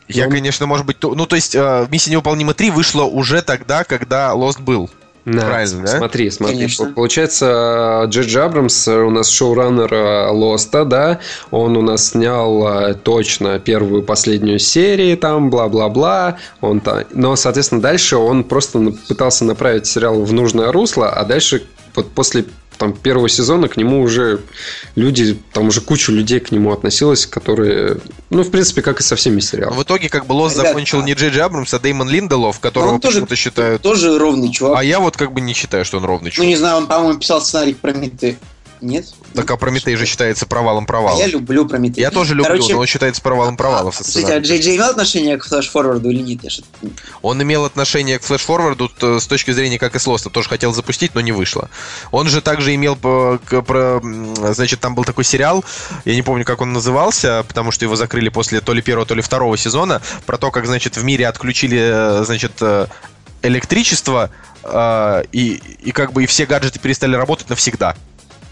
[0.08, 3.42] я, Ну, конечно, может быть, то- ну то есть а, Миссия невыполнима 3 вышла уже
[3.42, 4.90] тогда, когда Lost был.
[5.32, 5.98] Да, Правильно, да?
[5.98, 6.56] Смотри, смотри.
[6.56, 6.92] Конечно.
[6.92, 11.20] Получается, Джей Абрамс у нас шоураннер э, Лоста, да?
[11.50, 16.38] Он у нас снял э, точно первую, последнюю серию, там, бла-бла-бла.
[16.60, 17.04] Он та...
[17.12, 21.62] Но, соответственно, дальше он просто пытался направить сериал в нужное русло, а дальше
[21.94, 22.44] вот после
[22.80, 24.40] там, первого сезона к нему уже
[24.96, 27.98] люди, там уже куча людей к нему относилась, которые,
[28.30, 29.76] ну, в принципе, как и со всеми Но сериалами.
[29.78, 32.94] в итоге как бы Ребят, закончил а- не Джей Джей Абрамс, а Деймон Линделов, которого
[32.94, 33.82] он тоже- почему-то считают...
[33.82, 34.78] Тоже ровный чувак.
[34.78, 36.48] А я вот как бы не считаю, что он ровный Ну, чувак.
[36.48, 38.38] не знаю, он, по-моему, писал сценарий к Прометею.
[38.80, 39.06] Нет?
[39.34, 41.18] Так а Прометей же считается провалом А провала.
[41.18, 42.00] я люблю Прометей.
[42.00, 43.94] Я тоже люблю, Короче, но он считается провалом провалов.
[43.94, 44.44] со Кстати, а сценарием.
[44.44, 46.40] Джей Джей имел отношение к флеш-форварду или нет?
[47.22, 50.30] Он имел отношение к флеш-форварду т- с точки зрения, как и с Лоста.
[50.30, 51.68] Тоже хотел запустить, но не вышло.
[52.10, 52.96] Он же также имел...
[52.96, 53.38] про-
[54.02, 55.64] м, Значит, там был такой сериал,
[56.04, 59.14] я не помню, как он назывался, потому что его закрыли после то ли первого, то
[59.14, 61.78] ли второго сезона, про то, как, значит, в мире отключили,
[62.20, 62.86] э, значит, э,
[63.42, 64.30] электричество,
[64.62, 67.96] э, и, и как бы и все гаджеты перестали работать навсегда.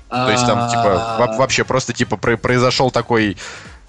[0.09, 3.36] То есть там, типа, во- вообще просто, типа, про- произошел такой...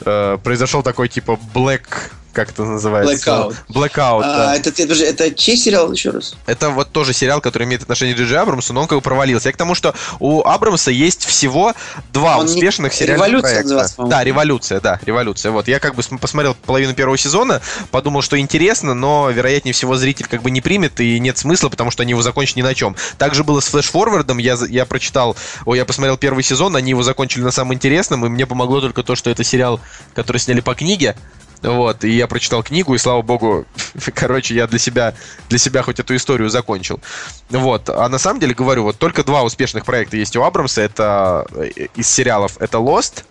[0.05, 2.11] э, произошел такой, типа, black...
[2.33, 3.15] Как это называется?
[3.15, 3.55] Blackout.
[3.69, 4.51] Blackout, да.
[4.51, 6.35] А, это, это, же- это чей сериал еще раз?
[6.45, 9.01] Это вот тоже сериал, который имеет отношение к Джей Джей Абрамсу, но он как бы
[9.01, 9.49] провалился.
[9.49, 11.73] Я к тому, что у Абрамса есть всего
[12.13, 13.63] два Он не- успешных сериальных «Революция» проекта.
[13.63, 14.03] называется.
[14.05, 15.51] Да, революция, да, революция.
[15.51, 17.61] Вот я как бы см- посмотрел половину первого сезона,
[17.91, 21.89] подумал, что интересно, но вероятнее всего зритель как бы не примет и нет смысла, потому
[21.89, 22.95] что они его закончат ни на чем.
[23.17, 25.35] Также было с флэш-форвардом, я, я прочитал,
[25.65, 29.01] ой, я посмотрел первый сезон, они его закончили на самом интересном, и мне помогло только
[29.03, 29.79] то, что это сериал,
[30.13, 31.15] который сняли по книге.
[31.61, 33.65] Вот, и я прочитал книгу, и слава богу,
[34.15, 35.13] короче, я для себя,
[35.49, 37.01] для себя хоть эту историю закончил.
[37.49, 41.45] Вот, а на самом деле, говорю, вот только два успешных проекта есть у Абрамса, это
[41.55, 43.23] э, из сериалов, это Lost,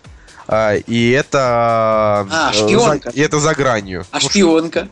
[0.46, 2.26] а, и это...
[2.30, 3.10] А, э, «Шпионка».
[3.10, 4.04] за- и это «За гранью».
[4.10, 4.88] А шпионка?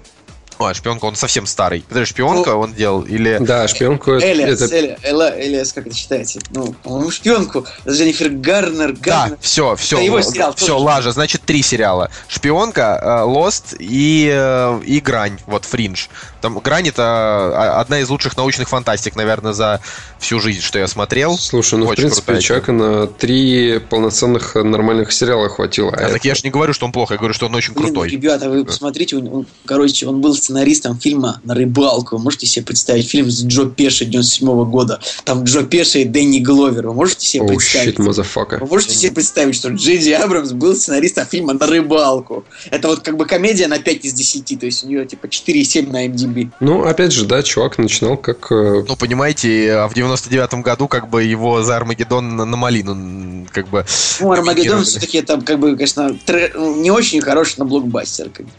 [0.59, 1.85] Ш- а, «Шпионка», он совсем старый.
[1.89, 3.39] Подожди, «Шпионка» он делал или...
[3.41, 6.41] Да, шпионку это- Элиас, это Эли- Эла- Элиас, как это читаете?
[6.51, 7.67] Ну, по-моему, шпионку.
[7.89, 9.39] Дженнифер Гарнер, Да, Гарнер.
[9.41, 10.79] все, все, Это его сериал все, тоже.
[10.85, 11.13] лажа.
[11.13, 15.39] Значит, три сериала: Шпионка, э, Lost и э, и Грань.
[15.47, 16.07] Вот Фриндж.
[16.47, 19.81] Там Грань это а, одна из лучших научных фантастик, наверное, за
[20.21, 21.37] всю жизнь, что я смотрел.
[21.37, 25.91] Слушай, ну, в Очень принципе, крутая человека на три полноценных нормальных сериала хватило.
[25.91, 27.55] а А, так это- я же не говорю, что он плохо, я говорю, что он
[27.57, 28.11] очень Блин, крутой.
[28.11, 32.17] ребята, вы посмотрите, он, он, короче, он был сценаристом фильма «На рыбалку».
[32.19, 35.01] Можете себе представить фильм с Джо Пеши 97 года?
[35.25, 36.87] Там Джо Пеши и Дэнни Гловер.
[36.87, 37.89] Вы можете себе Оу, представить?
[37.89, 38.59] shit, motherfucka.
[38.61, 42.45] Вы можете себе представить, что Джей Джей Абрамс был сценаристом фильма «На рыбалку».
[42.71, 45.91] Это вот как бы комедия на 5 из 10, то есть у нее типа 4,7
[45.91, 46.36] на IMDb.
[46.61, 48.51] Ну, опять же, да, чувак начинал как...
[48.51, 53.47] э, Ну, понимаете, а в 99-м году как бы его за Армагеддон на, на малину
[53.53, 53.85] как бы...
[54.21, 56.17] Ну, Армагеддон все-таки это как бы, конечно,
[56.55, 58.31] ну, не очень хороший, но блокбастер.
[58.31, 58.53] как бы.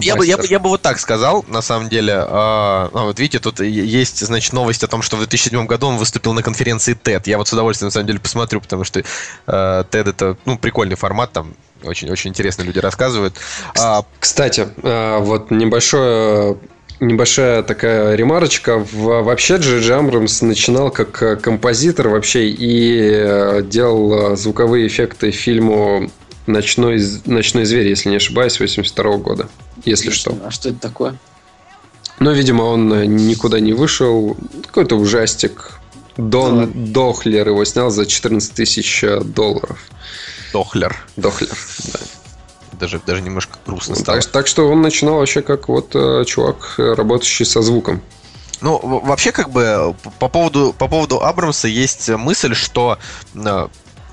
[0.00, 2.14] Я бы, я, бы, я бы вот так сказал, на самом деле.
[2.16, 5.96] А, а, вот видите, тут есть, значит, новость о том, что в 2007 году он
[5.96, 7.22] выступил на конференции TED.
[7.26, 9.04] Я вот с удовольствием, на самом деле, посмотрю, потому что э,
[9.46, 13.34] TED это, ну, прикольный формат, там очень-очень интересно люди рассказывают.
[13.78, 16.56] А, Кстати, э, вот небольшое
[17.00, 18.78] Небольшая такая ремарочка.
[18.80, 26.10] В- Вообще Джей Абрамс начинал как э, композитор вообще и э, делал звуковые эффекты фильму
[26.48, 29.48] «Ночной, «Ночной зверь», если не ошибаюсь, 82 года.
[29.84, 30.36] Если что.
[30.44, 31.16] А что это такое?
[32.18, 34.36] Но, видимо, он никуда не вышел.
[34.66, 35.78] Какой-то ужастик.
[36.16, 36.72] Ну Дон ладно.
[36.86, 39.78] Дохлер его снял за 14 тысяч долларов.
[40.52, 40.96] Дохлер.
[41.16, 41.50] Дохлер,
[41.92, 41.98] да.
[42.72, 44.20] Даже, даже немножко грустно Ну, стало.
[44.20, 48.00] так, так что он начинал вообще как вот э, чувак, э, работающий со звуком.
[48.60, 52.98] Ну, вообще, как бы, по поводу, по поводу Абрамса есть мысль, что
[53.34, 53.68] э,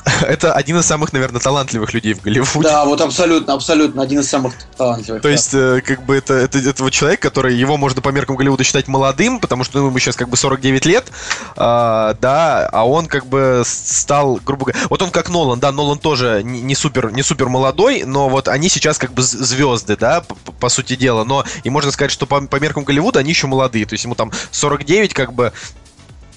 [0.22, 2.68] это один из самых, наверное, талантливых людей в Голливуде.
[2.68, 5.22] Да, вот абсолютно, абсолютно один из самых талантливых.
[5.22, 8.36] То есть, э, как бы, это, это, это вот человек, который, его можно по меркам
[8.36, 11.12] Голливуда считать молодым, потому что ну, ему сейчас как бы 49 лет,
[11.56, 15.98] а, да, а он как бы стал, грубо говоря, вот он как Нолан, да, Нолан
[15.98, 20.22] тоже не, не супер, не супер молодой, но вот они сейчас как бы звезды, да,
[20.22, 23.48] по, по- сути дела, но и можно сказать, что по, по меркам Голливуда они еще
[23.48, 25.54] молодые, то есть ему там 49 как бы,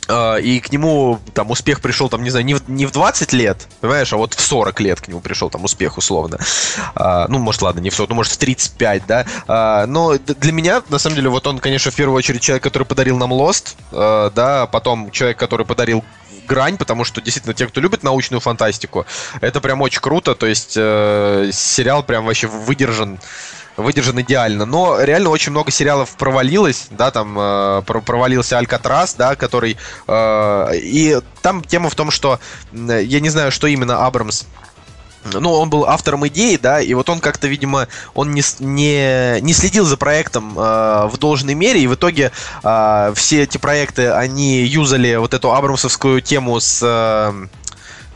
[0.08, 3.68] и к нему там успех пришел, там, не знаю, не в, не в 20 лет,
[3.80, 6.38] понимаешь, а вот в 40 лет к нему пришел там успех, условно.
[6.94, 9.26] А, ну, может, ладно, не в 40, ну, может, в 35, да.
[9.46, 12.84] А, но для меня, на самом деле, вот он, конечно, в первую очередь человек, который
[12.84, 16.04] подарил нам Lost, э, да, потом человек, который подарил
[16.48, 19.06] грань, потому что действительно те, кто любит научную фантастику,
[19.40, 23.20] это прям очень круто, то есть э, сериал прям вообще выдержан
[23.78, 24.66] выдержан идеально.
[24.66, 29.76] Но реально очень много сериалов провалилось, да, там э, про- провалился Алькатрас, да, который...
[30.06, 32.40] э, и там тема в том, что
[32.72, 34.44] я не знаю, что именно Абрамс
[35.24, 39.52] ну, он был автором идеи, да, и вот он как-то, видимо, он не, не, не
[39.52, 42.32] следил за проектом э, в должной мере, и в итоге
[42.62, 46.80] э, все эти проекты, они юзали вот эту абрамсовскую тему с...
[46.82, 47.46] э,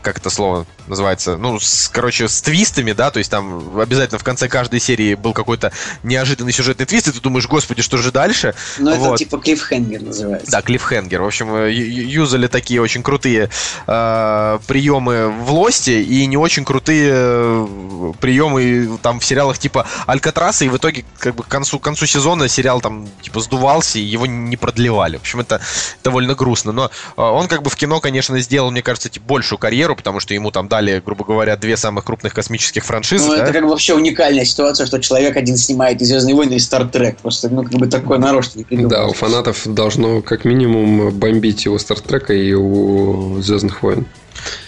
[0.03, 0.65] как это слово?
[0.87, 5.15] называется, ну, с, короче, с твистами, да, то есть там обязательно в конце каждой серии
[5.15, 5.71] был какой-то
[6.03, 8.53] неожиданный сюжетный твист, и ты думаешь, господи, что же дальше?
[8.77, 9.07] Ну, Вот.
[9.15, 10.51] это типа клиффхенгер называется.
[10.51, 11.21] Да, клиффхенгер.
[11.21, 13.49] В общем, э, юзали такие очень крутые
[13.87, 20.65] э, приемы в Лосте и не очень крутые э, приемы там в сериалах типа Алькатраса,
[20.65, 24.01] и в итоге как бы к концу, к концу сезона сериал там типа сдувался, и
[24.01, 25.17] его не продлевали.
[25.17, 25.61] В общем, это
[26.03, 26.71] довольно грустно.
[26.71, 30.19] Но э, он как бы в кино, конечно, сделал, мне кажется, типа, большую карьеру, потому
[30.19, 33.25] что ему там дали, грубо говоря, две самых крупных космических франшизы.
[33.25, 33.43] Ну, да?
[33.43, 37.17] это как бы вообще уникальная ситуация, что человек один снимает и Звездные войны, и Стартрек.
[37.17, 38.89] Просто, ну, как бы такое нарочно не придумал.
[38.89, 44.05] Да, у фанатов должно как минимум бомбить и у Стартрека, и у Звездных войн.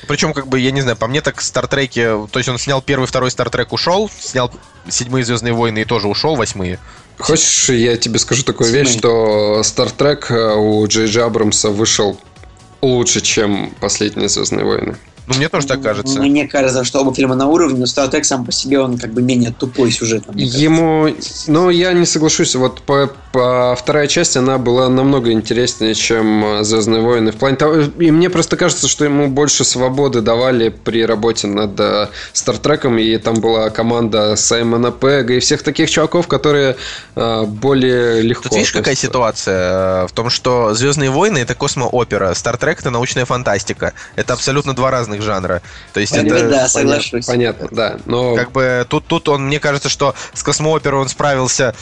[0.08, 2.28] Причем, как бы, я не знаю, по мне так Стартреки...
[2.32, 4.52] То есть он снял первый, второй Стартрек, ушел, снял
[4.88, 6.80] седьмые Звездные войны и тоже ушел, восьмые.
[7.18, 9.00] Хочешь, я тебе скажу такую вещь, Семей.
[9.00, 12.20] что Стартрек у Джей Джей Абрамса вышел
[12.82, 14.96] лучше, чем последние Звездные войны.
[15.28, 16.20] Ну, мне тоже так кажется.
[16.20, 19.22] Мне кажется, что оба фильма на уровне, но Стартрек сам по себе, он как бы
[19.22, 20.32] менее тупой кажется.
[20.36, 21.10] Ему,
[21.48, 22.56] ну, я не соглашусь.
[22.56, 27.32] Вот по, по вторая часть она была намного интереснее, чем Звездные войны.
[27.32, 31.80] В плане того, и мне просто кажется, что ему больше свободы давали при работе над
[31.80, 36.76] э, Стартреком, и там была команда Саймона Пега и всех таких чуваков, которые
[37.16, 38.44] э, более легко.
[38.44, 40.04] Тут видишь, какая ситуация?
[40.04, 43.94] Э, В том, что Звездные войны это космоопера, Стартрек это научная фантастика.
[44.16, 45.62] Это абсолютно два разных жанра.
[45.94, 46.50] То есть Понятно, это.
[46.50, 47.26] да, соглашусь.
[47.26, 47.98] Понятно, да.
[48.06, 51.76] Но Как бы тут, тут он, мне кажется, что с космооперой он справился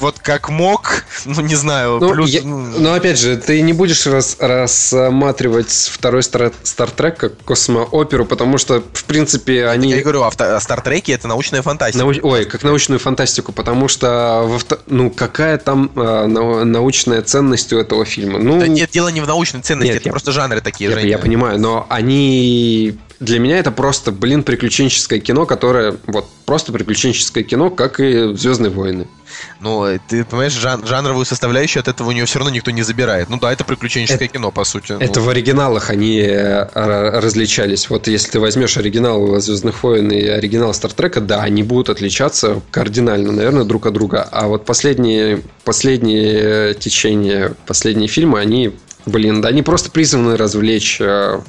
[0.00, 2.30] вот как мог, ну не знаю, Ну, плюс.
[2.30, 8.24] я- ну, но опять же, ты не будешь рас- рассматривать второй Стар- Стартрек как космооперу,
[8.24, 9.90] потому что, в принципе, они...
[9.90, 12.04] Я и говорю, а Та- Стартреке это научная фантастика.
[12.04, 17.72] Нау- Ой, как научную фантастику, потому что во ну какая там э, нау- научная ценность
[17.72, 18.38] у этого фильма?
[18.38, 20.96] Ну, Да нет, дело не в научной ценности, Нет, это я- просто жанры такие, я,
[20.96, 21.08] Женя.
[21.08, 27.44] я понимаю, но они для меня это просто, блин, приключенческое кино, которое вот просто приключенческое
[27.44, 29.06] кино, как и Звездные войны.
[29.64, 32.82] Ну, э, ты понимаешь, жан- жанровую составляющую от этого у нее все равно никто не
[32.82, 33.30] забирает.
[33.30, 34.92] Ну да, это приключенческое кино, по сути.
[34.92, 37.88] Ну, Это в оригиналах они э, ра- различались.
[37.88, 43.32] Вот если ты возьмешь оригинал Звездных войн и оригинал Стартрека, да, они будут отличаться кардинально,
[43.32, 44.28] наверное, друг от друга.
[44.30, 48.72] А вот последние, последние э, течения, последние фильмы, они,
[49.06, 51.40] блин, да, они просто призваны развлечь э,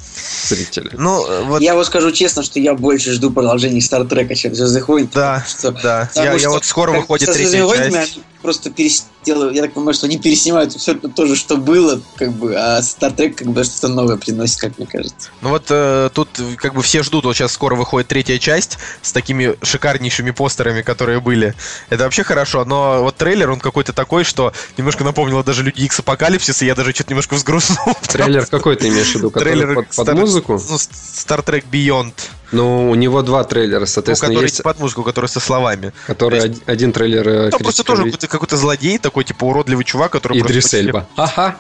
[0.48, 0.92] зрителя.
[0.94, 5.10] Ну, вот, Я вот скажу честно, что я больше жду продолжения Стартрека, чем Звездных войн.
[5.14, 6.10] да, что- да.
[6.14, 8.20] Потому Я, я что вот скоро как выходит третья часть.
[8.42, 9.56] просто переделывают.
[9.56, 13.38] Я так понимаю, что они переснимают все то же, что было, как бы, а Стартрек
[13.38, 15.30] как бы что-то новое приносит, как мне кажется.
[15.42, 18.78] Ну вот э, тут э, как бы все ждут, вот сейчас скоро выходит третья часть
[19.02, 21.56] с такими шикарнейшими постерами, которые были.
[21.90, 26.00] Это вообще хорошо, но вот трейлер, он какой-то такой, что немножко напомнило даже Люди Икс
[26.00, 27.96] Апокалипсис, и я даже что-то немножко взгрустнул.
[28.08, 29.32] Трейлер какой ты имеешь в виду?
[29.32, 30.54] Трейлер под, под Star- музыку?
[30.54, 32.14] Ну, Star Trek Beyond.
[32.52, 35.94] Ну, у него два трейлера, Ну, соответственно, который есть, под музыку, который со словами.
[36.08, 39.84] который то од- один трейлер э, Там просто тоже какой-то, какой-то злодей, такой, типа, уродливый
[39.86, 41.08] чувак, который Идрис Эльба.
[41.16, 41.56] Ага.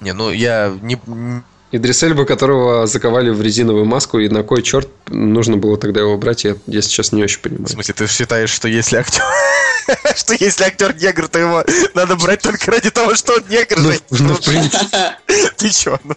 [0.00, 1.00] Не, ну я не...
[1.72, 6.16] Идрис Эльба, которого заковали в резиновую маску, и на кой черт нужно было тогда его
[6.16, 7.68] брать, я, я сейчас не очень В понимаю.
[7.68, 9.22] смысле, ты считаешь, что если актер...
[10.16, 11.64] Что если актер негр, то его
[11.94, 13.78] надо брать только ради того, что он негр?
[13.78, 15.16] Ну, ну, в принципе,
[15.56, 16.00] Ты чё?
[16.02, 16.14] Ну,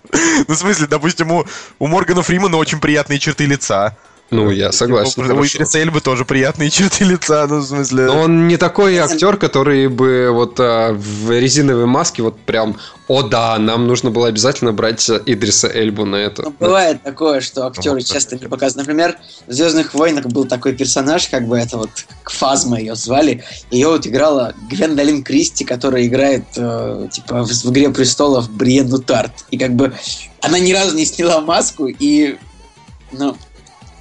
[0.47, 1.45] ну, в смысле, допустим, у,
[1.77, 3.95] у Моргана Фримана очень приятные черты лица.
[4.31, 5.21] Ну, я согласен.
[5.21, 5.57] У, у хорошо.
[5.57, 8.05] Идриса Эльбы тоже приятные черты лица, ну, в смысле...
[8.05, 12.77] Но он не такой актер, который бы вот а, в резиновой маске вот прям,
[13.07, 16.43] о да, нам нужно было обязательно брать Идриса Эльбу на это.
[16.43, 18.87] Ну, бывает такое, что актеры Вот, часто не показывают.
[18.87, 21.89] Например, в Звездных войнах был такой персонаж, как бы это вот
[22.25, 23.43] Фазма ее звали.
[23.71, 29.31] Ее вот играла Гвендолин Кристи, которая играет э, типа в, в Игре престолов Бриенну Тарт.
[29.49, 29.93] И как бы
[30.41, 32.37] она ни разу не сняла маску, и
[33.11, 33.35] ну,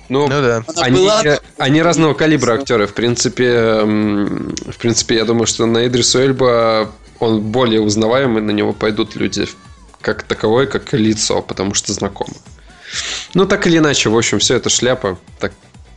[0.08, 0.64] Ну, Ну да.
[0.76, 1.22] Они, была...
[1.58, 2.86] они разного калибра актеры.
[2.86, 6.90] В принципе, м, в принципе, я думаю, что на Идрису Эльба
[7.20, 9.46] он более узнаваемый, на него пойдут люди
[10.00, 12.34] как таковой, как лицо, потому что знакомы.
[13.34, 15.18] Ну, так или иначе, в общем, все это шляпа.
[15.38, 15.52] Так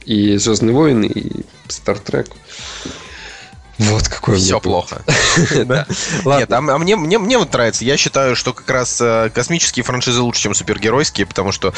[0.05, 2.27] и Звездные войны, и Стартрек.
[3.81, 5.01] Вот какой Все плохо.
[5.55, 7.83] Нет, а, а мне, мне, мне вот нравится.
[7.83, 11.73] Я считаю, что как раз э, космические франшизы лучше, чем супергеройские, потому что,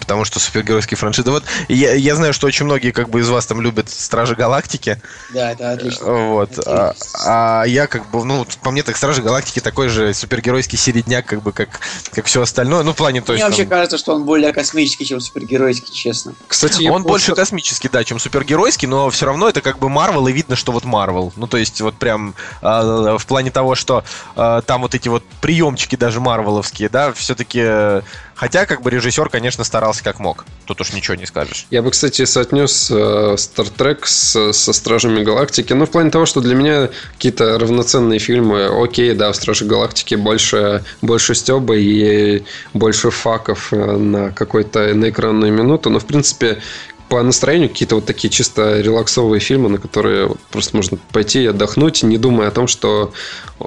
[0.00, 1.30] потому что супергеройские франшизы...
[1.30, 5.00] Вот я, я знаю, что очень многие как бы из вас там любят Стражи Галактики.
[5.32, 6.06] Да, это отлично.
[6.06, 6.58] Вот.
[6.66, 6.94] А,
[7.24, 11.42] а я как бы, ну, по мне так Стражи Галактики такой же супергеройский середняк, как
[11.42, 12.82] бы, как, как все остальное.
[12.82, 13.48] Ну, в плане, то Мне есть...
[13.48, 16.34] вообще там- кажется, что он более космический, чем супергеройский, честно.
[16.48, 20.32] Кстати, Он больше космический, да, чем супергеройский, но все равно это как бы Марвел, и
[20.32, 21.27] видно, что вот Марвел.
[21.36, 24.04] Ну, то есть, вот прям э, в плане того, что
[24.36, 28.02] э, там вот эти вот приемчики даже марвеловские, да, все-таки...
[28.38, 30.44] Хотя, как бы, режиссер, конечно, старался как мог.
[30.64, 31.66] Тут уж ничего не скажешь.
[31.70, 35.72] Я бы, кстати, соотнес э, Star Trek со Стражами Галактики.
[35.72, 40.14] Ну, в плане того, что для меня какие-то равноценные фильмы, окей, да, в Страже Галактики
[40.14, 42.44] больше, больше стеба и
[42.74, 45.90] больше факов э, на какой-то на экранную минуту.
[45.90, 46.62] Но, в принципе,
[47.08, 52.02] по настроению какие-то вот такие чисто релаксовые фильмы, на которые просто можно пойти и отдохнуть,
[52.02, 53.12] не думая о том, что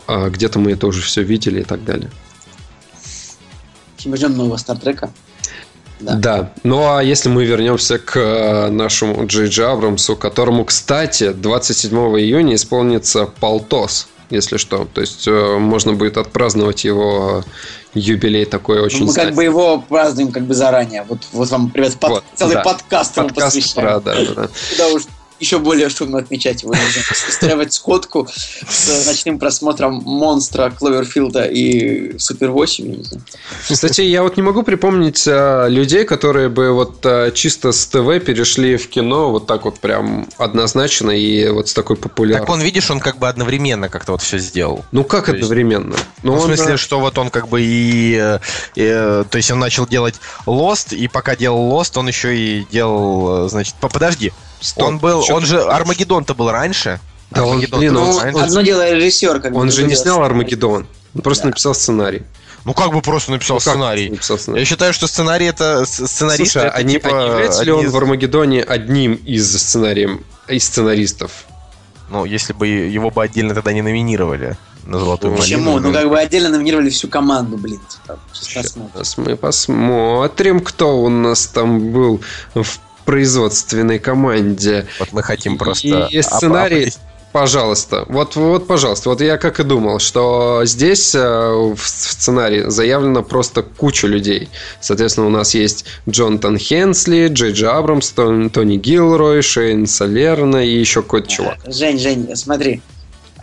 [0.07, 2.09] а, где-то мы это уже все видели и так далее.
[4.05, 5.11] Мы ждем нового Стартрека.
[5.99, 6.15] Да.
[6.15, 6.53] да.
[6.63, 12.55] Ну а если мы вернемся к э, нашему Джей Джей Абрамсу, которому, кстати, 27 июня
[12.55, 14.87] исполнится полтос, если что.
[14.91, 17.43] То есть э, можно будет отпраздновать его
[17.93, 19.05] юбилей такой ну, очень.
[19.05, 21.03] Мы как бы его празднуем как бы заранее.
[21.03, 22.61] Вот, вот вам, привет, под, вот, целый да.
[22.61, 23.87] подкаст, подкаст посвящаем.
[23.87, 24.49] Про, да, да, да.
[24.71, 25.03] Куда уж
[25.41, 26.73] еще более шумно отмечать его.
[27.27, 28.27] Устраивать сходку
[28.69, 33.03] с ночным просмотром Монстра, Кловерфилда и Супер 8.
[33.69, 38.23] Кстати, я вот не могу припомнить а, людей, которые бы вот а, чисто с ТВ
[38.23, 42.45] перешли в кино вот так вот прям однозначно и вот с такой популярностью.
[42.45, 44.85] Так он, видишь, он как бы одновременно как-то вот все сделал.
[44.91, 45.95] Ну как то одновременно?
[46.22, 48.38] Ну, ну в смысле, что вот он как бы и,
[48.76, 49.23] и...
[49.30, 50.15] То есть он начал делать
[50.45, 53.49] Lost, и пока делал Lost, он еще и делал...
[53.49, 54.31] Значит, подожди,
[54.61, 54.88] Стоп.
[54.88, 56.99] Он был, он же Армагеддон-то был раньше.
[57.31, 60.88] Да, он, блин, он, он, одно дело режиссер, как Он же не снял Армагеддон.
[61.15, 61.49] Он просто да.
[61.49, 62.23] написал сценарий.
[62.63, 64.09] Ну как бы просто написал, ну, сценарий?
[64.09, 64.61] написал сценарий?
[64.61, 66.51] Я считаю, что сценарий это сценарист.
[66.51, 67.91] Слушай, это, а, типа, а является ли он из...
[67.91, 71.45] в Армагеддоне одним из сценариев, из сценаристов?
[72.09, 75.79] Ну, если бы его бы отдельно тогда не номинировали на золотую Почему?
[75.79, 77.79] Ну, как бы отдельно номинировали всю команду, блин.
[78.33, 82.21] Сейчас, Сейчас мы посмотрим, кто у нас там был
[82.53, 84.86] в производственной команде.
[84.99, 86.07] Вот мы хотим просто...
[86.11, 86.91] И сценарий...
[87.32, 93.23] Пожалуйста, вот, вот, пожалуйста, вот я как и думал, что здесь э, в сценарии заявлено
[93.23, 94.49] просто куча людей.
[94.82, 101.03] Соответственно, у нас есть Джонатан Хенсли, Джей Джей Абрамс, Тони Гилрой, Шейн Салерна и еще
[101.03, 101.60] какой-то чувак.
[101.68, 102.82] Жень, Жень, смотри.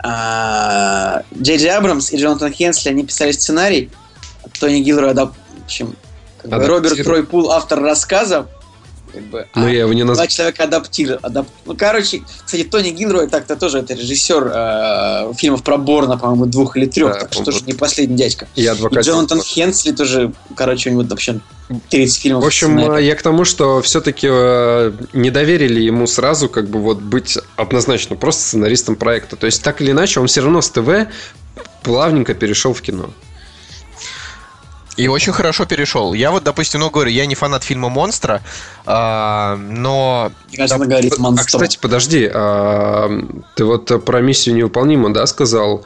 [0.03, 3.89] А, Джей Джей Абрамс и Джонатан Хенсли, они писали сценарий.
[4.59, 5.33] Тони Гилрой, да, в
[5.65, 5.95] общем,
[6.43, 8.47] Роберт Тройпул, автор рассказа,
[9.11, 10.25] как бы, Но а я его не назвал.
[10.25, 11.19] Два человека адаптировали.
[11.23, 11.47] Адап...
[11.65, 16.77] Ну, короче, кстати, Тони Гилрой так-то тоже это режиссер э, фильмов про Борна, по-моему, двух
[16.77, 18.47] или трех, да, так что тоже не последний дядька.
[18.55, 19.03] И адвокат.
[19.03, 21.39] И Джонатан Хенсли тоже, короче, у него вообще
[21.89, 22.43] 30 фильмов.
[22.43, 26.99] В общем, я к тому, что все-таки э, не доверили ему сразу как бы вот
[26.99, 29.35] быть однозначно просто сценаристом проекта.
[29.35, 31.07] То есть так или иначе он все равно с ТВ
[31.83, 33.09] плавненько перешел в кино.
[34.99, 36.11] И очень хорошо перешел.
[36.13, 38.41] Я вот, допустим, ну говорю, я не фанат фильма Монстра,
[38.85, 40.29] а, но.
[40.57, 41.41] Да, говорит монстр.
[41.41, 43.09] А, кстати, подожди, а,
[43.55, 45.85] ты вот про миссию невыполнима, да, сказал?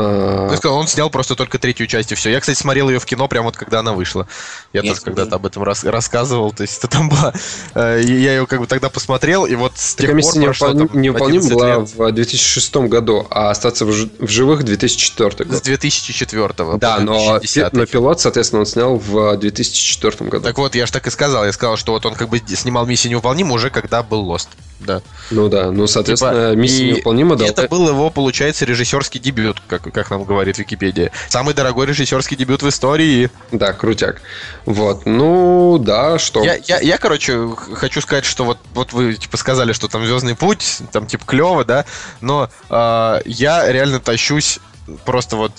[0.00, 0.56] А...
[0.64, 2.30] Он снял просто только третью часть и все.
[2.30, 4.28] Я, кстати, смотрел ее в кино прямо вот когда она вышла.
[4.72, 6.52] Я Нет, тоже когда-то об этом рас- рассказывал.
[6.52, 7.32] То есть это там была...
[7.74, 11.48] Э, я ее как бы тогда посмотрел, и вот с тех пор прошло, там, невыполним
[11.48, 11.88] была лет.
[11.88, 15.58] в 2006 году, а остаться в, ж- в живых 2004 год.
[15.58, 17.40] С 2004 Да, но,
[17.72, 20.44] но пилот, соответственно, он снял в 2004 году.
[20.44, 21.44] Так вот, я же так и сказал.
[21.44, 24.48] Я сказал, что вот он как бы снимал миссию невыполнима уже когда был Lost.
[24.80, 25.02] Да.
[25.30, 27.46] Ну да, ну, соответственно, типа, миссия невыполнима, да.
[27.46, 31.10] Это был его, получается, режиссерский дебют, как, как нам говорит Википедия.
[31.28, 33.30] Самый дорогой режиссерский дебют в истории.
[33.52, 34.20] Да, крутяк.
[34.64, 36.44] Вот, ну, да, что...
[36.44, 40.34] Я, я, я короче, хочу сказать, что вот, вот вы, типа, сказали, что там «Звездный
[40.34, 41.84] путь», там, типа, клево, да,
[42.20, 44.60] но э, я реально тащусь
[45.04, 45.52] просто вот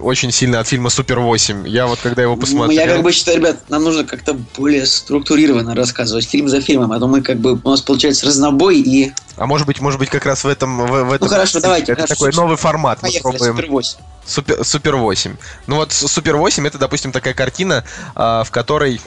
[0.00, 1.66] очень сильно от фильма Супер 8.
[1.68, 2.78] Я вот когда его посмотрел...
[2.78, 6.98] Я как бы считаю, ребят, нам нужно как-то более структурированно рассказывать фильм за фильмом, а
[6.98, 9.12] то мы как бы у нас получается разнобой и...
[9.36, 10.78] А может быть, может быть, как раз в этом...
[10.78, 11.92] В, в этом ну хорошо, давайте.
[11.92, 13.00] Это хорошо, такой новый формат.
[13.00, 13.56] Поехали, мы пробуем.
[13.56, 13.98] Супер 8.
[14.26, 15.36] Супер, Супер 8.
[15.66, 17.84] Ну вот Супер 8 это, допустим, такая картина,
[18.14, 19.00] а, в которой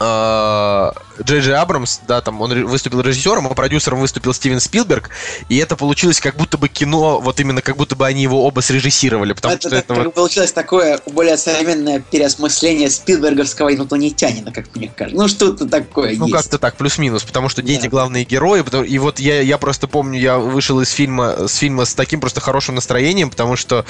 [0.00, 5.10] Джей Джей Абрамс, да, там он выступил режиссером, а продюсером выступил Стивен Спилберг,
[5.50, 8.60] и это получилось как будто бы кино, вот именно как будто бы они его оба
[8.60, 10.14] срежиссировали, потому это, что это вот...
[10.14, 15.20] получилось такое более современное переосмысление Спилберговского инопланетянина, как мне кажется.
[15.20, 17.88] Ну что-то такое Ну как-то так, плюс-минус, потому что дети да.
[17.88, 21.92] главные герои, и вот я, я просто помню, я вышел из фильма, с фильма с
[21.92, 23.84] таким просто хорошим настроением, потому что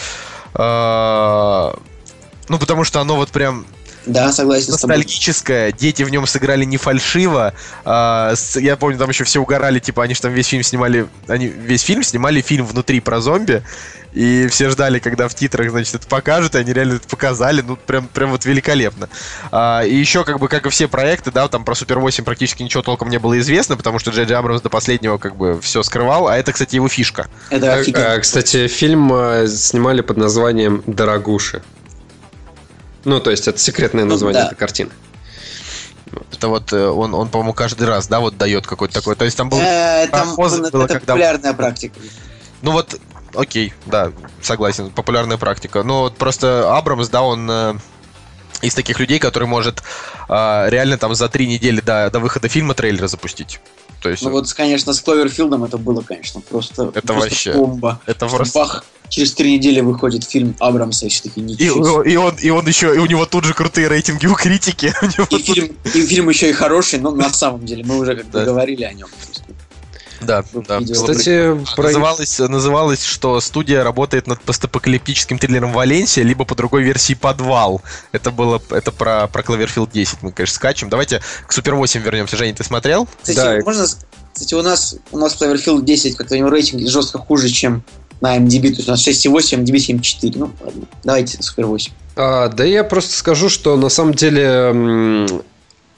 [0.55, 1.75] э,
[2.49, 3.65] ну, потому что оно вот прям
[4.07, 5.73] да, согласен Ностальгическое.
[5.73, 7.55] Дети в нем сыграли не фальшиво.
[7.85, 11.07] А, с, я помню, там еще все угорали, типа, они же там весь фильм снимали.
[11.29, 13.63] Они весь фильм снимали фильм внутри про зомби.
[14.13, 17.77] и все ждали, когда в титрах, значит, это покажут, и они реально это показали, ну,
[17.77, 19.09] прям, прям вот великолепно.
[19.53, 22.63] А, и еще, как бы, как и все проекты, да, там про Супер 8 практически
[22.65, 25.83] ничего толком не было известно, потому что Джей Джей Абрамс до последнего, как бы, все
[25.85, 27.29] скрывал, а это, кстати, его фишка.
[27.51, 28.15] Это А, офигенно.
[28.15, 31.63] а, Кстати, фильм а, снимали под названием «Дорогуши».
[33.05, 34.47] Ну, то есть это секретное Ну, название да.
[34.49, 34.91] этой картины.
[36.33, 39.15] Это вот э, он, он по-моему, каждый раз, да, вот дает какой-то такой.
[39.15, 39.59] То есть там был...
[39.61, 41.95] Э, Там это было, когда- популярная практика.
[42.63, 43.01] Ну вот,
[43.35, 44.13] окей, да,
[44.43, 45.83] согласен, популярная практика.
[45.83, 47.75] Но вот просто Абрамс, да, он э,
[48.63, 49.83] из таких людей, который может
[50.29, 53.61] э, реально там за три недели до, до выхода фильма трейлера запустить.
[54.01, 58.01] То есть Ну вот, конечно, с Кловерфилдом это было, конечно, просто, Это просто вообще- бомба.
[58.07, 58.59] это просто...
[58.59, 62.03] Бах, через три недели выходит фильм Абрамса, и все таки И, ничего.
[62.03, 64.93] и он, и он еще, и у него тут же крутые рейтинги у критики.
[65.19, 68.17] У И тут- фильм, и фильм еще и хороший, но на самом деле мы уже
[68.17, 68.45] как бы Да.
[68.45, 69.09] говорили о нем.
[70.21, 70.79] Да, да.
[70.79, 70.95] видео.
[70.95, 71.85] Кстати, про...
[71.85, 77.83] Называлось, называлось, что студия работает над постапокалиптическим триллером Валенсия, либо по другой версии Подвал.
[78.13, 80.89] Это было, это про, про Cloverfield 10 мы, конечно, скачем.
[80.91, 82.37] Давайте к Супер 8 вернемся.
[82.37, 83.09] Женя, ты смотрел?
[83.23, 83.65] Кстати, Да.
[83.65, 83.87] можно...
[83.87, 83.99] с-
[84.33, 87.83] Кстати, у нас, у нас Cloverfield 10, как-то у него рейтинг жестко хуже, чем
[88.21, 88.63] на MDB.
[88.71, 90.33] То есть у нас 6,8, MDB 7,4.
[90.37, 90.83] Ну, ладно.
[91.05, 91.93] Давайте Супер 8.
[92.17, 95.27] А, да я просто скажу, что на самом деле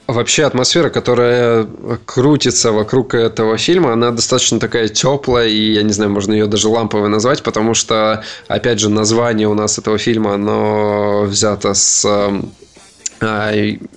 [0.07, 1.67] вообще атмосфера, которая
[2.05, 6.67] крутится вокруг этого фильма, она достаточно такая теплая, и я не знаю, можно ее даже
[6.67, 12.51] ламповой назвать, потому что, опять же, название у нас этого фильма, оно взято с м,
[12.61, 12.62] и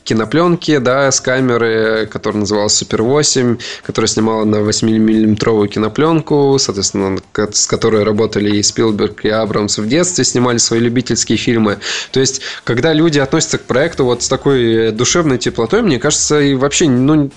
[0.04, 7.18] кинопленки, да, с камеры, которая называлась Супер 8, которая снимала на 8-миллиметровую кинопленку, соответственно,
[7.52, 11.78] с которой работали и Спилберг, и Абрамс в детстве, снимали свои любительские фильмы.
[12.12, 16.54] То есть, когда люди относятся к проекту вот с такой душевной теплотой, мне кажется, и
[16.54, 17.30] вообще, ну,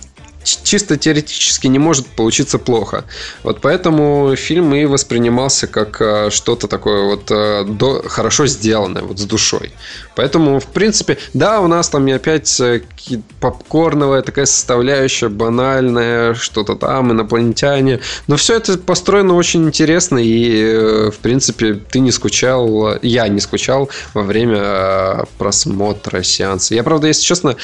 [0.44, 3.06] чисто теоретически не может получиться плохо.
[3.44, 9.20] Вот поэтому фильм и воспринимался как э, что-то такое вот э, до- хорошо сделанное, вот
[9.20, 9.74] с душой.
[10.16, 12.82] Поэтому, в принципе, да, у нас там и опять э,
[13.40, 18.00] попкорновая такая составляющая, банальная, что-то там, инопланетяне.
[18.28, 23.90] Но все это построено очень интересно, и, в принципе, ты не скучал, я не скучал
[24.14, 26.76] во время просмотра сеанса.
[26.76, 27.56] Я, правда, если честно,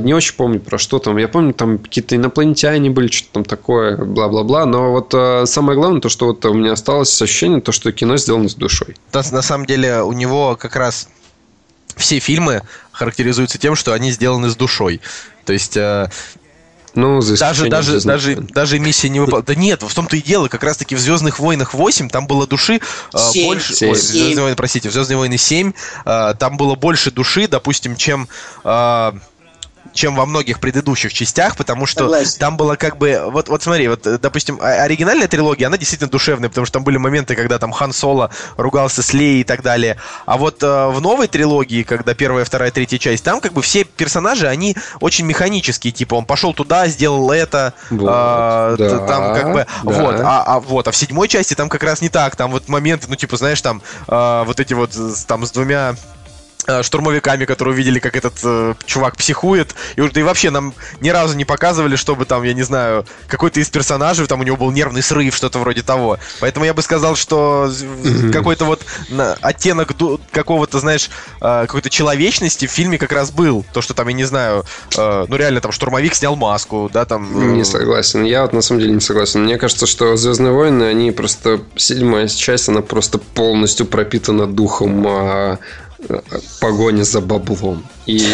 [0.00, 1.16] не очень помню про что там.
[1.16, 4.64] Я помню, там какие-то инопланетяне были, что-то там такое, бла-бла-бла.
[4.66, 8.16] Но вот э, самое главное, то, что вот у меня осталось ощущение, то, что кино
[8.16, 8.96] сделано с душой.
[9.12, 11.08] На, на самом деле у него как раз
[11.96, 12.62] все фильмы
[12.92, 15.00] характеризуются тем, что они сделаны с душой.
[15.44, 16.08] То есть э,
[16.94, 18.46] Ну, за даже, даже, «Звездных даже, войн».
[18.54, 19.46] даже миссия не выполнена.
[19.46, 22.80] Да нет, в том-то и дело, как раз-таки в Звездных войнах 8 там было души
[23.12, 23.46] э, Семь.
[23.46, 23.74] больше.
[23.74, 23.90] Семь.
[23.90, 25.72] Ой, в Звездные войны, простите, в Звездные войны 7
[26.04, 28.28] э, там было больше души, допустим, чем.
[28.64, 29.12] э,
[29.92, 32.38] чем во многих предыдущих частях, потому что Согласен.
[32.38, 33.20] там было как бы...
[33.30, 36.96] Вот, вот смотри, вот, э, допустим, оригинальная трилогия, она действительно душевная, потому что там были
[36.96, 39.96] моменты, когда там Хан Соло ругался с Леей и так далее.
[40.26, 43.84] А вот э, в новой трилогии, когда первая, вторая, третья часть, там как бы все
[43.84, 49.34] персонажи, они очень механические, типа он пошел туда, сделал это, Вот, а, т- да, там
[49.34, 49.66] как бы...
[49.84, 50.02] да.
[50.02, 52.68] Вот, а, а вот, а в седьмой части там как раз не так, там вот
[52.68, 56.19] моменты, ну типа, знаешь, там а, вот эти вот с- там с двумя э,
[56.82, 59.74] штурмовиками, которые увидели, как этот э, чувак психует.
[59.96, 63.60] И, да и вообще нам ни разу не показывали, чтобы там, я не знаю, какой-то
[63.60, 66.18] из персонажей, там у него был нервный срыв, что-то вроде того.
[66.40, 71.10] Поэтому я бы сказал, что в- какой-то вот на- оттенок ду- какого-то, знаешь,
[71.40, 73.64] э, какой-то человечности в фильме как раз был.
[73.72, 74.64] То, что там, я не знаю,
[74.96, 77.28] э, ну реально там штурмовик снял маску, да, там...
[77.40, 78.24] э, Не согласен.
[78.24, 79.44] Я вот на самом деле не согласен.
[79.44, 85.58] Мне кажется, что Звездные войны, они просто седьмая часть, она просто полностью пропитана духом а,
[86.60, 87.84] погони за баблом.
[88.06, 88.26] И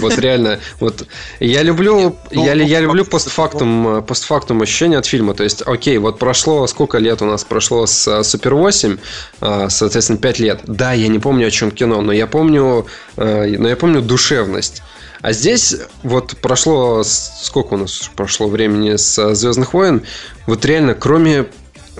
[0.00, 1.06] вот реально, вот
[1.40, 5.34] я люблю, ну, я, ну, я люблю факт- постфактум, а, постфактум ощущения от фильма.
[5.34, 8.98] То есть, окей, вот прошло сколько лет у нас прошло с а, Супер 8,
[9.40, 10.60] а, соответственно, 5 лет.
[10.64, 12.86] Да, я не помню, о чем кино, но я помню,
[13.16, 14.82] но я помню душевность.
[15.20, 20.02] А здесь вот прошло, сколько у нас прошло времени с Звездных войн,
[20.46, 21.46] вот реально, кроме,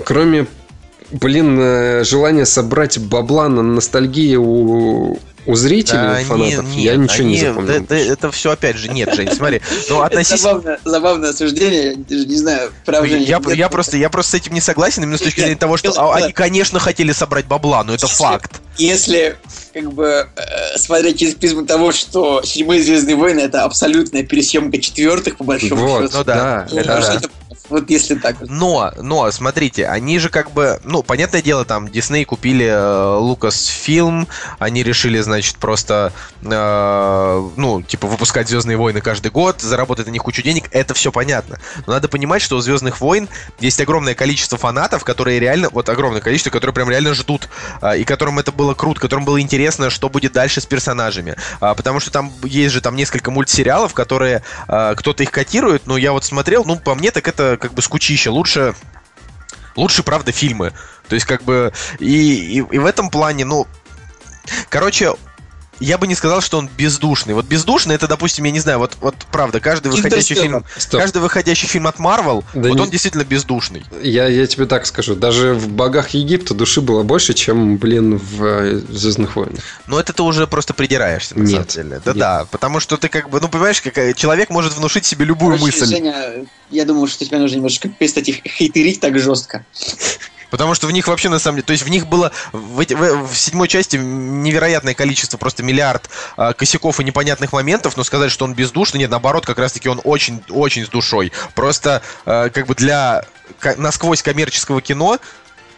[0.05, 0.47] кроме,
[1.12, 6.97] блин, э, желания собрать бабла на ностальгии у, у зрителей, Да, у фанатов, не- я
[6.97, 7.72] нет, ничего не они- запомнил.
[7.80, 9.60] да- да это все опять же нет, Жень, смотри.
[9.90, 10.40] Ну, Это относись...
[10.40, 13.56] забавное, забавное осуждение, я даже не знаю, прав же Я, нет.
[13.56, 16.14] я просто, я просто с этим не согласен, именно с точки зрения того, что а,
[16.16, 16.24] нет.
[16.24, 18.52] они, конечно, хотели собрать бабла, но это Если- факт.
[18.78, 19.36] Если
[19.74, 25.36] как бы э, смотреть через призму того, что седьмые Звездные войны это абсолютная пересъемка четвертых,
[25.36, 26.18] по большому Вот, счету.
[26.18, 27.14] ну да, да, то это да.
[27.16, 27.28] это
[27.73, 28.36] Вот если так.
[28.43, 34.28] Но, но, смотрите, они же как бы, ну, понятное дело, там, Дисней купили э, Lucasfilm,
[34.59, 36.12] они решили, значит, просто,
[36.43, 41.11] э, ну, типа, выпускать Звездные войны каждый год, заработать на них кучу денег, это все
[41.11, 41.59] понятно.
[41.86, 43.27] Но надо понимать, что у Звездных войн
[43.59, 47.49] есть огромное количество фанатов, которые реально, вот огромное количество, которые прям реально ждут,
[47.81, 51.36] э, и которым это было круто, которым было интересно, что будет дальше с персонажами.
[51.61, 55.97] А, потому что там есть же там несколько мультсериалов, которые э, кто-то их котирует, но
[55.97, 58.30] я вот смотрел, ну, по мне, так это как бы скучище.
[58.30, 58.74] Лучше
[59.76, 60.72] лучше, правда, фильмы.
[61.09, 63.66] То есть, как бы, и, и, и в этом плане, ну,
[64.68, 65.14] короче,
[65.81, 67.35] я бы не сказал, что он бездушный.
[67.35, 71.01] Вот бездушный, это, допустим, я не знаю, вот, вот правда, каждый выходящий фильм, Стоп.
[71.01, 73.85] каждый выходящий фильм от Marvel, Да вот не- он действительно бездушный.
[74.03, 78.44] Я, я тебе так скажу, даже в «Богах Египта» души было больше, чем, блин, в
[78.44, 79.62] э, «Звездных войнах».
[79.86, 81.70] Но это ты уже просто придираешься, на Нет.
[81.70, 82.03] самом деле.
[82.05, 85.78] Да-да, потому что ты как бы, ну, понимаешь, как человек может внушить себе любую Короче,
[85.81, 85.86] мысль.
[85.97, 89.65] Женя, я думаю, что тебе нужно немножко перестать их хейтерить так жестко.
[90.53, 92.93] Потому что в них вообще на самом деле, то есть в них было в, эти-
[92.93, 98.31] в- в седьмой части невероятное количество, просто миллиард а, косяков и непонятных моментов, но сказать,
[98.31, 101.33] что он бездушный, нет, наоборот, как раз-таки он очень, очень с душой.
[101.55, 103.24] Просто а, как бы для
[103.79, 105.19] насквозь коммерческого кино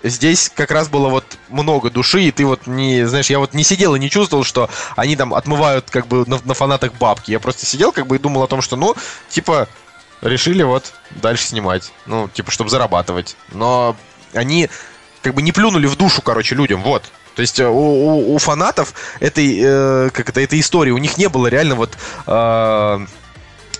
[0.03, 3.63] здесь как раз было вот много души, и ты вот не, знаешь, я вот не
[3.63, 7.31] сидел и не чувствовал, что они там отмывают как бы на, на фанатах бабки.
[7.31, 8.97] Я просто сидел как бы и думал о том, что, ну,
[9.29, 9.69] типа,
[10.21, 11.93] решили вот дальше снимать.
[12.07, 13.37] Ну, типа, чтобы зарабатывать.
[13.53, 13.95] Но
[14.35, 14.69] они
[15.23, 17.05] как бы не плюнули в душу, короче, людям, вот.
[17.35, 21.16] То есть э, у, у- у фанатов этой, э, как это, этой истории, у них
[21.19, 21.97] не было реально вот...
[22.27, 23.06] э,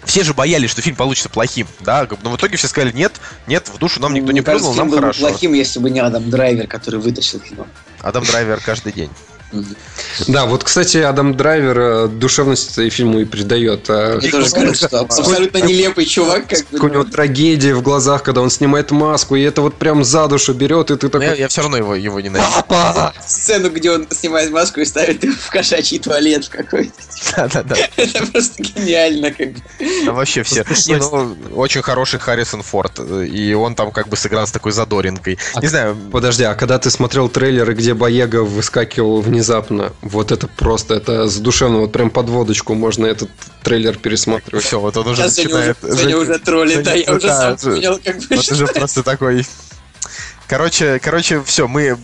[0.05, 3.15] все же боялись, что фильм получится плохим, да, но в итоге все сказали, нет,
[3.47, 5.21] нет, в душу нам никто Мне не плюнул, нам фильм был бы хорошо.
[5.21, 7.67] плохим, если бы не Адам Драйвер, который вытащил кино.
[8.03, 9.09] Адам Драйвер каждый день.
[10.29, 13.87] Да, вот, кстати, Адам Драйвер э, душевность этой фильму и придает.
[13.89, 18.41] а Мне тоже кажется, что абсолютно нелепый чувак, как у него трагедии в глазах, когда
[18.41, 21.39] он снимает маску, и это вот прям за душу берет, и ты такой...
[21.39, 22.49] я, все равно его, его ненавижу.
[22.69, 23.13] Папа!
[23.27, 26.93] сцену, где он снимает маску и ставит в кошачий туалет в какой-то.
[27.37, 27.77] Да-да-да.
[27.97, 29.61] Это просто гениально, как бы.
[30.05, 30.65] Там вообще все.
[30.87, 32.99] Не, ну, очень хороший Харрисон Форд.
[32.99, 35.39] э, И он там как бы сыграл с такой задоринкой.
[35.61, 40.95] Не знаю, Подожди, а когда ты смотрел трейлеры, где Боега выскакивал внезапно, вот это просто,
[40.95, 43.29] это задушевно, вот прям под водочку можно этот
[43.63, 44.65] трейлер пересматривать.
[44.65, 45.99] все, вот он уже Сейчас Женя уже, начинает...
[46.01, 48.37] Женя уже троллит, да, я Женя- уже да, сам Женя- понял, как бы.
[48.37, 49.47] Вот уже просто такой...
[50.49, 51.97] Короче, короче, все, мы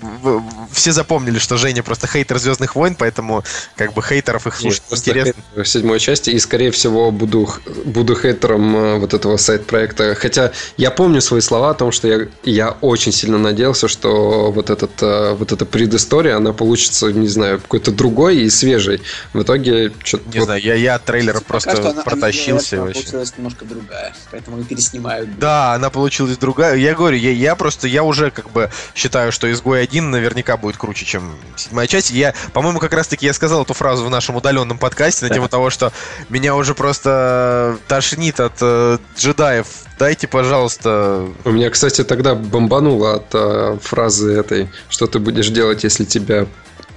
[0.73, 3.45] все запомнили, что Женя просто хейтер Звездных войн, поэтому
[3.77, 5.43] как бы хейтеров их слушать Просто интересно.
[5.55, 7.49] в седьмой части, и, скорее всего, буду,
[7.85, 10.15] буду хейтером э, вот этого сайт-проекта.
[10.15, 14.71] Хотя я помню свои слова о том, что я, я очень сильно надеялся, что вот,
[14.71, 19.03] этот, э, вот эта предыстория, она получится, не знаю, какой-то другой и свежей.
[19.33, 20.39] В итоге, что-то...
[20.39, 23.03] Не знаю, я, я от трейлера Пока что просто она- она протащился она вообще.
[23.03, 25.39] получилась немножко другая, поэтому и переснимают.
[25.39, 26.77] Да, она получилась другая.
[26.77, 30.77] Я говорю, я, я просто, я уже как бы считаю, что изгой 1 наверняка будет
[30.77, 32.11] круче, чем седьмая часть.
[32.11, 35.71] Я, по-моему, как раз-таки я сказал эту фразу в нашем удаленном подкасте на тему того,
[35.71, 35.93] что
[36.29, 39.67] меня уже просто тошнит от э, джедаев.
[39.99, 45.85] Дайте, пожалуйста, У меня, кстати, тогда бомбануло от э, фразы этой, что ты будешь делать,
[45.85, 46.47] если тебя...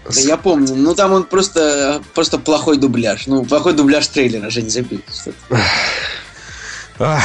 [0.05, 3.27] Да я помню, ну там он просто, просто плохой дубляж.
[3.27, 4.69] Ну, плохой дубляж трейлера, Жень.
[6.99, 7.23] Ах,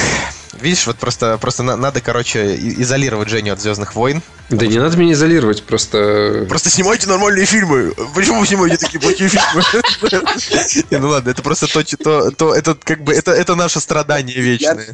[0.61, 4.23] видишь, вот просто, просто на- надо, короче, изолировать Женю от Звездных войн.
[4.51, 6.47] Да не надо меня изолировать, просто...
[6.49, 7.93] Просто снимайте нормальные фильмы.
[8.15, 9.63] Почему вы снимаете такие плохие фильмы?
[10.91, 14.87] Ну ладно, это просто то, то, то это как бы это, это наше страдание вечное.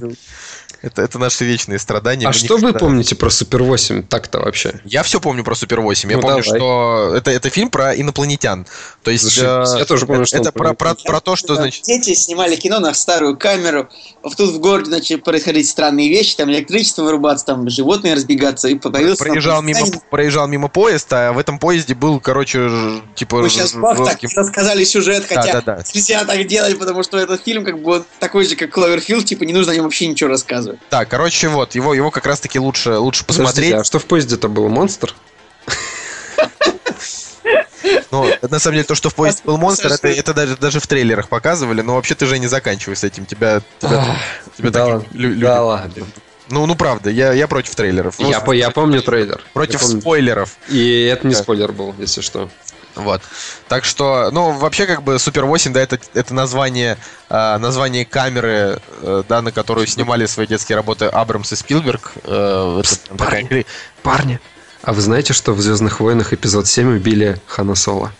[0.85, 2.27] Это, это наши вечные страдания.
[2.27, 4.81] А Мы что вы никогда- помните про Супер 8 так-то вообще?
[4.85, 6.11] Я все помню про Супер 8.
[6.11, 6.59] Я Ну, помню, давай.
[6.59, 8.66] что это, это фильм про инопланетян.
[9.02, 9.74] То есть Зашибись.
[9.74, 11.85] э, Я тоже помню, это, что это про, про, про то, что Да, значит.
[11.85, 13.89] Дети снимали кино на старую камеру.
[14.36, 19.24] Тут в городе начали происходить странные вещи, там электричество вырубаться, там животные разбегаться, и появился...
[19.24, 22.69] Проезжал там мимо, проезжал мимо поезд, а в этом поезде был, короче,
[23.15, 25.82] типа Мы сейчас бах, так рассказали сюжет, хотя Да-да-да.
[25.94, 29.44] нельзя так делать, потому что этот фильм как бы он такой же, как Кловерфилд, типа
[29.44, 30.74] не нужно о нем вообще ничего рассказывать.
[30.91, 33.75] Так, короче, вот, его, его как раз-таки лучше, лучше Подождите, посмотреть.
[33.75, 34.69] а что в поезде-то было?
[34.69, 35.15] Монстр?
[38.11, 40.87] Ну, на самом деле, то, что в поезде был монстр, это, это даже, даже в
[40.87, 43.27] трейлерах показывали, но вообще ты же не заканчивай с этим.
[43.27, 44.17] Тебя, тебя,
[44.57, 45.07] тебя да, ладно.
[45.13, 46.07] лю- да ладно.
[46.49, 48.19] Ну, ну правда, я, я против трейлеров.
[48.19, 49.43] Ну, Я, по- я помню трейлер.
[49.53, 50.01] против Я помню.
[50.01, 50.57] спойлеров.
[50.69, 51.43] И это не Да.
[51.43, 52.49] спойлер был, если что.
[52.95, 53.23] Вот.
[53.69, 56.97] Так что, ну, вообще, как бы Супер 8, да, это, это название,
[57.29, 62.12] а, название камеры, э, да, на которую снимали свои детские работы Абрамс и Спилберг.
[62.25, 63.66] Э, это прям такая парни.
[64.03, 64.41] Парни,
[64.83, 68.12] а вы знаете, что в Звездных войнах эпизод 7 убили Хана Соло?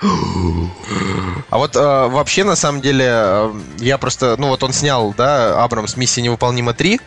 [0.00, 5.62] А вот э, вообще, на самом деле, э, я просто, ну вот он снял, да,
[5.64, 7.00] Абрамс «Миссия невыполнима 3»,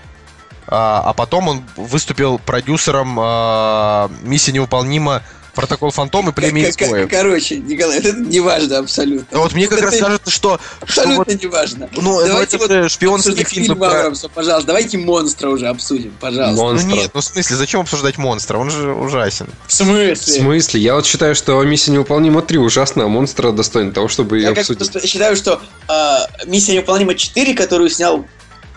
[0.68, 5.22] а, а потом он выступил продюсером а, «Миссия невыполнима.
[5.53, 7.10] Протокол Фантом и племя изгоев».
[7.10, 9.28] Короче, Николай, это не важно абсолютно.
[9.32, 10.60] Ну Вот мне как раз кажется, что...
[10.86, 11.90] что Абсолютно не важно.
[11.95, 13.78] Ну, ну, Давайте вот фильмы фильм
[14.34, 14.68] пожалуйста.
[14.68, 16.56] Давайте монстра уже обсудим, пожалуйста.
[16.56, 16.90] Ну Монстра.
[16.90, 18.57] нет, ну в смысле, зачем обсуждать монстра?
[18.57, 19.48] Он же ужасен.
[19.68, 20.15] В смысле?
[20.15, 20.82] В смысле?
[20.82, 24.49] Я вот считаю, что «Миссия невыполнима 3» ужасна, а «Монстра» достойна того, чтобы ее Я
[24.52, 24.78] обсудить.
[24.78, 28.26] просто считаю, что а, «Миссия невыполнима 4», которую снял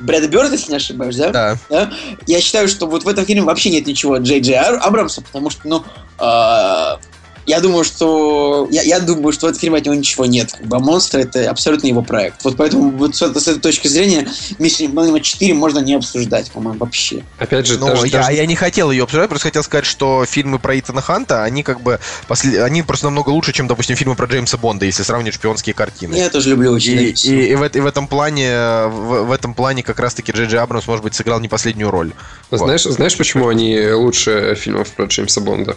[0.00, 1.30] Брэд Бёрд, если не ошибаюсь, да?
[1.30, 1.56] Да.
[1.70, 1.92] Да?
[2.26, 5.50] Я считаю, что вот в этом фильме вообще нет ничего от Джей Джей Абрамса, потому
[5.50, 5.84] что, ну,
[6.18, 6.98] а,
[7.46, 10.52] я думаю, что я, я думаю, что в этом фильме от него ничего нет.
[10.52, 12.44] Как бы, а монстр это абсолютно его проект.
[12.44, 14.26] Вот поэтому вот с, этой- с этой точки зрения
[14.58, 17.22] Миссия невыполнима 4 можно не обсуждать, по-моему, вообще.
[17.38, 20.24] Опять же, Ну, даже, я, даже- я не хотел ее обсуждать, просто хотел сказать, что
[20.26, 22.62] фильмы про Итана Ханта, они как бы после...
[22.62, 26.14] они просто намного лучше, чем, допустим, фильмы про Джеймса Бонда, если сравнивать шпионские картины.
[26.14, 26.92] Я тоже люблю очень.
[26.94, 30.46] И, и- и в, и в этом плане, в, в этом плане как раз-таки Джей
[30.46, 32.12] Джей Абрамс, может быть, сыграл не последнюю роль.
[32.50, 32.58] Вот.
[32.58, 35.76] Знаешь, знаешь, почему они лучше фильмов про Джеймса Бонда?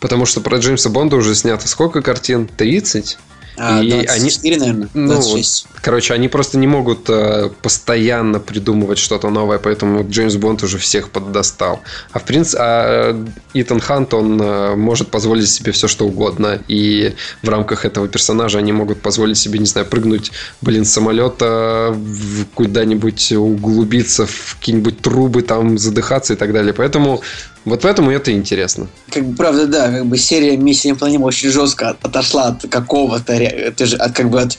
[0.00, 2.48] Потому что про Джеймса Бонда уже снято сколько картин?
[2.48, 3.18] 30?
[3.58, 5.66] А, и 24, наверное, Ну, 26.
[5.82, 11.10] Короче, они просто не могут э, постоянно придумывать что-то новое, поэтому Джеймс Бонд уже всех
[11.10, 11.80] поддостал.
[12.12, 16.60] А в принципе, а э, Итан Хант, он э, может позволить себе все, что угодно.
[16.68, 21.92] И в рамках этого персонажа они могут позволить себе, не знаю, прыгнуть, блин, с самолета
[21.94, 26.72] в- куда-нибудь углубиться в какие-нибудь трубы, там задыхаться и так далее.
[26.74, 27.22] Поэтому
[27.66, 28.88] вот поэтому это интересно.
[29.10, 33.34] Как бы, правда, да, как бы серия «Миссия невыполнима» очень жестко от- отошла от какого-то,
[33.34, 34.56] это же от как бы от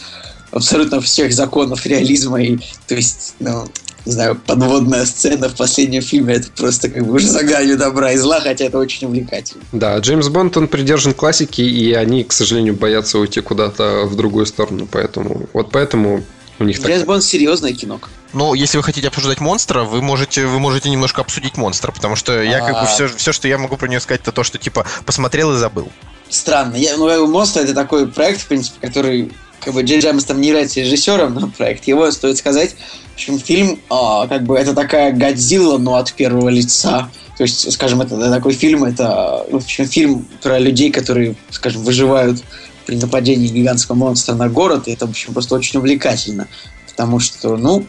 [0.52, 2.58] абсолютно всех законов реализма и,
[2.88, 3.66] то есть, ну,
[4.06, 8.14] не знаю, подводная сцена в последнем фильме, это просто как бы уже за гранью добра
[8.14, 9.64] и зла, хотя это очень увлекательно.
[9.74, 14.46] Да, Джеймс Бонд, он придержан классики, и они, к сожалению, боятся уйти куда-то в другую
[14.46, 14.88] сторону.
[14.90, 16.24] Поэтому, вот поэтому
[16.60, 16.88] у них так.
[16.88, 18.00] Джеймс Бонд серьезное кино.
[18.34, 22.42] Ну, если вы хотите обсуждать монстра, вы можете, вы можете немножко обсудить монстра, потому что
[22.42, 22.86] я как бы А.
[22.86, 25.90] все, все, что я могу про нее сказать, это то, что типа посмотрел и забыл.
[26.30, 26.76] Странно.
[26.76, 29.32] Я, ну, «Монстр»— это такой проект, в принципе, который
[29.62, 32.76] как бы Джей Джеймс там не является режиссером, но проект его стоит сказать.
[33.12, 37.10] В общем, фильм, а, как бы, это такая Годзилла, но от первого лица.
[37.38, 41.84] То есть, скажем, это, это такой фильм, это, в общем, фильм про людей, которые, скажем,
[41.84, 42.44] выживают
[42.86, 46.48] при нападении гигантского монстра на город, и это, в общем, просто очень увлекательно.
[46.88, 47.86] Потому что, ну,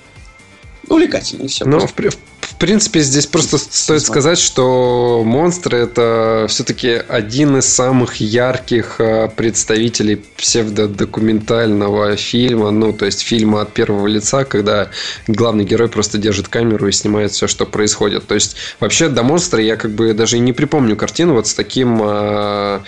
[0.89, 1.65] увлекательно, и все.
[1.65, 1.93] Ну, в,
[2.59, 9.29] в принципе, здесь просто стоит сказать, что монстры это все-таки один из самых ярких э,
[9.29, 14.91] представителей псевдодокументального фильма, ну, то есть фильма от первого лица, когда
[15.29, 18.27] главный герой просто держит камеру и снимает все, что происходит.
[18.27, 21.55] То есть, вообще, до монстра я как бы даже и не припомню картину вот с
[21.55, 22.81] таким э,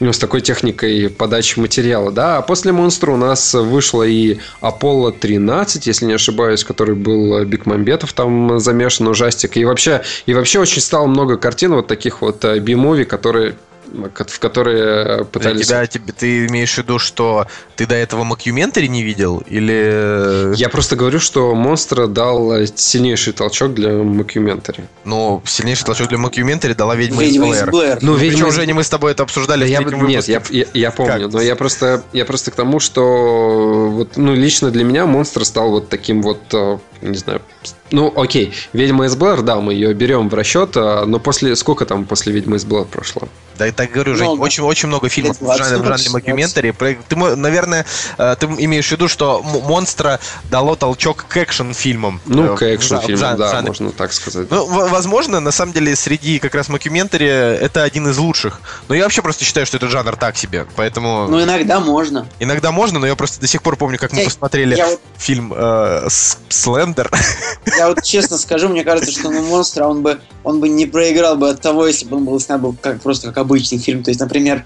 [0.00, 2.38] ну, с такой техникой подачи материала, да.
[2.38, 8.12] А после «Монстра» у нас вышло и «Аполло 13», если не ошибаюсь, который был Бекмамбетов
[8.12, 9.56] там замешан, ужастик.
[9.56, 13.56] И вообще, и вообще очень стало много картин вот таких вот э, би-муви, которые
[13.92, 15.66] в которые пытались...
[15.66, 17.46] Для тебя, тебе, ты имеешь в виду, что
[17.76, 19.42] ты до этого Макюментари не видел?
[19.46, 20.54] Или...
[20.56, 24.84] Я просто говорю, что «Монстра» дал сильнейший толчок для Макюментари.
[25.04, 27.70] Ну, сильнейший толчок для Макюментари дала «Ведьма, «Ведьма из Блэр».
[27.70, 27.98] Блэр».
[28.02, 30.66] Ну, Причем, «Ведьма из Женя, мы с тобой это обсуждали в я, нет, я, я,
[30.72, 31.32] я помню, Как?
[31.32, 35.70] но я просто, я просто к тому, что вот, ну, лично для меня монстр стал
[35.70, 37.42] вот таким вот, э, не знаю,
[37.90, 41.86] ну, окей, Ведьма из Блэр, да, мы ее берем в расчет, а, но после, сколько
[41.86, 43.28] там после Ведьмы из Блэр прошло?
[43.58, 44.42] Да, так говорю, Жень, Много.
[44.42, 46.12] очень, очень много фильмов в 20, жанре, в жанре 20.
[46.12, 46.74] Макюментари.
[47.08, 47.86] Ты, наверное,
[48.18, 50.18] э, ты имеешь в виду, что «Монстра»
[50.50, 52.20] дало толчок к экшн-фильмам.
[52.26, 53.68] Ну, Э, к жан- да, жанре.
[53.68, 54.50] можно так сказать.
[54.50, 58.60] Ну, возможно, на самом деле, среди как раз Макюментари это один из лучших.
[58.88, 60.66] Но я вообще просто считаю, что этот жанр так себе.
[60.74, 62.26] Поэтому Ну, иногда можно.
[62.40, 65.00] иногда можно, но я просто до сих пор помню, как мы Я- посмотрели Я вот,
[65.16, 66.08] фильм э,
[66.48, 67.10] «Слендер».
[67.78, 71.36] я вот честно скажу, мне кажется, что ну, монстра он бы, он бы не проиграл
[71.36, 74.02] бы от того, если бы он был снят был как, просто как обычный фильм.
[74.02, 74.64] То есть, например,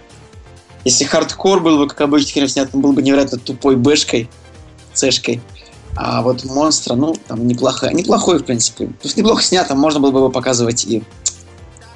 [0.85, 4.29] если хардкор был бы как обычный фильм снят, он был бы невероятно тупой бэшкой,
[4.95, 5.41] цешкой.
[5.97, 8.87] А вот монстра, ну, там неплохой, неплохой, в принципе.
[8.87, 11.03] То есть неплохо снято, можно было бы его показывать и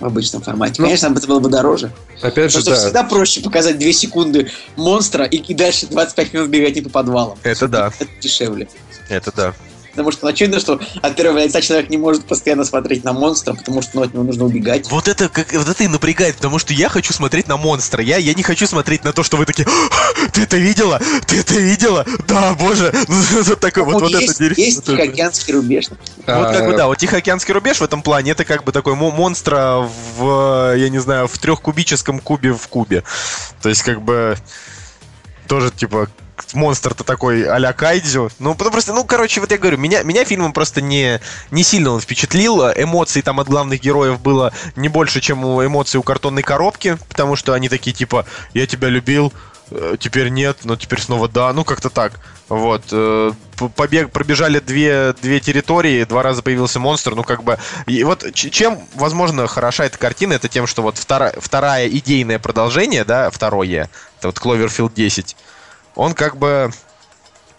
[0.01, 0.75] в обычном формате.
[0.79, 1.91] Ну, Конечно, это было бы дороже.
[2.21, 6.75] Опять же, да, всегда проще показать 2 секунды монстра и, и дальше 25 минут бегать
[6.75, 7.39] не по подвалам.
[7.43, 7.93] Это да.
[7.99, 8.69] Это дешевле.
[9.09, 9.55] Это да.
[9.97, 13.81] Потому что очевидно, что от первого лица человек не может постоянно смотреть на монстра, потому
[13.81, 14.91] что ну, от него нужно убегать.
[14.91, 18.03] Вот это, как, вот это и напрягает, потому что я хочу смотреть на монстра.
[18.03, 21.01] Я, я не хочу смотреть на то, что вы такие, «А, ты это видела?
[21.27, 22.05] Ты это видела?
[22.29, 22.93] Да, боже.
[23.47, 24.55] Вот такой вот, Ну, вот есть, это дерьмо.
[24.57, 25.87] есть Тихоокеанский рубеж.
[25.89, 25.97] Вот
[26.27, 29.11] как бы А, да, вот Тихоокеанский рубеж в этом плане это как бы такой мо-
[29.11, 33.03] монстра в, я не знаю, в трехкубическом кубе в кубе.
[33.63, 34.37] То есть как бы
[35.49, 36.09] тоже типа
[36.55, 38.31] монстр-то такой а-ля Кайдзю.
[38.39, 41.21] Ну, потому просто, ну, короче, вот я говорю, меня, меня фильмом просто не,
[41.51, 42.71] не сильно он впечатлил.
[42.71, 47.37] Эмоций там от главных героев было не больше, чем у эмоций у картонной коробки, потому
[47.37, 49.33] что они такие, типа, я тебя любил,
[49.71, 52.21] э, теперь нет, но теперь снова да, ну как-то так.
[52.49, 52.85] Вот.
[52.93, 53.33] э,
[53.75, 57.59] Побег, пробежали две, две территории, два раза появился монстр, ну как бы...
[57.87, 63.05] И вот чем, возможно, хороша эта картина, это тем, что вот вторая, вторая идейное продолжение,
[63.05, 65.37] да, второе, это вот Cloverfield 10,
[65.97, 66.71] он как бы,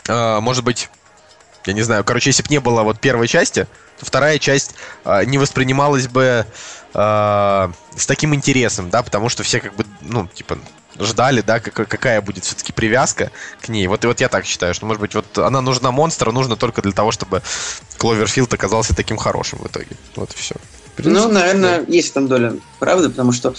[0.07, 0.89] э, может быть,
[1.65, 3.67] я не знаю, короче, если бы не было вот первой части,
[3.99, 6.45] то вторая часть э, не воспринималась бы
[6.93, 10.57] э, с таким интересом, да, потому что все как бы, ну, типа,
[10.99, 13.31] ждали, да, как- какая будет все-таки привязка
[13.61, 13.87] к ней.
[13.87, 16.81] Вот, и вот я так считаю, что, может быть, вот она нужна монстра, нужно только
[16.81, 17.41] для того, чтобы
[17.97, 19.95] Кловерфилд оказался таким хорошим в итоге.
[20.15, 20.55] Вот и все.
[20.97, 23.53] Ну, наверное, есть там доля правды, потому что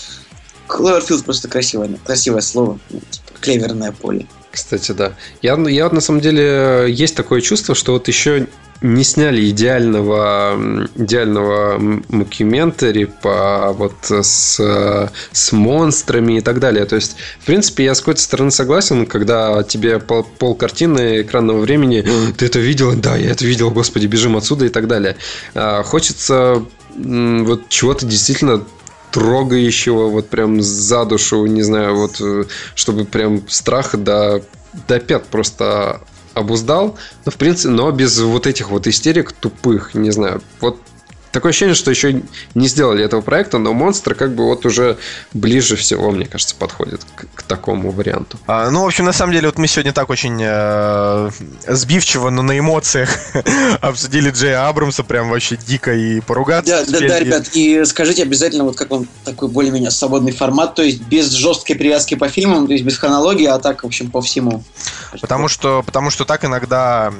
[0.69, 2.79] Cloverfield просто красивое, красивое слово.
[2.91, 4.27] Ну, типа, клеверное поле.
[4.51, 5.13] Кстати, да.
[5.43, 8.47] Я, я на самом деле есть такое чувство, что вот еще
[8.81, 10.57] не сняли идеального,
[10.95, 14.61] идеального мокюментари по вот с,
[15.33, 16.85] с монстрами и так далее.
[16.85, 21.59] То есть, в принципе, я с какой-то стороны согласен, когда тебе пол, пол картины экранного
[21.59, 22.05] времени
[22.37, 22.95] ты это видел?
[22.95, 25.17] Да, я это видел, господи, бежим отсюда и так далее.
[25.55, 26.65] А, Хочется
[26.97, 28.65] вот чего-то действительно
[29.11, 32.45] трогающего, вот прям за душу, не знаю, вот э,
[32.75, 34.43] чтобы прям страх до,
[34.87, 36.01] до пят просто
[36.35, 40.79] обуздал, но в принципе, но без вот этих вот истерик тупых, не знаю, вот
[41.33, 42.23] такое ощущение, что еще
[42.55, 44.99] не сделали этого проекта, но монстр как бы вот уже
[45.33, 48.39] ближе всего, мне кажется, подходит к, к такому варианту.
[48.47, 51.31] А, ну, в общем, на самом деле, вот мы сегодня так очень э,
[51.67, 53.11] сбивчиво, но на эмоциях
[53.81, 56.85] обсудили Джея Абрамса, прям вообще дико и поругаться.
[56.87, 60.83] Да, да, да, ребят, и скажите обязательно, вот как вам такой более-менее свободный формат, то
[60.83, 64.21] есть без жесткой привязки по фильмам, то есть без хронологии, а так, в общем, по
[64.21, 64.63] всему.
[65.21, 67.13] Потому что, потому что так иногда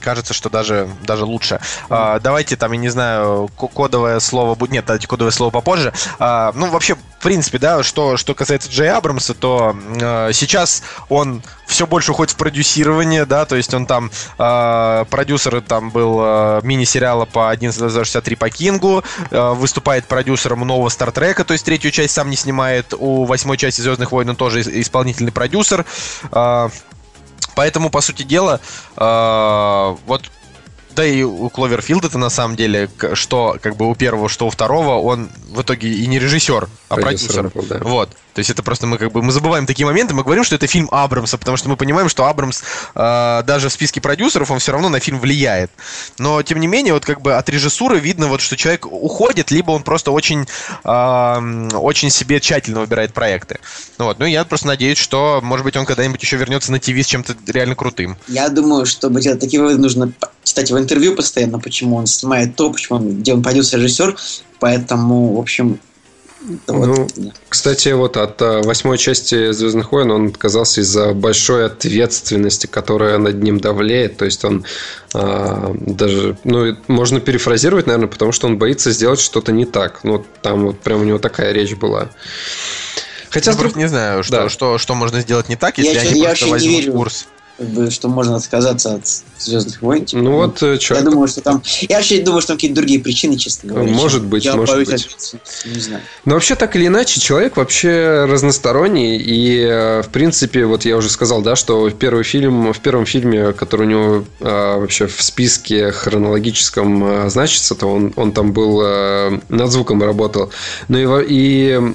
[0.00, 1.60] кажется, что даже, даже лучше.
[1.88, 4.56] А, давайте там, я не знаю, кодовое слово.
[4.68, 5.92] Нет, давайте кодовое слово попозже.
[6.18, 11.42] А, ну, вообще, в принципе, да, что, что касается Джей Абрамса, то э, сейчас он
[11.66, 16.60] все больше уходит в продюсирование, да, то есть он там э, продюсер там был э,
[16.62, 22.30] мини-сериала по 11.63 по Кингу, э, выступает продюсером нового Стартрека, то есть третью часть сам
[22.30, 25.84] не снимает, у восьмой части Звездных войн он тоже ис- исполнительный продюсер.
[26.30, 26.68] Э,
[27.56, 28.60] Поэтому, по сути дела,
[28.98, 30.30] э, вот
[30.96, 34.94] да и у Кловерфилда-то на самом деле, что как бы у первого, что у второго,
[34.94, 37.50] он в итоге и не режиссер, а продюсер.
[37.54, 37.78] был, да.
[37.82, 38.08] Вот.
[38.36, 40.66] То есть это просто мы как бы мы забываем такие моменты, мы говорим, что это
[40.66, 42.62] фильм Абрамса, потому что мы понимаем, что Абрамс
[42.94, 45.70] э, даже в списке продюсеров он все равно на фильм влияет.
[46.18, 49.70] Но тем не менее, вот как бы от режиссуры видно вот, что человек уходит, либо
[49.70, 50.46] он просто очень,
[50.84, 53.58] э, очень себе тщательно выбирает проекты.
[53.96, 54.18] Ну Вот.
[54.18, 57.34] Ну я просто надеюсь, что, может быть, он когда-нибудь еще вернется на ТВ с чем-то
[57.46, 58.18] реально крутым.
[58.28, 60.12] Я думаю, чтобы делать такие выводы, нужно
[60.44, 64.14] читать в интервью постоянно, почему он снимает то, почему он, где он продюсер, режиссер.
[64.58, 65.80] Поэтому, в общем,
[66.66, 66.86] вот,
[67.16, 67.30] Ну.
[67.48, 73.42] Кстати, вот от э, восьмой части Звездных войн он отказался из-за большой ответственности, которая над
[73.42, 74.16] ним давлеет.
[74.16, 74.64] То есть он
[75.14, 80.00] а, даже, ну, можно перефразировать, наверное, потому что он боится сделать что-то не так.
[80.04, 82.08] Ну, там вот прям у него такая речь была.
[83.30, 84.48] Хотя, Я с друг- просто не знаю, что, Да.
[84.48, 86.92] что, что можно сделать не так, Я если щас- они я просто возьмут верю.
[86.92, 87.26] курс.
[87.58, 89.06] Как бы, что можно отказаться от
[89.38, 90.04] Звездных войн.
[90.04, 91.62] типа, ну вот, э, чё, Я думаю, что там.
[91.88, 93.90] Я вообще думаю, что там какие-то другие причины, честно говоря.
[93.90, 95.34] Может быть, я может боюсь быть.
[95.64, 96.02] Не знаю.
[96.24, 99.16] Но вообще, так или иначе, человек вообще разносторонний.
[99.18, 103.52] И, э, в принципе, вот я уже сказал, да, что первый фильм, в первом фильме,
[103.52, 108.80] который у него э, вообще в списке хронологическом э, значится, то он, он там был
[108.82, 110.50] э, над звуком работал.
[110.88, 111.94] Ну и, и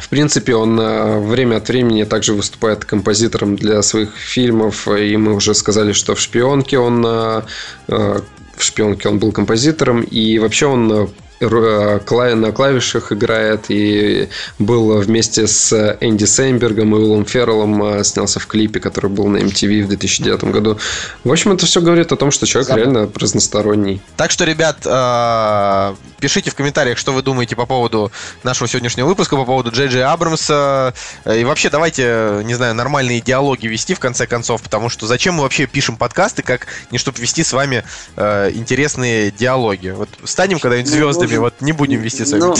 [0.00, 4.88] в принципе, он э, время от времени также выступает композитором для своих фильмов.
[4.88, 7.42] И мы уже сказали, что в «Шпионке» он э,
[7.88, 8.20] э,
[8.56, 10.02] в «Шпионке» он был композитором.
[10.02, 11.10] И вообще он
[11.40, 18.46] на клавишах играет и был вместе с Энди Сейнбергом и Уиллом Ферреллом э, снялся в
[18.46, 20.78] клипе, который был на MTV в 2009 году.
[21.24, 22.92] В общем, это все говорит о том, что человек Забавно.
[22.92, 24.02] реально разносторонний.
[24.16, 28.12] Так что, ребят, э, пишите в комментариях, что вы думаете по поводу
[28.42, 30.94] нашего сегодняшнего выпуска, по поводу Джей Джей Абрамса.
[31.24, 35.34] Э, И вообще, давайте, не знаю, нормальные диалоги вести в конце концов, потому что зачем
[35.34, 37.84] мы вообще пишем подкасты, как не чтобы вести с вами
[38.16, 39.88] э, интересные диалоги.
[39.88, 41.42] Вот станем когда-нибудь Ну, можем.
[41.44, 42.40] вот не будем вести с вами.
[42.42, 42.54] Ну,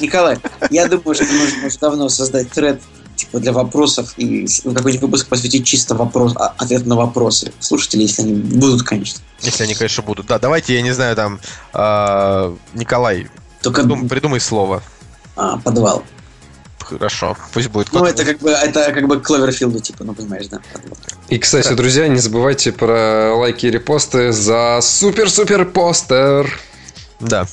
[0.00, 0.38] Николай,
[0.70, 2.80] я думаю, что нужно уже давно создать тред
[3.16, 8.04] типа для вопросов и ну, какой-нибудь выпуск посвятить чисто вопрос, а- ответ на вопросы слушателей,
[8.04, 9.20] если они будут, конечно.
[9.40, 10.26] Если они, конечно, будут.
[10.26, 11.40] Да, давайте, я не знаю, там,
[11.74, 13.28] э, Николай,
[13.60, 14.82] Только придум- придумай слово.
[15.36, 16.04] а, подвал.
[16.78, 17.36] хорошо.
[17.52, 20.60] Пусть будет Ну, это как бы, это как бы Кловерфилду, типа, ну, понимаешь, да.
[21.28, 26.58] И, кстати, друзья, не забывайте про лайки и репосты за супер-супер постер.
[27.20, 27.46] Да.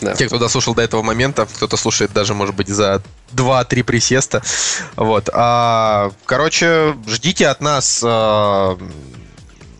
[0.00, 0.14] Да.
[0.14, 3.02] Те, кто дослушал до этого момента, кто-то слушает даже, может быть, за
[3.34, 4.42] 2-3 присеста.
[4.96, 5.28] Вот.
[5.32, 8.76] А, короче, ждите от нас а,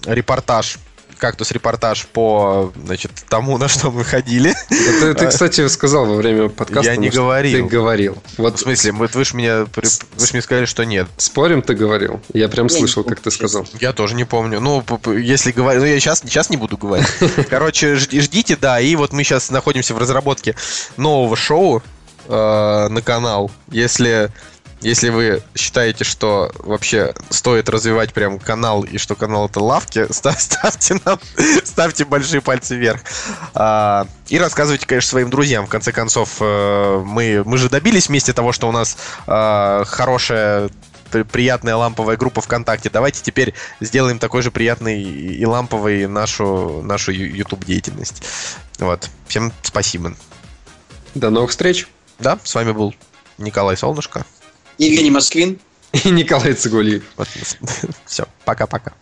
[0.07, 0.78] репортаж
[1.25, 4.55] кактус-репортаж по, значит, тому, на что мы ходили.
[4.69, 6.91] Это ты, кстати, сказал во время подкаста.
[6.91, 7.65] Я не говорил.
[7.67, 8.19] Ты говорил.
[8.37, 11.09] В Вот смысле, вы, вы же мне, вы ж мне сказали, что нет.
[11.17, 12.21] спорим, ты говорил.
[12.35, 13.67] Я прям слышал, помню, как ты сказал.
[13.81, 14.61] Я тоже не помню.
[14.61, 14.85] Ну,
[15.17, 15.81] если говорить...
[15.83, 17.09] Ну, я сейчас, сейчас не буду говорить.
[17.49, 18.79] Короче, жди- ждите, да.
[18.79, 20.55] И вот мы сейчас находимся в разработке
[20.99, 21.83] нового шоу
[22.29, 23.51] э, на канал.
[23.71, 24.31] Если...
[24.85, 30.36] Если вы считаете, что вообще стоит развивать прям канал и что канал это лавки, ста-
[30.39, 31.19] ставьте нам,
[31.65, 33.01] ставьте большие пальцы вверх.
[33.55, 35.65] А, и рассказывайте, конечно, своим друзьям.
[35.66, 40.69] В конце концов, э, мы, мы же добились вместе того, что у нас э, хорошая
[41.11, 42.90] при- приятная ламповая группа ВКонтакте.
[42.90, 48.23] Давайте теперь сделаем такой же приятный и ламповой нашу, нашу YouTube деятельность.
[48.81, 49.09] Вот.
[49.28, 50.15] Всем спасибо.
[51.15, 51.89] До новых встреч.
[52.19, 52.94] Да, с вами был
[53.39, 54.27] Николай Солнышко.
[54.79, 55.59] Евгений Москвин.
[55.93, 57.05] И Николай Цигулиев.
[58.07, 58.95] Все, пока-пока.